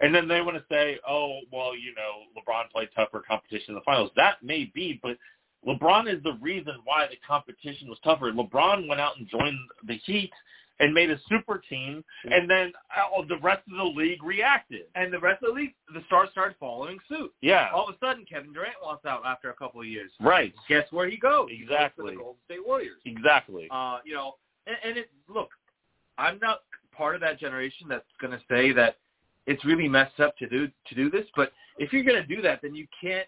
And 0.01 0.14
then 0.14 0.28
they 0.28 0.40
want 0.42 0.57
to 0.57 0.64
say, 0.70 0.99
oh, 1.09 1.38
well, 1.53 1.74
you 1.74 1.95
know, 1.95 2.24
LeBron 2.36 2.70
played 2.70 2.88
tougher 2.95 3.22
competition 3.26 3.70
in 3.70 3.74
the 3.74 3.80
finals. 3.82 4.11
That 4.16 4.42
may 4.42 4.70
be, 4.74 5.01
but 5.03 5.16
LeBron 5.66 6.14
is 6.14 6.22
the 6.22 6.34
reason 6.42 6.74
why 6.84 7.07
the 7.09 7.16
competition 7.26 7.88
was 7.88 7.99
tougher. 8.05 8.32
LeBron 8.32 8.86
went 8.88 9.01
out 9.01 9.16
and 9.18 9.28
joined 9.28 9.57
the 9.86 9.97
Heat 10.05 10.30
and 10.80 10.92
made 10.92 11.09
a 11.09 11.16
super 11.28 11.62
team, 11.70 12.05
and 12.24 12.51
then 12.51 12.72
uh, 12.97 13.22
the 13.28 13.38
rest 13.38 13.62
of 13.70 13.76
the 13.76 13.84
league 13.84 14.22
reacted. 14.24 14.82
And 14.97 15.12
the 15.12 15.20
rest 15.20 15.42
of 15.42 15.55
the 15.55 15.61
league, 15.61 15.74
the 15.95 16.03
stars 16.07 16.30
started 16.32 16.57
following 16.59 16.99
suit. 17.09 17.32
Yeah. 17.42 17.68
All 17.72 17.88
of 17.88 17.95
a 17.95 17.99
sudden, 18.05 18.24
Kevin 18.28 18.53
Durant 18.53 18.74
wants 18.82 19.05
out 19.07 19.22
after 19.24 19.51
a 19.51 19.55
couple 19.55 19.80
of 19.80 19.86
years. 19.86 20.11
Right. 20.20 20.53
Guess 20.68 20.86
where 20.90 21.09
he 21.09 21.16
goes? 21.16 21.49
He 21.49 21.59
goes 21.59 21.68
Exactly. 21.70 22.11
the 22.11 22.16
Golden 22.20 22.40
State 22.47 22.66
Warriors. 22.66 22.99
Exactly. 23.05 23.68
Uh, 23.70 23.99
you 24.05 24.14
know, 24.14 24.34
and, 24.66 24.76
and 24.84 24.99
it 24.99 25.11
look, 25.28 25.51
I'm 26.18 26.40
not 26.42 26.62
part 26.97 27.14
of 27.14 27.20
that 27.20 27.38
generation 27.38 27.86
that's 27.88 28.05
going 28.20 28.32
to 28.32 28.40
say 28.49 28.72
that 28.72 28.97
it's 29.47 29.64
really 29.64 29.88
messed 29.88 30.20
up 30.20 30.36
to 30.38 30.49
do 30.49 30.68
to 30.88 30.95
do 30.95 31.11
this. 31.11 31.26
But 31.36 31.53
if 31.78 31.92
you're 31.92 32.05
going 32.05 32.20
to 32.20 32.26
do 32.34 32.40
that, 32.42 32.61
then 32.62 32.74
you 32.74 32.86
can't 33.01 33.26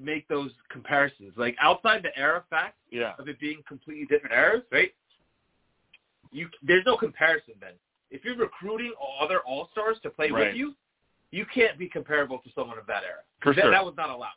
make 0.00 0.28
those 0.28 0.50
comparisons. 0.70 1.32
Like 1.36 1.56
outside 1.60 2.02
the 2.02 2.16
era 2.16 2.44
fact 2.50 2.76
Yeah. 2.90 3.14
of 3.18 3.28
it 3.28 3.40
being 3.40 3.62
completely 3.66 4.04
different 4.06 4.34
eras, 4.34 4.62
right? 4.70 4.92
You 6.30 6.48
there's 6.62 6.84
no 6.86 6.96
comparison 6.96 7.54
then. 7.60 7.72
If 8.10 8.24
you're 8.24 8.36
recruiting 8.36 8.92
other 9.20 9.40
all 9.40 9.68
stars 9.72 9.96
to 10.02 10.10
play 10.10 10.30
Right. 10.30 10.48
with 10.48 10.56
you, 10.56 10.74
you 11.30 11.44
can't 11.52 11.78
be 11.78 11.88
comparable 11.88 12.38
to 12.38 12.50
someone 12.54 12.78
of 12.78 12.86
that 12.86 13.02
era. 13.02 13.22
For 13.42 13.54
that, 13.54 13.62
sure. 13.62 13.70
that 13.70 13.84
was 13.84 13.94
not 13.96 14.10
allowed. 14.10 14.32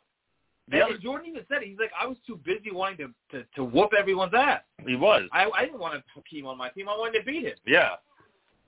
The 0.68 0.84
And 0.86 1.00
Jordan 1.00 1.26
even 1.28 1.44
said 1.48 1.62
it. 1.62 1.68
He's 1.68 1.78
like, 1.78 1.90
I 1.98 2.06
was 2.06 2.16
too 2.26 2.36
busy 2.44 2.70
wanting 2.70 2.98
to, 3.30 3.38
to, 3.38 3.46
to 3.56 3.64
whoop 3.64 3.90
everyone's 3.98 4.32
ass. 4.34 4.60
He 4.86 4.94
was. 4.94 5.28
I, 5.32 5.50
I 5.50 5.64
didn't 5.64 5.80
want 5.80 5.94
to 5.94 6.02
Hakeem 6.14 6.46
on 6.46 6.56
my 6.56 6.68
team. 6.70 6.88
I 6.88 6.96
wanted 6.96 7.18
to 7.20 7.24
beat 7.24 7.44
him. 7.44 7.54
Yeah. 7.66 7.90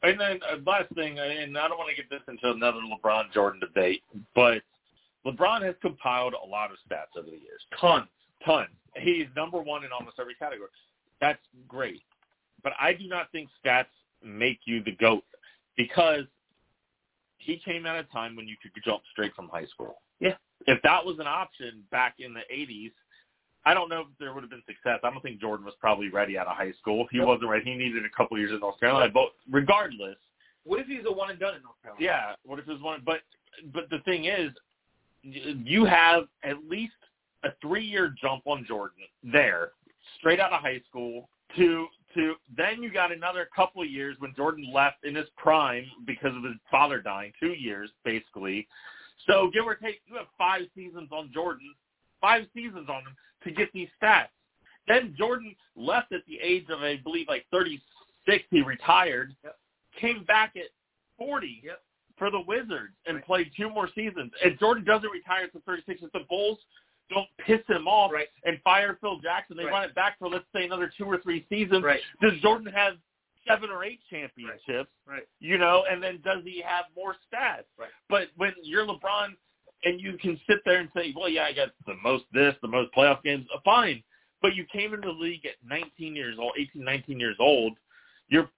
And 0.04 0.20
then 0.20 0.38
uh, 0.50 0.56
last 0.66 0.94
thing, 0.94 1.18
and 1.18 1.56
I 1.56 1.66
don't 1.66 1.78
want 1.78 1.88
to 1.88 1.96
get 1.96 2.10
this 2.10 2.20
into 2.28 2.50
another 2.54 2.78
LeBron 2.78 3.32
Jordan 3.32 3.58
debate, 3.58 4.02
but 4.34 4.60
LeBron 5.26 5.62
has 5.62 5.74
compiled 5.80 6.34
a 6.34 6.46
lot 6.46 6.70
of 6.70 6.76
stats 6.86 7.18
over 7.18 7.26
the 7.26 7.32
years. 7.32 7.62
Tons. 7.80 8.06
Tons. 8.44 8.68
He's 8.96 9.26
number 9.34 9.60
one 9.60 9.82
in 9.82 9.90
almost 9.98 10.16
every 10.20 10.34
category. 10.34 10.68
That's 11.22 11.40
great. 11.66 12.02
But 12.62 12.74
I 12.78 12.92
do 12.92 13.08
not 13.08 13.32
think 13.32 13.48
stats 13.64 13.86
make 14.22 14.60
you 14.66 14.84
the 14.84 14.92
GOAT 14.92 15.24
because 15.76 16.24
he 17.38 17.60
came 17.64 17.86
at 17.86 17.96
a 17.96 18.04
time 18.04 18.36
when 18.36 18.46
you 18.46 18.56
could 18.62 18.72
jump 18.84 19.02
straight 19.10 19.34
from 19.34 19.48
high 19.48 19.66
school. 19.66 19.96
Yeah. 20.20 20.34
If 20.66 20.82
that 20.82 21.04
was 21.04 21.18
an 21.18 21.26
option 21.26 21.82
back 21.90 22.16
in 22.18 22.34
the 22.34 22.40
80s, 22.52 22.92
I 23.66 23.72
don't 23.74 23.88
know 23.88 24.00
if 24.00 24.06
there 24.18 24.34
would 24.34 24.42
have 24.42 24.50
been 24.50 24.62
success. 24.66 25.00
I 25.02 25.10
don't 25.10 25.22
think 25.22 25.40
Jordan 25.40 25.64
was 25.64 25.74
probably 25.80 26.08
ready 26.10 26.36
out 26.36 26.46
of 26.46 26.56
high 26.56 26.72
school. 26.72 27.06
He 27.10 27.18
Nope. 27.18 27.28
wasn't 27.28 27.50
ready. 27.50 27.64
He 27.64 27.74
needed 27.74 28.04
a 28.04 28.10
couple 28.10 28.36
years 28.38 28.52
in 28.52 28.60
North 28.60 28.78
Carolina. 28.78 29.10
But 29.12 29.32
regardless, 29.50 30.16
What 30.64 30.80
if 30.80 30.86
he's 30.86 31.04
a 31.06 31.12
one 31.12 31.30
and 31.30 31.38
done 31.38 31.54
in 31.54 31.62
North 31.62 31.80
Carolina? 31.82 32.04
yeah. 32.04 32.34
What 32.44 32.58
if 32.58 32.66
was 32.66 32.80
one? 32.80 33.02
But 33.04 33.20
but 33.72 33.88
the 33.90 34.00
thing 34.00 34.24
is, 34.26 34.50
you 35.22 35.84
have 35.84 36.24
at 36.42 36.64
least 36.68 36.94
a 37.44 37.48
three-year 37.62 38.14
jump 38.20 38.42
on 38.46 38.64
Jordan 38.66 39.04
there, 39.22 39.70
straight 40.18 40.40
out 40.40 40.52
of 40.52 40.60
high 40.60 40.80
school. 40.88 41.28
To 41.56 41.86
to 42.14 42.34
then 42.56 42.82
you 42.82 42.90
got 42.92 43.12
another 43.12 43.48
couple 43.54 43.82
of 43.82 43.88
years 43.88 44.16
when 44.18 44.34
Jordan 44.34 44.70
left 44.72 45.04
in 45.04 45.14
his 45.14 45.26
prime 45.36 45.84
because 46.06 46.34
of 46.36 46.42
his 46.44 46.54
father 46.70 47.00
dying. 47.00 47.32
Two 47.40 47.52
years 47.52 47.90
basically. 48.04 48.66
So 49.26 49.48
give 49.54 49.64
or 49.64 49.74
take, 49.74 50.00
you 50.06 50.16
have 50.16 50.26
five 50.36 50.62
seasons 50.74 51.08
on 51.12 51.30
Jordan, 51.32 51.72
five 52.24 52.46
seasons 52.54 52.88
on 52.88 53.02
him 53.02 53.14
to 53.42 53.50
get 53.50 53.70
these 53.74 53.88
stats. 54.02 54.28
Then 54.88 55.14
Jordan 55.18 55.54
left 55.76 56.12
at 56.12 56.22
the 56.26 56.38
age 56.40 56.64
of 56.70 56.80
I 56.80 56.96
believe 56.96 57.28
like 57.28 57.44
36, 57.50 58.44
he 58.50 58.62
retired, 58.62 59.34
Yep. 59.44 59.58
came 60.00 60.24
back 60.24 60.56
at 60.56 60.68
40 61.18 61.60
Yep. 61.62 61.82
for 62.16 62.30
the 62.30 62.40
Wizards 62.40 62.94
and 63.06 63.16
Right. 63.16 63.26
played 63.26 63.52
two 63.54 63.68
more 63.68 63.88
seasons. 63.88 64.32
And 64.42 64.58
Jordan 64.58 64.84
doesn't 64.84 65.10
retire 65.10 65.44
at 65.44 65.64
36 65.64 66.02
if 66.02 66.12
the 66.12 66.20
Bulls 66.20 66.64
don't 67.10 67.28
piss 67.36 67.60
him 67.66 67.86
off 67.86 68.10
Right. 68.10 68.28
and 68.44 68.60
fire 68.62 68.96
Phil 69.02 69.18
Jackson. 69.18 69.58
They 69.58 69.64
Right. 69.64 69.72
run 69.72 69.84
it 69.84 69.94
back 69.94 70.18
for, 70.18 70.28
let's 70.30 70.50
say, 70.52 70.64
another 70.64 70.88
two 70.88 71.04
or 71.04 71.18
three 71.18 71.44
seasons. 71.50 71.84
Does 72.22 72.40
Jordan 72.40 72.72
have 72.72 72.98
seven 73.46 73.68
or 73.68 73.84
eight 73.84 74.00
championships? 74.08 74.90
Right. 75.04 75.28
You 75.40 75.58
know, 75.58 75.84
and 75.84 76.02
then 76.02 76.22
does 76.22 76.42
he 76.44 76.60
have 76.62 76.86
more 76.96 77.14
stats? 77.30 77.66
Right. 77.76 77.90
But 78.08 78.30
when 78.36 78.54
you're 78.62 78.86
LeBron 78.86 79.36
and 79.84 80.00
you 80.00 80.16
can 80.18 80.40
sit 80.48 80.58
there 80.64 80.80
and 80.80 80.88
say, 80.94 81.12
well, 81.16 81.28
yeah, 81.28 81.44
I 81.44 81.52
got 81.52 81.68
the 81.86 81.94
most 82.02 82.24
this, 82.32 82.54
the 82.62 82.68
most 82.68 82.92
playoff 82.94 83.22
games, 83.22 83.46
uh, 83.54 83.58
fine. 83.64 84.02
But 84.40 84.54
you 84.54 84.64
came 84.70 84.94
into 84.94 85.08
the 85.08 85.14
league 85.14 85.46
at 85.46 85.54
19 85.68 86.14
years 86.14 86.36
old, 86.38 86.52
18, 86.58 86.84
19 86.84 87.20
years 87.20 87.36
old. 87.40 87.76
You're 88.28 88.48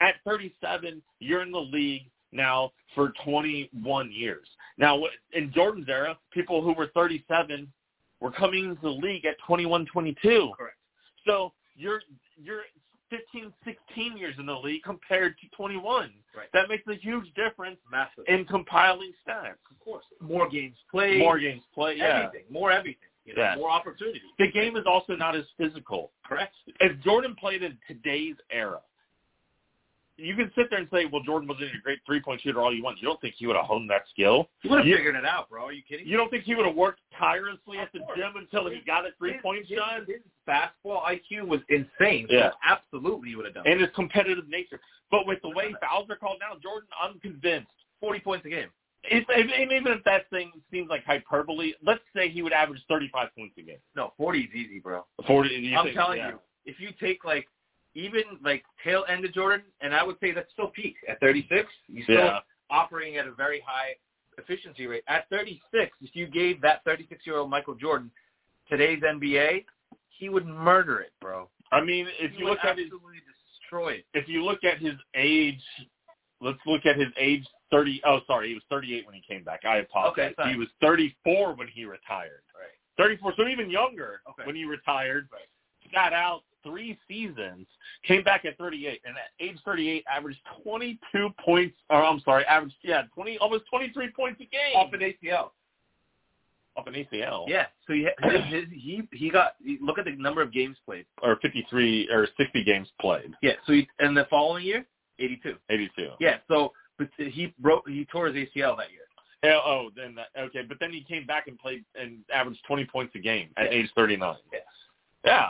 at 0.00 0.16
37. 0.24 1.02
You're 1.20 1.42
in 1.42 1.52
the 1.52 1.58
league 1.58 2.10
now 2.32 2.72
for 2.94 3.12
21 3.24 4.12
years. 4.12 4.46
Now, 4.78 5.02
in 5.32 5.52
Jordan's 5.52 5.88
era, 5.88 6.18
people 6.32 6.62
who 6.62 6.72
were 6.72 6.90
37 6.94 7.72
were 8.20 8.32
coming 8.32 8.64
into 8.64 8.80
the 8.82 8.88
league 8.88 9.24
at 9.24 9.36
21, 9.46 9.86
22. 9.86 10.52
Correct. 10.56 10.76
So 11.26 11.52
you're 11.74 12.00
you're 12.36 12.62
15, 13.10 13.52
16 13.64 14.16
years 14.16 14.34
in 14.38 14.46
the 14.46 14.54
league 14.54 14.82
compared 14.82 15.36
to 15.38 15.56
21. 15.56 16.10
Right. 16.36 16.46
That 16.52 16.68
makes 16.68 16.86
a 16.88 16.94
huge 16.94 17.32
difference 17.34 17.78
Massive. 17.90 18.24
in 18.28 18.44
compiling 18.44 19.12
stats. 19.26 19.56
of 19.70 19.78
course. 19.80 20.04
More 20.20 20.48
games 20.48 20.76
played. 20.90 21.18
More 21.20 21.38
games 21.38 21.62
played. 21.74 21.98
Yeah. 21.98 22.26
Everything. 22.26 22.46
More 22.52 22.70
everything. 22.72 23.00
You 23.24 23.34
know, 23.34 23.42
Yeah. 23.42 23.56
More 23.56 23.70
opportunity. 23.70 24.20
The 24.38 24.50
game 24.52 24.76
is 24.76 24.84
also 24.86 25.16
not 25.16 25.34
as 25.36 25.44
physical. 25.56 26.12
Correct. 26.24 26.54
If 26.80 27.00
Jordan 27.02 27.34
played 27.38 27.62
in 27.62 27.76
today's 27.88 28.36
era, 28.50 28.80
you 30.18 30.34
can 30.34 30.50
sit 30.56 30.70
there 30.70 30.78
and 30.78 30.88
say, 30.92 31.04
well, 31.04 31.22
Jordan 31.22 31.48
wasn't 31.48 31.66
a 31.66 31.82
great 31.82 31.98
three-point 32.06 32.40
shooter 32.40 32.60
all 32.60 32.74
you 32.74 32.82
want. 32.82 33.00
You 33.00 33.08
don't 33.08 33.20
think 33.20 33.34
he 33.36 33.46
would 33.46 33.56
have 33.56 33.66
honed 33.66 33.90
that 33.90 34.02
skill? 34.10 34.48
He 34.62 34.68
would 34.68 34.78
have 34.78 34.86
figured 34.96 35.14
it 35.16 35.24
out, 35.26 35.50
bro. 35.50 35.64
Are 35.66 35.72
you 35.72 35.82
kidding? 35.88 36.06
You 36.06 36.16
don't 36.16 36.30
think 36.30 36.44
he 36.44 36.54
would 36.54 36.66
have 36.66 36.74
worked 36.74 37.00
tirelessly 37.18 37.78
at 37.78 37.92
the 37.92 38.00
gym 38.16 38.32
until 38.36 38.68
he 38.70 38.80
got 38.86 39.04
a 39.04 39.10
three-point 39.18 39.66
his, 39.66 39.76
shot? 39.78 40.00
His 40.06 40.20
basketball 40.46 41.02
IQ 41.06 41.46
was 41.48 41.60
insane. 41.68 42.26
So 42.30 42.36
Yeah. 42.36 42.50
absolutely 42.66 43.30
he 43.30 43.36
would 43.36 43.44
have 43.46 43.54
done. 43.54 43.66
it. 43.66 43.72
And 43.72 43.80
his 43.80 43.90
competitive 43.94 44.48
nature. 44.48 44.80
But 45.10 45.26
with 45.26 45.40
the 45.42 45.50
way 45.50 45.74
fouls 45.80 46.08
are 46.10 46.16
called 46.16 46.38
now, 46.40 46.58
Jordan, 46.62 46.88
I'm 47.00 47.18
convinced. 47.20 47.68
Forty 48.00 48.20
points 48.20 48.44
a 48.46 48.50
game. 48.50 48.68
If, 49.04 49.24
if, 49.28 49.50
and 49.58 49.70
even 49.72 49.92
if 49.92 50.02
that 50.04 50.28
thing 50.30 50.50
seems 50.70 50.88
like 50.90 51.04
hyperbole, 51.04 51.72
let's 51.84 52.00
say 52.14 52.28
he 52.28 52.42
would 52.42 52.52
average 52.52 52.80
35 52.88 53.28
points 53.36 53.54
a 53.58 53.62
game. 53.62 53.78
No, 53.94 54.12
forty 54.16 54.40
is 54.40 54.54
easy, 54.54 54.80
bro. 54.80 55.04
40. 55.26 55.48
You 55.54 55.76
I'm 55.76 55.84
think- 55.84 55.96
telling 55.96 56.18
yeah. 56.18 56.30
you, 56.30 56.38
if 56.64 56.80
you 56.80 56.88
take 57.00 57.24
like 57.24 57.46
even 57.96 58.22
like 58.44 58.62
tail 58.84 59.04
end 59.08 59.24
of 59.24 59.32
Jordan, 59.32 59.62
and 59.80 59.94
I 59.94 60.02
would 60.04 60.16
say 60.20 60.30
that's 60.32 60.52
still 60.52 60.68
peak 60.68 60.96
at 61.08 61.18
36. 61.18 61.72
You 61.88 62.02
still 62.04 62.16
Yeah. 62.16 62.40
operating 62.70 63.16
at 63.16 63.26
a 63.26 63.32
very 63.32 63.60
high 63.60 63.96
efficiency 64.38 64.86
rate. 64.86 65.02
At 65.08 65.28
36, 65.30 65.96
if 66.02 66.14
you 66.14 66.26
gave 66.26 66.60
that 66.60 66.84
36 66.84 67.26
year 67.26 67.38
old 67.38 67.48
Michael 67.50 67.74
Jordan 67.74 68.10
today's 68.68 69.02
NBA, 69.02 69.64
he 70.10 70.28
would 70.28 70.46
murder 70.46 71.00
it, 71.00 71.12
bro. 71.20 71.48
I 71.72 71.80
mean, 71.80 72.06
if 72.20 72.32
he 72.32 72.40
you 72.40 72.44
look 72.44 72.58
at 72.62 72.76
his 72.76 72.86
absolutely 72.86 73.22
destroy 73.60 73.92
it. 73.94 74.06
if 74.14 74.28
you 74.28 74.44
look 74.44 74.62
at 74.62 74.78
his 74.78 74.94
age, 75.14 75.62
let's 76.40 76.58
look 76.66 76.84
at 76.86 76.96
his 76.96 77.08
age. 77.16 77.44
Thirty. 77.70 78.00
Oh, 78.04 78.20
sorry, 78.26 78.48
he 78.48 78.54
was 78.54 78.62
thirty-eight 78.70 79.06
when 79.06 79.14
he 79.14 79.22
came 79.22 79.42
back. 79.42 79.64
I 79.64 79.78
apologize. 79.78 80.34
Okay, 80.38 80.52
he 80.52 80.56
was 80.56 80.68
thirty-four 80.80 81.54
when 81.54 81.66
he 81.66 81.84
retired. 81.84 82.42
Right. 82.54 82.70
Thirty-four, 82.96 83.32
so 83.36 83.48
even 83.48 83.70
younger 83.70 84.20
Okay. 84.28 84.44
when 84.44 84.54
he 84.54 84.64
retired. 84.64 85.28
Right. 85.32 85.48
Got 85.92 86.12
out 86.12 86.42
three 86.66 86.98
seasons, 87.08 87.66
came 88.06 88.22
back 88.22 88.44
at 88.44 88.58
thirty-eight, 88.58 89.00
and 89.04 89.14
at 89.16 89.30
age 89.44 89.58
thirty-eight, 89.64 90.04
averaged 90.12 90.40
twenty-two 90.62 91.28
points. 91.44 91.76
Or 91.90 92.04
I'm 92.04 92.20
sorry, 92.20 92.44
averaged 92.46 92.76
yeah, 92.82 93.02
twenty, 93.14 93.38
almost 93.38 93.64
twenty-three 93.70 94.10
points 94.16 94.40
a 94.40 94.44
game 94.44 94.74
Off 94.76 94.92
an 94.92 95.00
ACL. 95.00 95.50
off 96.76 96.86
an 96.86 96.94
ACL. 96.94 97.44
Yeah. 97.48 97.66
So 97.86 97.92
he 97.92 98.08
his, 98.48 98.64
he 98.72 99.02
he 99.12 99.30
got 99.30 99.54
look 99.80 99.98
at 99.98 100.04
the 100.06 100.16
number 100.16 100.42
of 100.42 100.52
games 100.52 100.76
played. 100.84 101.06
or 101.22 101.36
fifty-three 101.40 102.08
or 102.10 102.26
sixty 102.36 102.64
games 102.64 102.88
played. 103.00 103.32
Yeah. 103.42 103.52
So 103.66 103.72
he, 103.72 103.88
and 103.98 104.16
the 104.16 104.26
following 104.28 104.64
year, 104.64 104.84
82. 105.18 105.54
Eighty-two. 105.70 106.10
Yeah. 106.20 106.38
So 106.48 106.72
but 106.98 107.08
he 107.16 107.54
broke 107.60 107.88
he 107.88 108.04
tore 108.06 108.26
his 108.28 108.34
ACL 108.34 108.76
that 108.78 108.90
year. 108.90 109.02
Yeah, 109.44 109.58
oh, 109.64 109.90
then 109.94 110.14
that, 110.16 110.28
okay, 110.46 110.62
but 110.66 110.78
then 110.80 110.90
he 110.92 111.02
came 111.02 111.26
back 111.26 111.46
and 111.46 111.58
played 111.58 111.84
and 111.94 112.18
averaged 112.34 112.60
twenty 112.66 112.84
points 112.84 113.14
a 113.14 113.18
game 113.18 113.50
at 113.56 113.66
Yeah. 113.72 113.78
age 113.78 113.90
thirty-nine. 113.94 114.36
Yeah. 114.52 114.58
Yeah, 115.24 115.48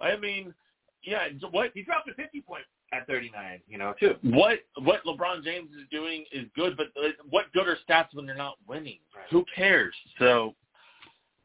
I 0.00 0.16
mean, 0.16 0.54
yeah. 1.02 1.28
What 1.50 1.70
He 1.74 1.82
dropped 1.82 2.08
a 2.08 2.14
50 2.14 2.40
point 2.42 2.64
at 2.92 3.06
39. 3.06 3.60
You 3.68 3.78
know, 3.78 3.94
too. 3.98 4.14
what 4.22 4.60
what 4.82 5.04
LeBron 5.04 5.44
James 5.44 5.70
is 5.70 5.86
doing 5.90 6.24
is 6.32 6.46
good, 6.54 6.76
but 6.76 6.86
uh, 6.96 7.08
what 7.28 7.52
good 7.52 7.68
are 7.68 7.78
stats 7.88 8.08
when 8.12 8.26
they're 8.26 8.36
not 8.36 8.56
winning? 8.66 8.98
Right. 9.14 9.26
Who 9.30 9.44
cares? 9.54 9.94
So, 10.18 10.54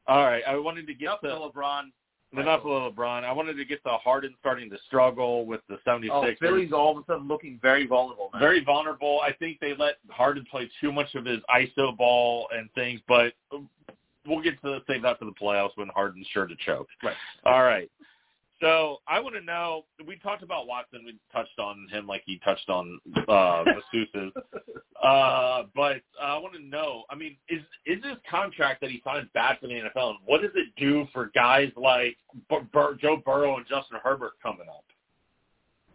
all 0.07 0.25
right, 0.25 0.43
I 0.47 0.57
wanted 0.57 0.87
to 0.87 0.93
get 0.93 1.05
Enough 1.05 1.21
to 1.21 1.27
LeBron. 1.27 1.83
enough 2.33 2.61
of 2.63 2.93
LeBron. 2.93 3.23
I 3.23 3.31
wanted 3.31 3.55
to 3.57 3.65
get 3.65 3.83
to 3.83 3.89
Harden 3.89 4.35
starting 4.39 4.69
to 4.69 4.77
struggle 4.87 5.45
with 5.45 5.61
the 5.69 5.77
76ers. 5.87 6.09
Oh, 6.11 6.31
Philly's 6.39 6.71
all 6.71 6.97
of 6.97 7.03
a 7.03 7.05
sudden 7.07 7.27
looking 7.27 7.59
very 7.61 7.87
vulnerable, 7.87 8.29
very 8.39 8.63
vulnerable. 8.63 9.19
I 9.23 9.33
think 9.33 9.59
they 9.59 9.73
let 9.77 9.95
Harden 10.09 10.45
play 10.49 10.69
too 10.81 10.91
much 10.91 11.15
of 11.15 11.25
his 11.25 11.39
ISO 11.53 11.95
ball 11.97 12.47
and 12.55 12.69
things, 12.73 13.01
but 13.07 13.33
we'll 14.27 14.41
get 14.41 14.61
to 14.61 14.67
the 14.67 14.79
save 14.87 15.01
that 15.03 15.19
for 15.19 15.25
the 15.25 15.31
playoffs 15.31 15.71
when 15.75 15.87
Harden's 15.89 16.27
sure 16.27 16.45
to 16.45 16.55
choke. 16.65 16.87
Right. 17.03 17.15
All 17.45 17.63
right. 17.63 17.89
So 18.61 18.97
I 19.07 19.19
want 19.19 19.35
to 19.35 19.41
know. 19.41 19.85
We 20.05 20.17
talked 20.17 20.43
about 20.43 20.67
Watson. 20.67 21.03
We 21.05 21.17
touched 21.31 21.57
on 21.59 21.87
him 21.91 22.07
like 22.07 22.23
he 22.25 22.39
touched 22.43 22.69
on 22.69 22.99
uh, 23.27 23.63
masseuses. 23.93 24.31
uh, 25.01 25.63
but 25.73 26.01
I 26.21 26.37
want 26.37 26.55
to 26.55 26.61
know. 26.61 27.03
I 27.09 27.15
mean, 27.15 27.37
is 27.47 27.61
is 27.85 28.01
this 28.03 28.17
contract 28.29 28.81
that 28.81 28.91
he 28.91 29.01
signed 29.05 29.29
bad 29.33 29.59
for 29.61 29.67
the 29.67 29.73
NFL? 29.73 30.09
And 30.09 30.19
what 30.25 30.41
does 30.41 30.51
it 30.55 30.67
do 30.77 31.07
for 31.13 31.31
guys 31.33 31.71
like 31.77 32.17
Bur- 32.49 32.67
Bur- 32.73 32.97
Joe 33.01 33.21
Burrow 33.25 33.57
and 33.57 33.65
Justin 33.67 33.97
Herbert 34.03 34.33
coming 34.43 34.67
up? 34.67 34.83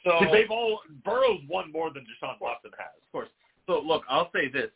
So 0.03 0.21
they've 0.33 0.51
all 0.51 0.81
Burrow's 1.05 1.41
won 1.49 1.71
more 1.71 1.91
than 1.93 2.03
Deshaun 2.05 2.41
Watson 2.41 2.71
has. 2.79 2.89
Of 3.07 3.13
course. 3.13 3.29
So 3.67 3.81
look, 3.81 4.05
I'll 4.09 4.31
say 4.35 4.49
this: 4.49 4.71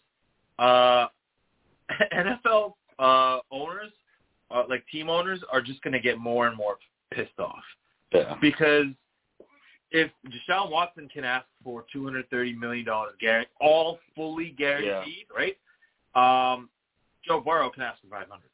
uh, 0.59 1.07
NFL 2.15 2.75
uh, 2.99 3.39
owners, 3.51 3.93
uh, 4.51 4.65
like 4.69 4.85
team 4.93 5.09
owners, 5.09 5.41
are 5.51 5.63
just 5.63 5.81
going 5.83 5.93
to 5.93 6.01
get 6.01 6.19
more 6.19 6.49
and 6.49 6.57
more 6.57 6.77
pissed 7.11 7.39
off 7.39 7.63
Yeah. 8.13 8.37
because 8.41 8.87
if 9.91 10.11
Deshaun 10.27 10.71
Watson 10.71 11.09
can 11.09 11.25
ask 11.25 11.47
for 11.65 11.85
two 11.93 12.05
hundred 12.05 12.29
thirty 12.31 12.53
million 12.55 12.85
dollars, 12.85 13.15
guaranteed, 13.21 13.51
all 13.61 13.99
fully 14.15 14.51
guaranteed, 14.51 15.27
right? 15.35 15.57
Um, 16.15 16.69
Joe 17.27 17.41
Burrow 17.41 17.71
can 17.71 17.83
ask 17.83 18.01
for 18.03 18.09
five 18.09 18.29
hundred. 18.29 18.51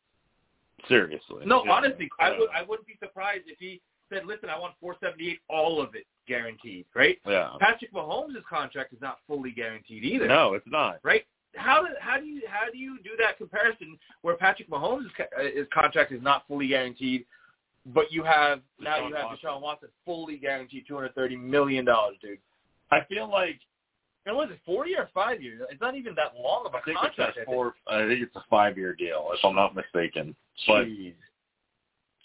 Seriously. 0.88 1.44
No, 1.46 1.64
Yeah. 1.64 1.72
honestly, 1.72 2.08
I 2.20 2.30
would 2.38 2.50
I 2.50 2.62
wouldn't 2.62 2.86
be 2.86 2.96
surprised 3.00 3.44
if 3.48 3.58
he 3.58 3.80
said, 4.12 4.26
"Listen, 4.26 4.48
I 4.50 4.58
want 4.58 4.74
four 4.80 4.96
seventy 5.00 5.30
eight, 5.30 5.40
all 5.48 5.80
of 5.80 5.94
it 5.94 6.06
guaranteed," 6.28 6.86
right? 6.94 7.18
Yeah. 7.26 7.50
Patrick 7.58 7.92
Mahomes' 7.92 8.42
contract 8.44 8.92
is 8.92 9.00
not 9.00 9.18
fully 9.26 9.50
guaranteed 9.50 10.04
either. 10.04 10.28
No, 10.28 10.54
it's 10.54 10.66
not. 10.68 11.00
right? 11.02 11.26
How 11.56 11.82
do 11.82 11.88
how 12.00 12.18
do 12.18 12.26
you 12.26 12.42
how 12.48 12.70
do 12.70 12.78
you 12.78 12.98
do 13.02 13.10
that 13.18 13.38
comparison 13.38 13.98
where 14.22 14.36
Patrick 14.36 14.68
Mahomes' 14.68 15.08
uh, 15.20 15.42
his 15.54 15.66
contract 15.72 16.12
is 16.12 16.20
not 16.22 16.46
fully 16.46 16.68
guaranteed, 16.68 17.24
but 17.86 18.10
you 18.12 18.22
have 18.24 18.60
now 18.80 18.96
Deshaun 18.98 19.08
you 19.08 19.14
have 19.16 19.24
Watson. 19.26 19.48
Deshaun 19.48 19.60
Watson 19.60 19.88
fully 20.04 20.36
guaranteed 20.38 20.84
two 20.88 20.94
hundred 20.94 21.14
thirty 21.14 21.36
million 21.36 21.84
dollars, 21.84 22.16
dude. 22.22 22.38
I 22.90 23.00
feel 23.08 23.28
like 23.30 23.60
And 24.26 24.36
was 24.36 24.48
it 24.50 24.58
four 24.64 24.86
year 24.86 25.02
or 25.02 25.10
five 25.12 25.42
years? 25.42 25.60
It's 25.70 25.80
not 25.80 25.94
even 25.96 26.14
that 26.14 26.32
long 26.40 26.64
of 26.66 26.74
a 26.74 26.78
I 26.78 26.82
think 26.82 26.96
contract. 26.98 27.18
it's 27.18 27.38
I 27.38 27.42
a 27.42 27.44
think. 27.44 27.46
four. 27.46 27.74
I 27.86 28.06
think 28.08 28.20
it's 28.22 28.36
a 28.36 28.44
five-year 28.48 28.94
deal, 28.94 29.28
if 29.34 29.44
I'm 29.44 29.54
not 29.54 29.74
mistaken. 29.74 30.34
But 30.66 30.84
Jeez. 30.86 31.14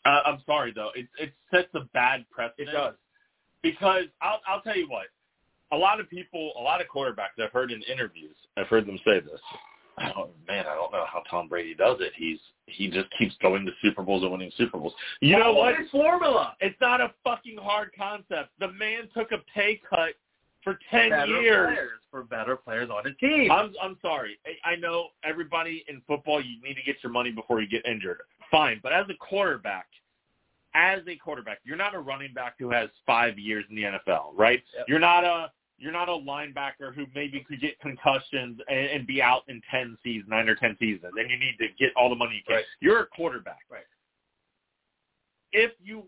uh, 0.05 0.21
I'm 0.25 0.41
sorry 0.45 0.71
though, 0.73 0.91
it 0.95 1.07
it 1.19 1.33
sets 1.51 1.67
a 1.75 1.81
bad 1.93 2.25
precedent. 2.31 2.69
It 2.69 2.71
does. 2.73 2.95
because 3.61 4.05
I'll 4.21 4.39
I'll 4.47 4.61
tell 4.61 4.77
you 4.77 4.87
what, 4.89 5.07
a 5.71 5.77
lot 5.77 5.99
of 5.99 6.09
people, 6.09 6.53
a 6.57 6.61
lot 6.61 6.79
of 6.81 6.87
quarterbacks 6.87 7.41
I've 7.43 7.51
heard 7.51 7.71
in 7.71 7.81
interviews, 7.83 8.35
I've 8.57 8.67
heard 8.67 8.85
them 8.87 8.97
say 9.05 9.19
this. 9.19 9.41
I 9.99 10.11
don't, 10.13 10.31
man, 10.47 10.65
I 10.67 10.75
don't 10.75 10.91
know 10.91 11.05
how 11.11 11.23
Tom 11.29 11.47
Brady 11.47 11.75
does 11.75 11.97
it. 11.99 12.13
He's 12.15 12.39
he 12.65 12.87
just 12.87 13.07
keeps 13.17 13.35
going 13.41 13.65
to 13.65 13.71
Super 13.81 14.03
Bowls 14.03 14.21
and 14.23 14.31
winning 14.31 14.51
Super 14.55 14.77
Bowls. 14.77 14.93
You 15.21 15.37
know 15.37 15.45
Follow 15.45 15.57
what? 15.57 15.75
His 15.77 15.89
formula. 15.89 16.55
It's 16.59 16.79
not 16.79 17.01
a 17.01 17.11
fucking 17.23 17.57
hard 17.57 17.91
concept. 17.97 18.49
The 18.59 18.71
man 18.71 19.09
took 19.13 19.31
a 19.31 19.39
pay 19.53 19.81
cut 19.89 20.13
for 20.63 20.79
ten 20.91 21.09
Better 21.09 21.41
years. 21.41 21.67
players 21.67 21.99
for 22.11 22.23
better 22.23 22.55
players 22.55 22.89
on 22.89 23.05
his 23.05 23.15
team. 23.19 23.51
I'm 23.51 23.73
I'm 23.81 23.97
sorry. 24.01 24.37
I, 24.45 24.71
I 24.71 24.75
know 24.75 25.07
everybody 25.23 25.83
in 25.87 26.01
football 26.07 26.41
you 26.41 26.61
need 26.61 26.75
to 26.75 26.83
get 26.83 26.97
your 27.03 27.11
money 27.11 27.31
before 27.31 27.61
you 27.61 27.67
get 27.67 27.85
injured. 27.85 28.19
Fine, 28.51 28.79
but 28.81 28.91
as 28.93 29.05
a 29.09 29.13
quarterback, 29.15 29.87
as 30.73 31.01
a 31.07 31.15
quarterback, 31.15 31.59
you're 31.63 31.77
not 31.77 31.93
a 31.93 31.99
running 31.99 32.33
back 32.33 32.55
who 32.59 32.69
has 32.71 32.89
five 33.05 33.37
years 33.37 33.65
in 33.69 33.75
the 33.75 33.83
NFL, 33.83 34.31
right? 34.35 34.61
Yep. 34.77 34.85
You're 34.87 34.99
not 34.99 35.23
a 35.23 35.51
you're 35.79 35.91
not 35.91 36.09
a 36.09 36.11
linebacker 36.11 36.93
who 36.93 37.05
maybe 37.15 37.43
could 37.47 37.61
get 37.61 37.79
concussions 37.79 38.59
and, 38.67 38.79
and 38.79 39.07
be 39.07 39.21
out 39.21 39.43
in 39.47 39.61
ten 39.71 39.97
seasons, 40.03 40.29
nine 40.29 40.49
or 40.49 40.55
ten 40.55 40.75
seasons, 40.79 41.13
and 41.17 41.29
you 41.29 41.37
need 41.37 41.55
to 41.59 41.67
get 41.79 41.91
all 41.95 42.09
the 42.09 42.15
money 42.15 42.35
you 42.35 42.41
can. 42.45 42.57
Right. 42.57 42.65
You're 42.81 43.01
a 43.01 43.05
quarterback. 43.07 43.61
Right. 43.71 43.83
If 45.51 45.71
you, 45.83 46.03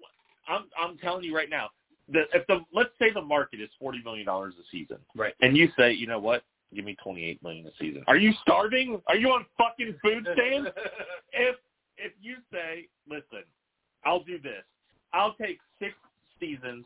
I'm 0.48 0.66
I'm 0.80 0.98
telling 0.98 1.24
you 1.24 1.36
right 1.36 1.50
now, 1.50 1.70
the 2.12 2.24
if 2.34 2.46
the 2.48 2.60
let's 2.74 2.92
say 3.00 3.12
the 3.14 3.22
market 3.22 3.62
is 3.62 3.70
forty 3.80 4.02
million 4.04 4.26
dollars 4.26 4.54
a 4.60 4.64
season, 4.72 4.98
Right. 5.16 5.34
and 5.42 5.58
you 5.58 5.70
say, 5.78 5.94
you 5.94 6.08
know 6.08 6.20
what, 6.20 6.44
give 6.76 6.86
me 6.86 6.96
twenty 7.04 7.26
eight 7.26 7.42
million 7.42 7.66
a 7.66 7.72
season. 7.80 8.04
Are 8.08 8.18
you 8.18 8.34
starving? 8.42 9.02
Are 9.08 9.16
you 9.16 9.30
on 9.30 9.46
fucking 9.58 9.96
food 10.04 10.28
stamps? 10.34 10.72
if 11.34 11.56
if 11.98 12.12
you 12.22 12.36
say, 12.52 12.88
listen, 13.10 13.44
I'll 14.06 14.24
do 14.24 14.40
this. 14.40 14.64
I'll 15.14 15.34
take 15.34 15.60
six 15.80 15.94
seasons, 16.40 16.86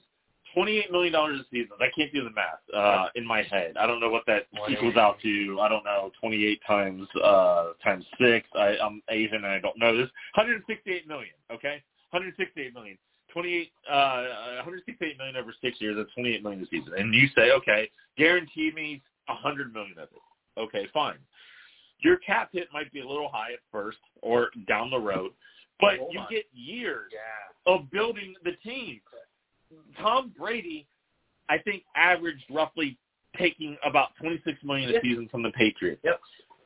twenty 0.55 0.79
eight 0.79 0.91
million 0.91 1.13
dollars 1.13 1.39
a 1.39 1.43
season. 1.51 1.77
I 1.79 1.87
can't 1.95 2.11
do 2.11 2.23
the 2.23 2.31
math 2.31 2.63
uh, 2.73 3.09
in 3.15 3.27
my 3.27 3.43
head. 3.43 3.75
I 3.79 3.85
don't 3.85 3.99
know 3.99 4.09
what 4.09 4.23
that 4.25 4.47
equals 4.69 4.95
out 4.95 5.19
to. 5.21 5.59
I 5.61 5.69
don't 5.69 5.83
know 5.83 6.11
twenty 6.19 6.45
eight 6.45 6.61
times 6.65 7.07
uh, 7.23 7.73
times 7.83 8.05
six. 8.19 8.47
I, 8.55 8.77
I'm 8.81 9.03
Asian 9.09 9.43
and 9.43 9.47
I 9.47 9.59
don't 9.59 9.77
know 9.77 9.95
this. 9.95 10.09
One 10.33 10.47
hundred 10.47 10.63
sixty 10.67 10.93
eight 10.93 11.07
million. 11.07 11.33
Okay, 11.51 11.83
one 12.09 12.23
hundred 12.23 12.33
sixty 12.37 12.61
eight 12.61 12.73
million. 12.73 12.97
28, 13.33 13.69
uh, 13.91 14.23
168 14.63 15.17
million 15.17 15.35
over 15.35 15.53
six 15.61 15.81
years. 15.81 15.97
That's 15.97 16.09
28 16.13 16.41
million 16.41 16.63
a 16.63 16.67
season. 16.67 16.93
And 16.97 17.13
you 17.13 17.27
say, 17.35 17.51
okay, 17.51 17.89
guarantee 18.17 18.71
me 18.73 19.01
100 19.27 19.73
million 19.73 19.99
of 19.99 20.07
it. 20.07 20.59
Okay, 20.59 20.87
fine. 20.93 21.17
Your 21.99 22.15
cap 22.17 22.49
hit 22.53 22.69
might 22.71 22.91
be 22.93 23.01
a 23.01 23.05
little 23.05 23.27
high 23.27 23.51
at 23.51 23.59
first 23.73 23.97
or 24.21 24.51
down 24.69 24.89
the 24.89 24.99
road, 24.99 25.31
but 25.81 25.97
Hold 25.97 26.13
you 26.13 26.19
on. 26.19 26.27
get 26.29 26.45
years 26.53 27.11
yeah. 27.11 27.73
of 27.73 27.91
building 27.91 28.35
the 28.45 28.53
team. 28.63 29.01
Tom 29.99 30.33
Brady, 30.37 30.87
I 31.49 31.57
think, 31.59 31.83
averaged 31.95 32.43
roughly 32.49 32.97
taking 33.37 33.77
about 33.85 34.15
26 34.19 34.63
million 34.63 34.89
a 34.89 34.93
Yep. 34.93 35.01
season 35.03 35.27
from 35.29 35.43
the 35.43 35.51
Patriots. 35.51 36.01
Yep. 36.03 36.19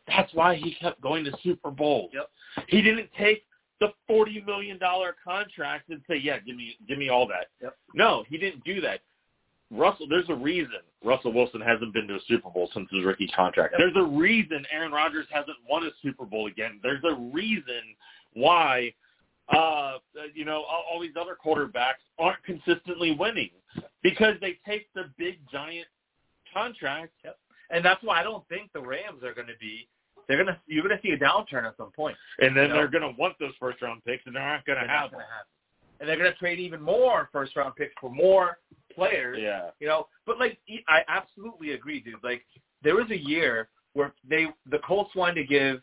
That's 0.08 0.34
why 0.34 0.56
he 0.56 0.74
kept 0.76 1.02
going 1.02 1.24
to 1.26 1.38
Super 1.44 1.72
Bowls. 1.72 2.12
Yep. 2.14 2.30
He 2.68 2.82
didn't 2.82 3.10
take 3.18 3.46
the 3.80 3.94
40 4.08 4.42
million 4.42 4.78
dollar 4.78 5.16
contract 5.24 5.90
and 5.90 6.02
say, 6.08 6.18
"Yeah, 6.18 6.40
give 6.40 6.56
me 6.56 6.76
give 6.88 6.98
me 6.98 7.10
all 7.10 7.26
that." 7.28 7.48
Yep. 7.62 7.78
No, 7.94 8.24
he 8.28 8.38
didn't 8.38 8.64
do 8.64 8.82
that. 8.82 9.02
Russell, 9.72 10.08
there's 10.08 10.28
a 10.30 10.36
reason 10.36 10.80
Russell 11.04 11.32
Wilson 11.32 11.62
hasn't 11.62 11.94
been 11.94 12.08
to 12.08 12.16
a 12.16 12.20
Super 12.22 12.50
Bowl 12.50 12.70
since 12.74 12.90
his 12.92 13.06
rookie 13.06 13.28
contract. 13.28 13.74
Yep. 13.74 13.80
There's 13.80 14.04
a 14.04 14.08
reason 14.08 14.66
Aaron 14.72 14.92
Rodgers 14.92 15.28
hasn't 15.32 15.58
won 15.70 15.86
a 15.86 15.92
Super 16.02 16.26
Bowl 16.26 16.48
again. 16.48 16.80
There's 16.82 17.04
a 17.04 17.14
reason 17.14 17.96
why 18.34 18.94
uh 19.56 19.98
you 20.34 20.46
know 20.46 20.64
all, 20.64 20.84
all 20.92 21.00
these 21.00 21.16
other 21.20 21.36
quarterbacks 21.44 22.04
aren't 22.18 22.44
consistently 22.44 23.16
winning 23.18 23.50
because 24.04 24.36
they 24.42 24.58
take 24.66 24.88
the 24.94 25.10
big 25.18 25.40
giant 25.52 25.88
contract. 26.54 27.14
And 27.72 27.86
that's 27.86 28.02
why 28.04 28.20
I 28.20 28.24
don't 28.24 28.48
think 28.48 28.72
the 28.74 28.82
Rams 28.82 29.24
are 29.24 29.34
going 29.34 29.48
to 29.48 29.58
be. 29.60 29.88
They're 30.28 30.38
gonna. 30.38 30.60
You're 30.68 30.84
gonna 30.84 31.00
see 31.04 31.10
a 31.12 31.18
downturn 31.18 31.66
at 31.68 31.76
some 31.78 31.92
point. 31.92 32.16
And 32.40 32.56
then 32.56 32.70
No. 32.70 32.76
they're 32.76 32.88
going 32.88 33.02
to 33.04 33.20
want 33.20 33.38
those 33.40 33.54
first 33.60 33.82
round 33.82 34.04
picks, 34.06 34.26
and 34.28 34.36
they're 34.36 34.44
not 34.44 34.66
going 34.66 34.78
They're 34.78 34.88
to 34.88 34.94
not 34.94 35.02
have 35.02 35.12
gonna 35.12 35.24
them. 35.24 35.46
And 36.00 36.10
they're 36.10 36.18
gonna 36.18 36.34
trade 36.36 36.60
even 36.60 36.82
more 36.82 37.30
first 37.32 37.56
round 37.56 37.76
picks 37.76 37.94
for 38.00 38.10
more 38.10 38.60
players. 38.94 39.38
Yeah, 39.42 39.70
You 39.80 39.88
know, 39.88 40.08
but 40.26 40.40
like 40.40 40.60
I 40.88 41.04
absolutely 41.08 41.72
agree, 41.72 42.00
dude. 42.00 42.24
Like 42.24 42.46
there 42.84 42.96
was 42.96 43.10
a 43.12 43.18
year 43.18 43.70
where 43.94 44.14
they 44.28 44.48
the 44.68 44.80
Colts 44.80 45.14
wanted 45.16 45.36
to 45.36 45.44
give 45.46 45.82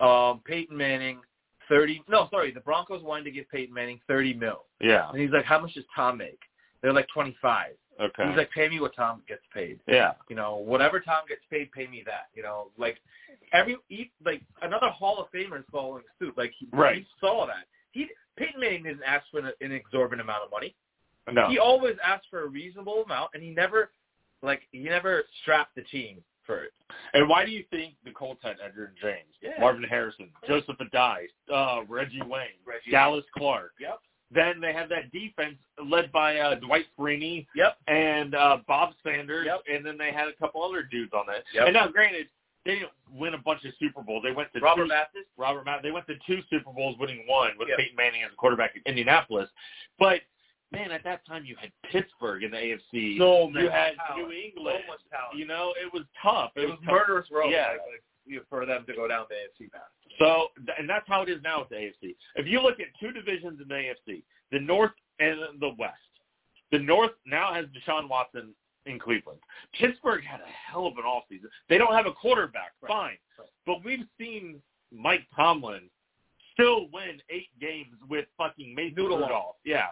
um 0.00 0.40
Peyton 0.44 0.76
Manning 0.76 1.20
thirty. 1.68 2.02
No, 2.08 2.28
sorry, 2.30 2.50
the 2.52 2.60
Broncos 2.60 3.02
wanted 3.02 3.24
to 3.24 3.30
give 3.30 3.48
Peyton 3.50 3.74
Manning 3.74 4.00
thirty 4.08 4.34
mil, 4.34 4.64
yeah, 4.80 5.10
and 5.10 5.20
he's 5.20 5.30
like, 5.30 5.44
"How 5.44 5.60
much 5.60 5.74
does 5.74 5.84
Tom 5.94 6.18
make?" 6.18 6.40
They're 6.82 6.92
like 6.92 7.08
twenty 7.12 7.36
five. 7.42 7.72
okay, 8.00 8.28
He's 8.28 8.36
like, 8.36 8.50
"Pay 8.52 8.68
me 8.68 8.80
what 8.80 8.94
Tom 8.94 9.22
gets 9.28 9.42
paid." 9.52 9.80
yeah, 9.88 10.12
You 10.28 10.36
know, 10.36 10.56
whatever 10.56 11.00
Tom 11.00 11.22
gets 11.28 11.42
paid, 11.50 11.70
pay 11.72 11.86
me 11.86 12.02
that. 12.06 12.28
You 12.34 12.42
know, 12.42 12.70
like 12.78 12.98
every 13.52 13.76
like 14.24 14.42
another 14.62 14.88
Hall 14.90 15.18
of 15.20 15.26
Famer 15.32 15.58
is 15.58 15.64
following 15.72 16.02
suit. 16.18 16.36
Like 16.36 16.52
he, 16.58 16.68
Right. 16.72 16.96
he 16.98 17.06
saw 17.20 17.46
that. 17.46 17.66
He 17.92 18.06
Peyton 18.36 18.60
Manning 18.60 18.84
didn't 18.84 19.02
ask 19.04 19.24
for 19.30 19.40
an, 19.40 19.52
an 19.60 19.72
exorbitant 19.72 20.20
amount 20.20 20.44
of 20.44 20.50
money. 20.50 20.74
no, 21.32 21.48
He 21.48 21.58
always 21.58 21.96
asked 22.04 22.26
for 22.30 22.42
a 22.44 22.46
reasonable 22.46 23.02
amount, 23.04 23.30
and 23.34 23.42
he 23.42 23.50
never 23.50 23.90
like 24.42 24.62
he 24.70 24.84
never 24.84 25.24
strapped 25.42 25.74
the 25.74 25.82
team 25.82 26.22
And 27.14 27.28
why 27.28 27.44
do 27.44 27.50
you 27.50 27.64
think 27.70 27.94
the 28.04 28.10
Colts 28.10 28.40
had 28.42 28.56
Edgerrin 28.58 28.94
James, 29.00 29.34
Yeah. 29.42 29.60
Marvin 29.60 29.82
Harrison, 29.84 30.30
Joseph 30.46 30.76
Addai, 30.78 31.26
uh, 31.52 31.82
Reggie 31.88 32.22
Wayne, 32.22 32.58
Reggie 32.66 32.90
Dallas 32.90 33.24
Clark? 33.36 33.72
Yep. 33.80 33.98
Then 34.30 34.60
they 34.60 34.72
had 34.74 34.88
that 34.90 35.10
defense 35.10 35.56
led 35.82 36.12
by 36.12 36.36
uh, 36.38 36.56
Dwight 36.56 36.84
Freeney 36.98 37.46
Yep. 37.54 37.78
and 37.86 38.34
uh, 38.34 38.58
Bob 38.66 38.92
Sanders, 39.02 39.46
Yep. 39.46 39.62
and 39.72 39.84
then 39.86 39.96
they 39.96 40.12
had 40.12 40.28
a 40.28 40.34
couple 40.34 40.62
other 40.62 40.82
dudes 40.82 41.12
on 41.14 41.24
that. 41.28 41.44
Yep. 41.54 41.64
And 41.66 41.74
now, 41.74 41.88
granted, 41.88 42.28
they 42.66 42.74
didn't 42.74 42.90
win 43.10 43.32
a 43.32 43.38
bunch 43.38 43.64
of 43.64 43.72
Super 43.78 44.02
Bowls. 44.02 44.22
They 44.22 44.32
went 44.32 44.52
to 44.52 44.60
Robert 44.60 44.82
two, 44.84 44.88
Mathis. 44.88 45.24
Robert 45.38 45.64
Matt. 45.64 45.82
They 45.82 45.90
went 45.92 46.06
to 46.08 46.14
two 46.26 46.40
Super 46.50 46.70
Bowls, 46.72 46.96
winning 46.98 47.24
one 47.26 47.52
with 47.58 47.68
Yep. 47.68 47.78
Peyton 47.78 47.96
Manning 47.96 48.22
as 48.24 48.30
a 48.32 48.36
quarterback 48.36 48.76
in 48.76 48.82
Indianapolis. 48.84 49.48
But 49.98 50.20
man, 50.72 50.90
at 50.92 51.04
that 51.04 51.26
time 51.26 51.44
you 51.44 51.56
had 51.60 51.70
Pittsburgh 51.90 52.42
in 52.44 52.50
the 52.50 52.56
AFC. 52.56 53.18
So 53.18 53.48
you 53.50 53.70
had 53.70 53.92
talent. 54.08 54.28
New 54.28 54.32
England. 54.32 54.78
So 54.86 54.92
much 54.92 55.00
talent. 55.10 55.36
You 55.38 55.46
know, 55.46 55.72
it 55.82 55.92
was 55.92 56.04
tough. 56.22 56.52
it 56.56 56.68
was 56.68 56.78
tough. 56.84 56.92
murderous 56.92 57.26
road. 57.30 57.50
Yeah. 57.50 57.68
like, 57.72 57.80
like, 57.80 58.42
for 58.50 58.66
them 58.66 58.84
to 58.86 58.94
go 58.94 59.08
down 59.08 59.24
the 59.30 59.36
AFC 59.64 59.70
path. 59.70 59.82
So, 60.18 60.48
and 60.78 60.88
that's 60.88 61.06
how 61.08 61.22
it 61.22 61.28
is 61.30 61.40
now 61.42 61.60
with 61.60 61.70
the 61.70 61.76
AFC. 61.76 62.14
If 62.36 62.46
you 62.46 62.60
look 62.60 62.78
at 62.80 62.86
two 63.00 63.12
divisions 63.12 63.58
in 63.62 63.68
the 63.68 63.74
AFC, 63.74 64.22
the 64.52 64.60
North 64.60 64.90
and 65.18 65.38
the 65.60 65.70
West, 65.78 65.94
the 66.70 66.78
North 66.78 67.12
now 67.26 67.54
has 67.54 67.64
Deshaun 67.66 68.08
Watson 68.08 68.52
in 68.84 68.98
Cleveland. 68.98 69.38
Pittsburgh 69.80 70.22
had 70.24 70.40
a 70.40 70.70
hell 70.70 70.86
of 70.86 70.94
an 70.98 71.04
offseason. 71.04 71.46
They 71.70 71.78
don't 71.78 71.94
have 71.94 72.06
a 72.06 72.12
quarterback, 72.12 72.72
Right. 72.82 72.88
fine. 72.88 73.18
Right. 73.38 73.48
But 73.64 73.84
we've 73.84 74.04
seen 74.18 74.60
Mike 74.92 75.26
Tomlin 75.34 75.88
still 76.58 76.88
win 76.92 77.20
eight 77.30 77.48
games 77.60 77.94
with 78.08 78.26
fucking 78.36 78.74
Mason 78.74 78.94
Noodle 78.96 79.18
Rudolph. 79.18 79.56
Yeah. 79.64 79.86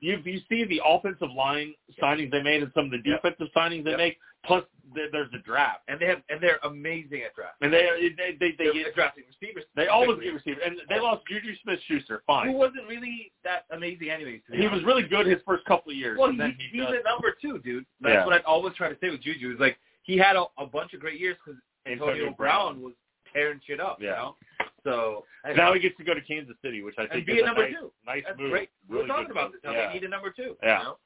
You 0.00 0.18
you 0.24 0.40
see 0.48 0.64
the 0.64 0.80
offensive 0.84 1.30
line 1.36 1.74
signings 2.02 2.30
they 2.30 2.42
made 2.42 2.62
and 2.62 2.72
some 2.74 2.86
of 2.86 2.90
the 2.90 2.98
Yep. 3.04 3.22
defensive 3.22 3.48
signings 3.54 3.84
they 3.84 3.90
Yep. 3.90 3.98
make, 3.98 4.18
plus 4.44 4.64
there's 4.94 5.28
a 5.34 5.38
draft. 5.38 5.82
And 5.88 6.00
they 6.00 6.06
have 6.06 6.22
and 6.30 6.40
they're 6.40 6.58
amazing 6.64 7.22
at 7.22 7.34
draft. 7.34 7.56
And 7.60 7.72
they 7.72 8.10
they 8.16 8.32
they, 8.40 8.52
they, 8.58 8.70
They're 8.82 8.92
drafting 8.92 9.24
receivers. 9.28 9.64
they 9.76 9.86
always 9.88 10.18
get 10.20 10.34
receivers, 10.34 10.62
and 10.64 10.80
they 10.88 10.98
lost 10.98 11.22
Juju 11.28 11.54
Smith-Schuster. 11.62 12.22
Fine, 12.26 12.48
Who 12.48 12.54
wasn't 12.54 12.88
really 12.88 13.30
that 13.44 13.66
amazing 13.70 14.10
anyways. 14.10 14.40
he 14.50 14.58
honest. 14.66 14.74
was 14.74 14.84
really 14.84 15.02
good 15.04 15.26
his 15.26 15.40
first 15.46 15.64
couple 15.66 15.92
of 15.92 15.96
years, 15.96 16.18
Well, 16.18 16.30
and 16.30 16.40
then 16.40 16.56
he, 16.58 16.64
he 16.78 16.78
he's 16.78 16.88
a 16.88 17.02
number 17.04 17.36
two, 17.40 17.58
dude. 17.60 17.84
That's 18.00 18.14
Yeah. 18.14 18.24
what 18.26 18.34
I 18.34 18.38
always 18.44 18.74
try 18.74 18.88
to 18.88 18.98
say 19.00 19.10
with 19.10 19.20
Juju. 19.22 19.52
Is 19.54 19.60
like 19.60 19.78
he 20.02 20.16
had 20.16 20.34
a, 20.36 20.46
a 20.58 20.66
bunch 20.66 20.92
of 20.94 21.00
great 21.00 21.20
years 21.20 21.36
because 21.44 21.60
Antonio, 21.86 22.32
Brown 22.36 22.80
was 22.82 22.94
tearing 23.32 23.60
shit 23.66 23.80
up. 23.80 24.00
You 24.00 24.08
Yeah. 24.08 24.14
know, 24.16 24.36
so 24.84 25.24
Now 25.56 25.72
he 25.74 25.80
gets 25.80 25.96
to 25.98 26.04
go 26.04 26.14
to 26.14 26.20
Kansas 26.22 26.56
City, 26.62 26.82
which 26.82 26.94
I 26.98 27.06
think 27.06 27.26
be 27.26 27.34
is 27.34 27.42
a 27.42 27.46
number 27.46 27.62
nice, 27.68 27.74
two. 27.78 27.92
nice 28.06 28.22
That's 28.26 28.38
move. 28.38 28.50
great. 28.50 28.70
Really 28.88 29.02
We're 29.02 29.08
talking 29.08 29.30
about 29.30 29.52
move. 29.52 29.52
this. 29.52 29.60
Now 29.64 29.72
Yeah. 29.72 29.88
they 29.88 29.94
need 29.94 30.04
a 30.04 30.08
number 30.08 30.30
two. 30.30 30.56
Yeah. 30.62 30.78
You 30.78 30.84
know? 30.84 30.98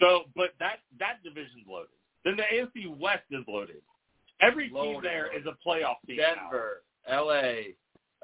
So, 0.00 0.24
but 0.34 0.50
that 0.58 0.80
that 0.98 1.22
division's 1.22 1.66
loaded. 1.68 1.90
Then 2.24 2.36
the 2.36 2.42
AFC 2.44 2.86
West 2.98 3.24
is 3.30 3.44
loaded. 3.48 3.82
Every 4.40 4.66
team 4.68 4.76
Loaded, 4.76 5.04
there 5.04 5.26
loaded. 5.26 5.40
is 5.40 5.46
a 5.46 5.68
playoff 5.68 5.96
team. 6.06 6.16
now. 6.16 6.34
Denver, 6.34 6.82
L.A., 7.06 7.76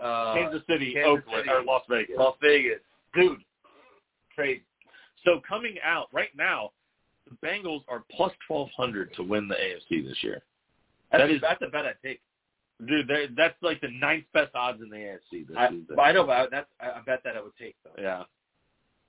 uh, 0.02 0.34
Kansas 0.34 0.62
City, 0.68 0.92
Kansas 0.94 1.22
Oakland, 1.24 1.40
City. 1.44 1.50
or 1.50 1.62
Las 1.62 1.82
Vegas. 1.88 2.16
Las 2.18 2.36
Vegas, 2.40 2.80
dude. 3.14 3.38
Crazy. 4.34 4.62
So 5.24 5.40
coming 5.48 5.76
out 5.84 6.08
right 6.12 6.30
now, 6.36 6.70
the 7.28 7.36
Bengals 7.46 7.82
are 7.88 8.04
plus 8.10 8.32
twelve 8.46 8.68
hundred 8.76 9.12
to 9.14 9.22
win 9.22 9.48
the 9.48 9.54
AFC 9.56 10.06
this 10.06 10.16
year. 10.22 10.42
That's, 11.12 11.22
That 11.22 11.30
is- 11.30 11.40
that's 11.40 11.62
a 11.62 11.68
bet 11.68 11.86
I 11.86 11.92
take. 12.04 12.20
Dude, 12.86 13.10
that's 13.36 13.60
like 13.60 13.80
the 13.80 13.88
ninth 14.00 14.24
best 14.32 14.54
odds 14.54 14.80
in 14.82 14.88
the 14.88 14.96
AFC 14.96 15.48
this 15.48 15.56
I, 15.56 15.68
season. 15.70 15.96
I 15.98 16.12
know, 16.12 16.24
but 16.24 16.32
I- 16.36 16.46
that's 16.50 16.68
I 16.80 17.00
bet 17.04 17.22
that 17.24 17.36
I 17.36 17.42
would 17.42 17.56
take 17.58 17.74
though. 17.84 18.00
yeah. 18.00 18.22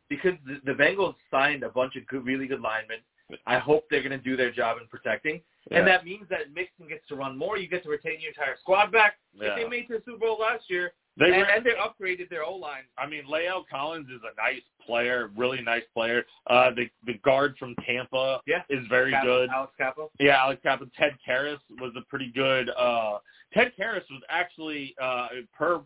because 0.09 0.33
the, 0.45 0.59
the 0.65 0.71
Bengals 0.71 1.15
signed 1.29 1.63
a 1.63 1.69
bunch 1.69 1.95
of 1.95 2.05
good, 2.07 2.25
really 2.25 2.47
good 2.47 2.61
linemen. 2.61 2.97
I 3.45 3.59
hope 3.59 3.85
they're 3.91 4.01
going 4.01 4.11
to 4.11 4.17
do 4.17 4.35
their 4.35 4.51
job 4.51 4.77
in 4.81 4.87
protecting, 4.87 5.39
and 5.69 5.85
that 5.85 6.03
means 6.03 6.23
that 6.31 6.51
Mixon 6.55 6.87
gets 6.87 7.07
to 7.09 7.15
run 7.15 7.37
more. 7.37 7.59
You 7.59 7.67
get 7.67 7.83
to 7.83 7.89
retain 7.89 8.19
your 8.19 8.29
entire 8.29 8.55
squad 8.59 8.91
back. 8.91 9.17
Yeah. 9.33 9.49
If 9.49 9.55
they 9.57 9.69
made 9.69 9.87
to 9.89 9.99
the 9.99 10.03
Super 10.03 10.17
Bowl 10.17 10.39
last 10.41 10.63
year, 10.67 10.93
They 11.15 11.25
and, 11.27 11.37
were, 11.37 11.43
and 11.43 11.63
they 11.63 11.73
upgraded 11.77 12.27
their 12.31 12.43
O 12.43 12.55
line. 12.55 12.85
I 12.97 13.05
mean, 13.05 13.25
La'el 13.31 13.65
Collins 13.69 14.07
is 14.09 14.21
a 14.23 14.33
nice 14.41 14.63
player, 14.89 15.29
really 15.37 15.61
nice 15.61 15.83
player. 15.93 16.25
Uh, 16.47 16.71
the 16.75 16.89
the 17.05 17.13
guard 17.19 17.55
from 17.59 17.75
Tampa 17.85 18.41
Yeah. 18.47 18.63
is 18.69 18.85
very 18.87 19.11
Capo- 19.11 19.25
good. 19.25 19.49
Alex 19.51 19.73
Cappa. 19.77 20.07
Yeah, 20.19 20.41
Alex 20.41 20.59
Kaplan. 20.63 20.91
Ted 20.97 21.15
Karras 21.27 21.59
was 21.79 21.91
a 21.95 22.01
pretty 22.09 22.31
good. 22.33 22.69
Uh, 22.71 23.19
Ted 23.53 23.71
Karras 23.79 24.03
was 24.09 24.21
actually 24.29 24.95
uh, 25.01 25.27
per 25.55 25.81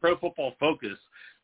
Pro 0.00 0.16
Football 0.16 0.54
Focus 0.58 0.96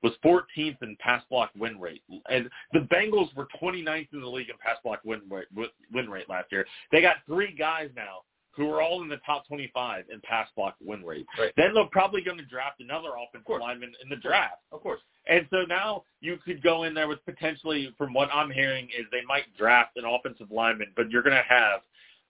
was 0.03 0.13
14th 0.25 0.77
in 0.83 0.97
pass 1.01 1.23
block 1.31 1.51
win 1.57 1.81
rate, 1.81 2.03
and 2.31 2.49
the 2.75 2.81
Bengals 2.81 3.35
were 3.35 3.49
29th 3.61 4.09
in 4.13 4.21
the 4.21 4.27
league 4.29 4.51
in 4.51 4.57
pass 4.59 4.77
block 4.85 5.01
win 5.05 5.21
rate 5.31 5.47
win 5.93 6.09
rate 6.11 6.29
last 6.29 6.51
year. 6.53 6.67
They 6.93 7.01
got 7.03 7.17
three 7.27 7.53
guys 7.55 7.91
now 7.97 8.19
who 8.57 8.71
are 8.71 8.83
all 8.83 9.03
in 9.03 9.09
the 9.09 9.19
top 9.27 9.47
25 9.49 10.05
in 10.13 10.21
pass 10.21 10.49
block 10.57 10.77
win 10.81 11.05
rate. 11.05 11.27
Right. 11.39 11.53
Then 11.57 11.75
they're 11.75 11.85
probably 11.87 12.23
going 12.23 12.39
to 12.39 12.45
draft 12.45 12.81
another 12.81 13.09
offensive 13.11 13.61
lineman 13.61 13.93
in 14.03 14.09
the 14.09 14.17
draft. 14.17 14.63
Of 14.73 14.83
course. 14.83 15.01
And 15.27 15.47
so 15.51 15.63
now 15.69 16.05
you 16.21 16.37
could 16.45 16.63
go 16.63 16.85
in 16.85 16.95
there 16.95 17.09
with 17.09 17.25
potentially, 17.25 17.93
from 17.99 18.13
what 18.13 18.29
I'm 18.33 18.51
hearing, 18.51 18.87
is 18.87 19.07
they 19.11 19.23
might 19.27 19.45
draft 19.57 19.97
an 19.97 20.05
offensive 20.05 20.51
lineman, 20.51 20.89
but 20.97 21.11
you're 21.11 21.23
going 21.23 21.37
to 21.37 21.43
have, 21.49 21.81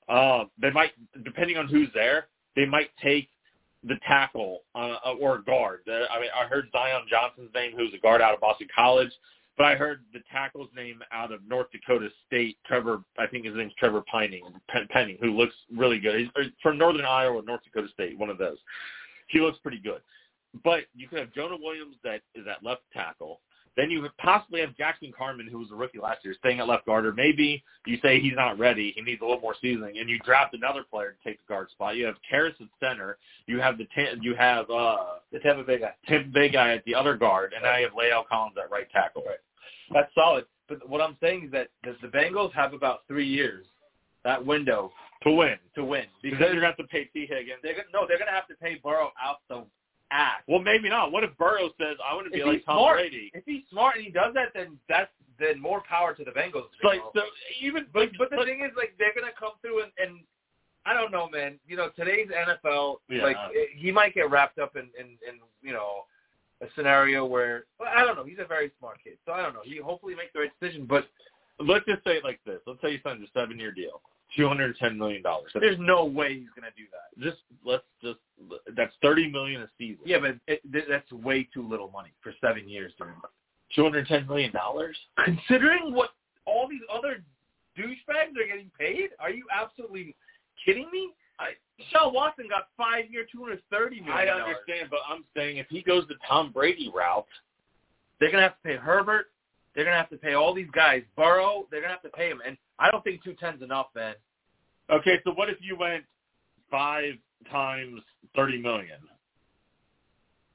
uh, 0.09 0.45
they 0.61 0.71
might, 0.71 0.93
depending 1.25 1.57
on 1.57 1.69
who's 1.69 1.89
there, 1.95 2.29
they 2.57 2.67
might 2.67 2.91
take 3.03 3.29
the 3.83 3.97
tackle 4.07 4.63
uh, 4.75 4.97
or 5.21 5.37
a 5.37 5.45
guard. 5.45 5.81
The, 5.87 6.05
I 6.11 6.21
mean, 6.21 6.31
I 6.35 6.47
heard 6.47 6.69
Zion 6.73 7.03
Johnson's 7.09 7.51
name, 7.55 7.73
who's 7.77 7.93
a 7.95 7.99
guard 7.99 8.23
out 8.23 8.35
of 8.35 8.41
Boston 8.41 8.69
College. 8.75 9.11
But 9.57 9.67
I 9.67 9.77
heard 9.77 10.01
the 10.13 10.21
tackle's 10.33 10.69
name 10.75 11.01
out 11.13 11.31
of 11.31 11.41
North 11.47 11.69
Dakota 11.71 12.09
State, 12.27 12.59
Trevor. 12.67 13.05
I 13.19 13.27
think 13.27 13.45
his 13.45 13.55
name's 13.55 13.75
Trevor 13.75 14.03
Pining, 14.11 14.43
Pen- 14.69 14.89
Penning, 14.91 15.17
who 15.21 15.31
looks 15.31 15.55
really 15.75 16.01
good. 16.01 16.19
He's 16.19 16.47
from 16.61 16.77
Northern 16.77 17.05
Iowa, 17.05 17.41
North 17.43 17.63
Dakota 17.63 17.89
State, 17.93 18.19
one 18.19 18.31
of 18.31 18.39
those. 18.39 18.59
He 19.29 19.41
looks 19.41 19.59
pretty 19.59 19.79
good. 19.79 20.01
But 20.65 20.85
you 20.95 21.09
could 21.09 21.21
have 21.21 21.33
Jonah 21.33 21.57
Williams 21.61 21.97
that 22.05 22.23
is 22.35 22.47
at 22.49 22.65
left 22.65 22.83
tackle. 22.93 23.41
Then 23.77 23.91
you 23.91 24.07
possibly 24.19 24.61
have 24.61 24.77
Jackson 24.77 25.13
Carman, 25.17 25.49
who 25.51 25.59
was 25.59 25.71
a 25.73 25.75
rookie 25.75 25.99
last 25.99 26.25
year, 26.25 26.35
staying 26.39 26.61
at 26.61 26.69
left 26.69 26.87
guard. 26.87 27.05
Or 27.05 27.13
maybe 27.13 27.63
you 27.87 27.99
say 28.03 28.21
he's 28.21 28.37
not 28.37 28.57
ready, 28.59 28.93
he 28.95 29.03
needs 29.03 29.21
a 29.21 29.25
little 29.25 29.41
more 29.41 29.57
seasoning, 29.61 29.99
and 29.99 30.09
you 30.09 30.19
draft 30.21 30.55
another 30.55 30.85
player 30.89 31.11
to 31.21 31.29
take 31.29 31.39
the 31.45 31.53
guard 31.53 31.71
spot. 31.71 31.97
You 31.97 32.07
have 32.07 32.15
Karras 32.33 32.61
at 32.61 32.69
center. 32.79 33.19
You 33.47 33.59
have 33.61 33.77
the 33.79 33.87
you 34.21 34.35
have 34.37 34.71
uh, 34.71 34.97
The 35.33 35.41
Tampa 35.41 35.65
Bay 35.65 35.81
guy. 35.81 35.95
Tim 36.09 36.31
Big 36.33 36.53
Guy 36.53 36.75
at 36.75 36.85
the 36.85 36.95
other 36.95 37.17
guard, 37.17 37.53
and 37.53 37.63
now 37.65 37.77
you 37.77 37.85
have 37.87 37.95
La'el 37.95 38.27
Collins 38.29 38.57
at 38.63 38.71
right 38.71 38.89
tackle. 38.93 39.23
Right. 39.27 39.39
That's 39.93 40.15
solid. 40.15 40.45
But 40.69 40.89
what 40.89 41.01
I'm 41.01 41.17
saying 41.21 41.47
is 41.47 41.51
that 41.53 41.69
the, 41.83 41.97
the 42.01 42.09
Bengals 42.09 42.53
have 42.55 42.73
about 42.73 43.01
three 43.09 43.27
years, 43.29 43.67
that 44.25 44.45
window, 44.45 44.93
To 45.25 45.31
win. 45.33 45.57
to 45.75 45.85
win. 45.85 46.05
Because 46.23 46.39
Because 46.39 46.39
then 46.39 46.53
you're 46.55 46.63
going 46.63 46.75
to 46.75 46.83
have 46.83 46.89
to 46.89 46.93
pay 46.93 47.05
Tee 47.13 47.27
Higgins. 47.27 47.59
they're 47.63 47.75
gonna, 47.75 47.89
no, 47.93 48.07
they're 48.09 48.17
going 48.19 48.29
to 48.29 48.35
have 48.35 48.49
to 48.49 48.55
pay 48.55 48.77
Burrow 48.83 49.13
out 49.23 49.39
the 49.51 49.65
ass. 50.15 50.41
Well, 50.47 50.61
maybe 50.61 50.89
not. 50.89 51.11
What 51.13 51.25
if 51.25 51.37
Burrow 51.37 51.69
says, 51.81 51.97
I 52.09 52.15
want 52.15 52.27
to 52.27 52.31
be 52.31 52.41
If 52.41 52.47
like 52.47 52.65
Tom 52.65 52.79
smart. 52.79 52.97
Brady? 52.99 53.31
If 53.35 53.45
he's 53.45 53.63
smart 53.71 53.97
and 53.97 54.05
he 54.05 54.11
does 54.11 54.33
that, 54.35 54.49
then 54.55 54.79
that's 54.89 55.11
then 55.41 55.61
more 55.61 55.83
power 55.89 56.15
to 56.15 56.25
the 56.25 56.31
Bengals. 56.31 56.71
Like, 56.85 57.01
so 57.15 57.23
even, 57.61 57.87
But 57.93 58.11
but 58.17 58.31
the 58.31 58.37
but- 58.37 58.47
thing 58.47 58.61
is, 58.63 58.71
like, 58.77 58.95
they're 58.99 59.13
gonna 59.15 59.33
come 59.39 59.53
through 59.61 59.83
and, 59.83 59.93
and 59.99 60.21
I 60.87 60.95
don't 60.95 61.11
know, 61.11 61.29
man. 61.29 61.59
You 61.67 61.77
know, 61.77 61.89
today's 61.97 62.29
NFL, 62.29 62.99
Yeah. 63.09 63.23
like, 63.25 63.37
eh, 63.37 63.65
he 63.75 63.91
might 63.91 64.15
get 64.15 64.31
wrapped 64.31 64.59
up 64.59 64.77
in, 64.77 64.91
in, 64.99 65.19
in 65.27 65.41
you 65.63 65.73
know, 65.73 66.05
a 66.61 66.67
scenario 66.77 67.25
where 67.25 67.65
well, 67.81 67.91
I 67.95 68.05
don't 68.05 68.17
know. 68.17 68.25
He's 68.25 68.39
a 68.39 68.45
very 68.47 68.71
smart 68.79 68.99
kid, 69.03 69.19
so 69.27 69.33
I 69.33 69.43
don't 69.43 69.55
know. 69.55 69.63
He 69.65 69.79
hopefully 69.79 70.15
makes 70.15 70.33
the 70.33 70.41
right 70.41 70.53
decision, 70.61 70.87
but 70.87 71.09
let's 71.59 71.85
just 71.87 72.05
say 72.05 72.17
it 72.19 72.25
like 72.25 72.39
this. 72.47 72.61
Let's 72.67 72.81
say 72.81 72.93
he 72.93 73.01
signs 73.03 73.23
a 73.27 73.31
seven-year 73.39 73.73
deal, 73.73 74.01
$210 74.39 74.97
million. 74.97 75.23
there's 75.55 75.79
no 75.79 76.05
way 76.05 76.35
he's 76.41 76.49
gonna 76.55 76.73
do 76.77 76.85
that. 76.93 77.23
Just, 77.23 77.43
let's 77.65 77.85
just, 78.03 78.19
that's 78.77 78.93
$30 79.05 79.31
million 79.33 79.63
a 79.63 79.69
season. 79.79 79.99
Yeah, 80.05 80.19
but 80.21 80.37
it, 80.47 80.61
th- 80.73 80.85
that's 80.89 81.11
way 81.13 81.49
too 81.53 81.67
little 81.67 81.91
money 81.91 82.13
for 82.23 82.33
seven 82.41 82.69
years, 82.69 82.93
dude. 82.99 83.09
$210 83.77 84.27
million? 84.29 84.53
Considering 85.25 85.95
what 85.95 86.11
all 86.47 86.69
these 86.69 86.81
other 86.93 87.23
douchebags 87.79 88.37
are 88.41 88.47
getting 88.47 88.71
paid, 88.79 89.11
are 89.21 89.31
you 89.31 89.45
absolutely 89.53 90.15
kidding 90.65 90.89
me? 90.93 91.11
I, 91.39 91.51
Deshaun 91.81 92.13
Watson 92.13 92.47
got 92.49 92.69
five 92.77 93.11
year, 93.11 93.27
two 93.31 93.41
hundred 93.43 93.61
thirty 93.71 94.01
million. 94.01 94.17
I 94.17 94.27
understand, 94.29 94.89
but 94.91 95.01
I'm 95.09 95.25
saying 95.37 95.57
if 95.57 95.67
he 95.69 95.83
goes 95.83 96.05
the 96.09 96.15
Tom 96.29 96.53
Brady 96.53 96.93
route, 96.95 97.27
They're 98.21 98.31
gonna 98.31 98.45
have 98.45 98.57
to 98.63 98.69
pay 98.69 98.77
Herbert. 98.77 99.27
They're 99.75 99.85
gonna 99.85 99.97
have 99.97 100.11
to 100.11 100.17
pay 100.17 100.35
all 100.35 100.55
these 100.55 100.71
guys. 100.73 101.03
Burrow. 101.17 101.67
They're 101.71 101.81
gonna 101.81 101.93
have 101.93 102.03
to 102.03 102.09
pay 102.11 102.29
him, 102.31 102.41
and 102.47 102.57
I 102.79 102.91
don't 102.91 103.03
think 103.05 103.23
two 103.23 103.35
ten's 103.35 103.63
enough, 103.63 103.87
man. 103.95 104.15
okay, 104.91 105.21
so 105.25 105.33
what 105.33 105.49
if 105.49 105.59
you 105.61 105.77
went 105.77 106.05
five 106.71 107.15
times 107.51 108.01
$30 108.37 108.61
million? 108.61 108.99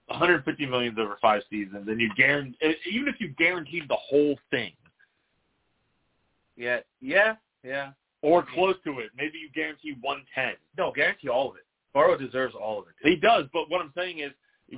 150 0.07 0.65
million 0.65 0.97
over 0.99 1.17
five 1.21 1.41
seasons, 1.49 1.87
and 1.87 2.01
you 2.01 2.09
guarantee 2.17 2.57
even 2.91 3.07
if 3.07 3.15
you 3.19 3.29
guaranteed 3.37 3.83
the 3.87 3.95
whole 3.95 4.37
thing 4.49 4.71
Yeah, 6.55 6.79
yeah, 6.99 7.35
yeah. 7.63 7.91
or 8.23 8.43
close 8.53 8.75
to 8.85 8.99
it, 8.99 9.11
maybe 9.15 9.37
you 9.37 9.49
guarantee 9.53 9.95
110. 10.01 10.55
No, 10.77 10.91
guarantee 10.91 11.29
all 11.29 11.51
of 11.51 11.57
it. 11.57 11.63
Burrow 11.93 12.17
deserves 12.17 12.55
all 12.59 12.79
of 12.79 12.85
it. 12.87 12.95
He 13.07 13.15
does, 13.15 13.45
but 13.53 13.69
what 13.69 13.81
I'm 13.81 13.93
saying 13.95 14.19
is, 14.19 14.31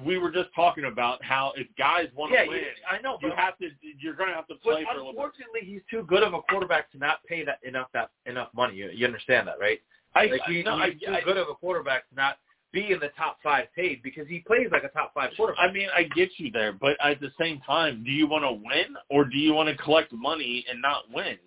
we 0.05 0.17
were 0.17 0.31
just 0.31 0.49
talking 0.55 0.85
about 0.85 1.23
how 1.23 1.53
if 1.55 1.67
guys 1.77 2.07
want 2.15 2.31
to 2.31 2.37
yeah, 2.39 2.47
win, 2.47 2.59
you, 2.59 2.65
I 2.89 3.01
know, 3.01 3.17
you 3.21 3.31
have 3.35 3.57
to. 3.59 3.69
You're 3.99 4.15
going 4.15 4.29
to 4.29 4.35
have 4.35 4.47
to 4.47 4.55
play 4.55 4.83
for 4.85 4.91
a 4.91 4.95
little 4.97 5.11
bit. 5.11 5.17
unfortunately, 5.17 5.61
he's 5.63 5.81
too 5.89 6.03
good 6.07 6.23
of 6.23 6.33
a 6.33 6.41
quarterback 6.43 6.91
to 6.91 6.97
not 6.97 7.23
pay 7.27 7.43
that 7.45 7.59
enough 7.63 7.87
that 7.93 8.11
enough 8.25 8.49
money. 8.53 8.75
You, 8.75 8.89
you 8.93 9.05
understand 9.05 9.47
that, 9.47 9.59
right? 9.59 9.79
I, 10.15 10.25
Like 10.25 10.41
he, 10.47 10.63
no, 10.63 10.75
I, 10.75 10.91
he's 10.91 11.01
too 11.01 11.11
I, 11.13 11.21
good 11.21 11.37
of 11.37 11.47
a 11.49 11.55
quarterback 11.55 12.07
to 12.09 12.15
not 12.15 12.37
be 12.71 12.91
in 12.91 12.99
the 12.99 13.09
top 13.17 13.37
five 13.43 13.65
paid 13.75 14.01
because 14.01 14.27
he 14.27 14.39
plays 14.39 14.67
like 14.71 14.83
a 14.83 14.89
top 14.89 15.13
five 15.13 15.31
quarterback. 15.35 15.69
I 15.69 15.71
mean, 15.73 15.87
I 15.95 16.03
get 16.03 16.29
you 16.37 16.51
there, 16.51 16.71
but 16.73 16.95
at 17.03 17.19
the 17.19 17.31
same 17.39 17.59
time, 17.61 18.03
do 18.03 18.11
you 18.11 18.27
want 18.27 18.43
to 18.43 18.51
win 18.51 18.95
or 19.09 19.25
do 19.25 19.37
you 19.37 19.53
want 19.53 19.69
to 19.69 19.83
collect 19.83 20.11
money 20.13 20.65
and 20.69 20.81
not 20.81 21.03
win? 21.13 21.37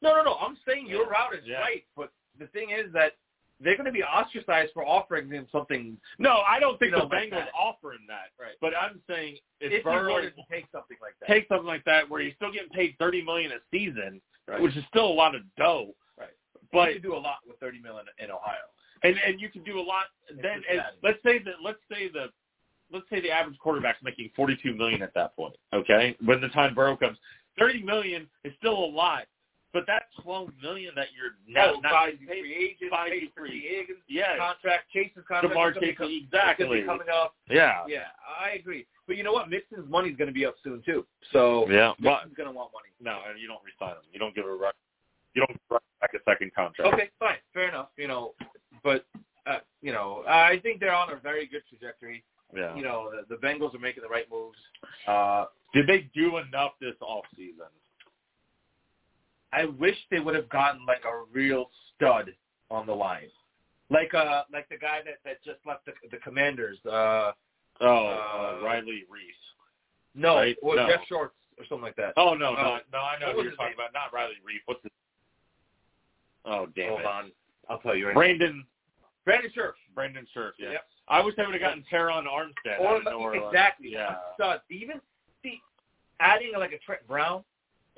no, 0.00 0.14
no, 0.14 0.22
no. 0.22 0.34
I'm 0.34 0.56
saying 0.66 0.86
your 0.86 1.08
route 1.08 1.34
is 1.34 1.44
Yeah. 1.44 1.58
right, 1.60 1.84
but 1.96 2.12
the 2.38 2.46
thing 2.48 2.70
is 2.70 2.92
that 2.92 3.14
they're 3.60 3.76
going 3.76 3.86
to 3.86 3.92
be 3.92 4.02
ostracized 4.04 4.70
for 4.72 4.86
offering 4.86 5.30
him 5.30 5.46
something. 5.50 5.96
No, 6.18 6.38
I 6.48 6.60
don't 6.60 6.78
think 6.78 6.92
You 6.92 6.98
the 6.98 7.04
know, 7.04 7.08
like 7.10 7.24
Bengals 7.30 7.46
that. 7.46 7.48
offer 7.58 7.92
him 7.92 8.02
that. 8.08 8.30
Right. 8.40 8.54
But 8.60 8.72
I'm 8.80 9.00
saying 9.08 9.38
if, 9.60 9.72
If, 9.72 9.84
Burrow 9.84 10.12
wanted 10.12 10.34
to 10.36 10.42
take 10.50 10.66
something 10.72 10.96
like 11.02 11.14
that, 11.20 11.26
take 11.26 11.48
something 11.48 11.66
like 11.66 11.84
that 11.84 12.08
where 12.08 12.20
he's 12.22 12.34
still 12.36 12.52
getting 12.52 12.68
paid 12.70 12.94
thirty 12.98 13.22
million 13.24 13.52
a 13.52 13.56
season, 13.70 14.20
Right. 14.46 14.62
which 14.62 14.76
is 14.76 14.84
still 14.88 15.06
a 15.06 15.12
lot 15.12 15.34
of 15.34 15.42
dough. 15.56 15.94
Right. 16.18 16.28
But 16.72 16.88
you 16.88 16.94
could 16.94 17.02
do 17.02 17.14
a 17.14 17.18
lot 17.18 17.38
with 17.46 17.58
thirty 17.58 17.80
million 17.80 18.06
in 18.18 18.30
Ohio. 18.30 18.64
and 19.02 19.16
and 19.26 19.40
you 19.40 19.48
can 19.50 19.62
do 19.64 19.78
a 19.78 19.82
lot. 19.82 20.04
Then 20.40 20.62
and 20.70 20.80
let's 21.02 21.18
say 21.24 21.38
that 21.40 21.54
let's 21.62 21.78
say 21.90 22.08
the 22.08 22.26
let's 22.92 23.04
say 23.10 23.20
the 23.20 23.30
average 23.30 23.58
quarterback's 23.58 24.02
making 24.02 24.30
forty 24.36 24.56
two 24.62 24.74
million 24.74 25.02
at 25.02 25.12
that 25.14 25.34
point. 25.36 25.54
Okay, 25.74 26.16
when 26.24 26.40
the 26.40 26.48
time 26.48 26.74
Burrow 26.74 26.96
comes, 26.96 27.18
thirty 27.58 27.82
million 27.82 28.28
is 28.44 28.52
still 28.58 28.78
a 28.78 28.86
lot, 28.90 29.24
but 29.78 29.86
that's 29.86 30.10
twelve 30.22 30.50
million 30.60 30.92
that 30.96 31.06
you're 31.14 31.38
now 31.46 31.74
oh, 31.76 31.80
not 31.80 32.10
getting 32.10 32.26
free 32.26 32.42
paid. 32.42 32.74
agents, 32.82 32.90
Five 32.90 33.10
paid 33.10 33.30
for 33.34 33.46
free- 33.46 33.62
Higgins 33.62 34.02
Yeah, 34.08 34.36
contract, 34.36 34.90
Chase's 34.92 35.22
contract. 35.28 35.54
Gonna 35.54 35.86
Chase, 35.86 35.96
come- 35.96 36.10
exactly. 36.10 36.82
coming 36.82 37.06
up. 37.14 37.34
yeah, 37.48 37.84
Yeah, 37.86 38.10
I 38.26 38.58
agree. 38.58 38.86
But 39.06 39.16
you 39.16 39.22
know 39.22 39.32
what? 39.32 39.48
Mixon's 39.48 39.88
money's 39.88 40.16
going 40.16 40.26
to 40.26 40.34
be 40.34 40.44
up 40.44 40.56
soon 40.64 40.82
too. 40.84 41.06
So 41.32 41.70
yeah. 41.70 41.92
Mixon's 42.00 42.34
going 42.34 42.48
to 42.48 42.52
want 42.54 42.72
money. 42.74 42.90
no, 43.00 43.22
and 43.28 43.38
you 43.40 43.46
don't 43.46 43.62
resign 43.62 43.94
him. 43.96 44.02
You 44.12 44.18
don't 44.18 44.34
give 44.34 44.44
a. 44.44 44.58
You 45.34 45.46
don't 45.46 45.60
run 45.70 45.80
back 46.00 46.10
a 46.14 46.18
second 46.28 46.52
contract. 46.54 46.92
Okay, 46.92 47.10
fine, 47.20 47.36
fair 47.54 47.68
enough. 47.68 47.90
You 47.96 48.08
know, 48.08 48.34
but 48.82 49.06
uh, 49.46 49.58
you 49.80 49.92
know, 49.92 50.24
I 50.28 50.58
think 50.62 50.80
they're 50.80 50.94
on 50.94 51.12
a 51.12 51.16
very 51.16 51.46
good 51.46 51.62
trajectory. 51.68 52.24
Yeah. 52.54 52.74
You 52.74 52.82
know, 52.82 53.10
the, 53.28 53.36
the 53.36 53.40
Bengals 53.40 53.74
are 53.74 53.78
making 53.78 54.02
the 54.02 54.08
right 54.08 54.26
moves. 54.30 54.58
Uh, 55.06 55.44
Did 55.74 55.86
they 55.86 56.08
do 56.14 56.38
enough 56.38 56.72
this 56.80 56.94
off 57.00 57.24
season? 57.36 57.66
I 59.52 59.64
wish 59.64 59.96
they 60.10 60.20
would 60.20 60.34
have 60.34 60.48
gotten 60.50 60.84
like 60.86 61.04
a 61.04 61.24
real 61.32 61.70
stud 61.94 62.34
on 62.70 62.86
the 62.86 62.94
line, 62.94 63.28
like 63.90 64.12
uh, 64.14 64.42
like 64.52 64.68
the 64.68 64.76
guy 64.76 65.00
that 65.04 65.18
that 65.24 65.42
just 65.44 65.58
left 65.66 65.86
the 65.86 65.92
the 66.10 66.18
Commanders. 66.18 66.78
Uh, 66.84 67.32
Oh, 67.80 67.86
Uh, 67.86 68.58
uh, 68.60 68.64
Riley 68.64 69.04
Reese. 69.08 69.34
no, 70.16 70.34
Right? 70.34 70.56
or 70.62 70.74
No. 70.74 70.88
Jeff 70.88 71.06
Shorts 71.06 71.36
or 71.56 71.64
something 71.66 71.82
like 71.84 71.94
that. 71.94 72.12
Oh 72.16 72.34
no, 72.34 72.54
Uh, 72.54 72.62
no, 72.62 72.78
no! 72.92 72.98
I 72.98 73.18
know 73.20 73.32
who 73.32 73.42
you're 73.44 73.52
talking 73.52 73.66
name? 73.66 73.74
about. 73.78 73.92
Not 73.92 74.12
Riley 74.12 74.34
Reese. 74.44 74.62
What's 74.66 74.82
the? 74.82 74.90
Oh 76.44 76.66
damn 76.74 76.88
Hold 76.88 77.00
it! 77.00 77.06
on, 77.06 77.32
I'll 77.68 77.78
tell 77.78 77.94
you 77.94 78.06
right 78.06 78.14
Brandon 78.16 78.58
now. 78.58 79.06
Brandon 79.24 79.50
Scherff. 79.54 79.74
Brandon 79.94 80.26
Scherff. 80.34 80.52
Yeah. 80.58 80.72
Yep. 80.72 80.82
I 81.08 81.20
wish 81.22 81.36
they 81.36 81.44
would 81.44 81.52
have 81.54 81.60
gotten 81.60 81.84
Terron 81.90 82.24
Armstead. 82.26 82.80
Or 82.80 82.88
out 82.88 82.96
of 82.98 83.04
nowhere. 83.04 83.34
exactly, 83.46 83.90
Yeah. 83.92 84.10
a 84.12 84.34
stud. 84.34 84.60
Even 84.70 85.00
see, 85.42 85.60
adding 86.20 86.52
like 86.58 86.72
a 86.72 86.78
Trent 86.78 87.06
Brown 87.06 87.44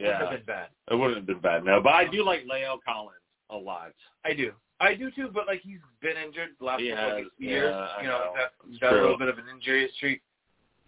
wouldn't 0.01 0.21
Yeah. 0.21 0.31
have 0.31 0.39
been 0.39 0.47
bad. 0.47 0.69
It 0.91 0.95
wouldn't 0.95 1.17
have 1.19 1.27
been 1.27 1.39
bad. 1.41 1.65
No, 1.65 1.81
but 1.81 1.95
I 1.95 2.07
do 2.07 2.25
like 2.25 2.45
La'el 2.45 2.79
Collins 2.85 3.21
a 3.51 3.57
lot. 3.57 3.93
I 4.25 4.33
do. 4.35 4.53
I 4.81 4.95
do 4.95 5.11
too, 5.11 5.29
but 5.33 5.47
like 5.47 5.61
he's 5.61 5.79
been 6.01 6.17
injured 6.17 6.51
the 6.59 6.65
last 6.65 6.81
He 6.81 6.91
couple 6.91 7.05
has, 7.05 7.19
of 7.27 7.33
years. 7.39 7.75
yeah, 7.75 8.01
you 8.03 8.09
know, 8.09 8.33
know. 8.35 8.79
got 8.81 8.93
a 8.95 8.97
little 9.01 9.19
bit 9.19 9.29
of 9.29 9.39
an 9.39 9.45
injury 9.55 9.91
streak. 9.97 10.23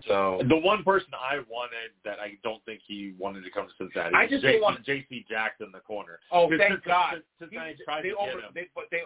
So 0.08 0.40
The 0.48 0.56
one 0.56 0.82
person 0.82 1.10
I 1.14 1.36
wanted 1.48 1.92
that 2.04 2.18
I 2.18 2.36
don't 2.42 2.64
think 2.64 2.80
he 2.84 3.14
wanted 3.18 3.44
to 3.44 3.50
come 3.50 3.68
to 3.68 3.72
Cincinnati. 3.78 4.14
I 4.16 4.26
just 4.26 4.42
J- 4.42 4.60
want- 4.60 4.82
J.C. 4.84 5.24
Jackson, 5.28 5.66
in 5.66 5.72
the 5.72 5.78
corner. 5.80 6.18
Oh, 6.32 6.48
thank 6.58 6.82
God. 6.82 7.22
Cincinnati 7.38 7.74
He- 7.78 7.84
tried 7.84 8.02
they 8.04 8.08
to 8.08 8.16
over, 8.16 8.32
get 8.32 8.40
him. 8.44 8.50
they, 8.54 8.68
but 8.74 8.84
they, 8.90 9.02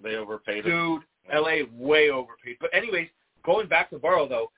They 0.00 0.16
overpaid 0.16 0.64
him. 0.64 0.70
dude, 0.70 1.02
LA 1.30 1.64
way 1.72 2.08
overpaid. 2.10 2.56
But 2.60 2.70
anyways, 2.72 3.08
going 3.42 3.66
back 3.68 3.90
to 3.90 3.98
Burrow 3.98 4.26
though, 4.26 4.50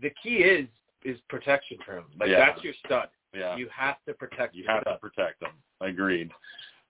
the 0.00 0.10
key 0.22 0.38
is 0.38 0.66
is 1.04 1.20
protection 1.28 1.76
for 1.84 1.98
him. 1.98 2.06
Like 2.18 2.30
Yeah. 2.30 2.38
that's 2.46 2.64
your 2.64 2.72
stud. 2.84 3.08
Yeah. 3.34 3.56
You 3.56 3.68
have 3.74 3.96
to 4.06 4.14
protect. 4.14 4.52
Them. 4.52 4.58
You 4.58 4.64
your 4.64 4.72
have 4.72 4.84
to 4.84 4.98
protect 5.00 5.40
them. 5.40 5.52
Agreed. 5.80 6.30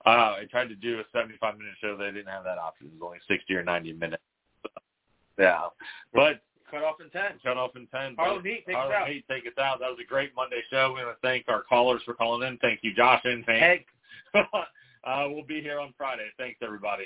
Uh, 0.07 0.37
I 0.41 0.45
tried 0.51 0.69
to 0.69 0.75
do 0.75 1.01
a 1.01 1.05
75 1.13 1.57
minute 1.59 1.75
show. 1.81 1.97
They 1.97 2.07
didn't 2.07 2.29
have 2.29 2.45
that 2.45 2.59
option. 2.59 2.89
It 2.89 2.93
was 2.95 3.03
only 3.03 3.19
60 3.27 3.55
or 3.55 3.63
90 3.63 3.93
minutes. 3.95 4.23
yeah. 5.39 5.63
But 6.13 6.43
cut 6.71 6.83
off 6.83 6.97
in 7.01 7.09
ten. 7.11 7.39
cut 7.43 7.57
off 7.57 7.75
in 7.77 7.87
10. 7.87 8.17
Harlem 8.17 8.45
Heat, 8.45 8.65
take 8.67 8.77
us 8.77 8.81
Harlem 8.81 9.03
out. 9.03 9.09
Heat, 9.09 9.25
take 9.31 9.47
us 9.47 9.59
out. 9.59 9.81
That 9.81 9.89
was 9.89 9.99
a 10.03 10.07
great 10.07 10.33
Monday 10.37 10.61
show. 10.71 10.93
We 10.95 11.05
want 11.05 11.17
to 11.17 11.27
thank 11.27 11.47
our 11.49 11.63
callers 11.63 12.03
for 12.05 12.13
calling 12.15 12.47
in. 12.47 12.59
Thank 12.59 12.81
you, 12.83 12.93
Josh 12.95 13.23
and 13.25 13.45
thank 13.47 13.87
uh, 14.35 15.27
we'll 15.29 15.45
be 15.45 15.61
here 15.61 15.79
on 15.79 15.95
Friday. 15.97 16.27
Thanks, 16.37 16.59
everybody. 16.63 17.05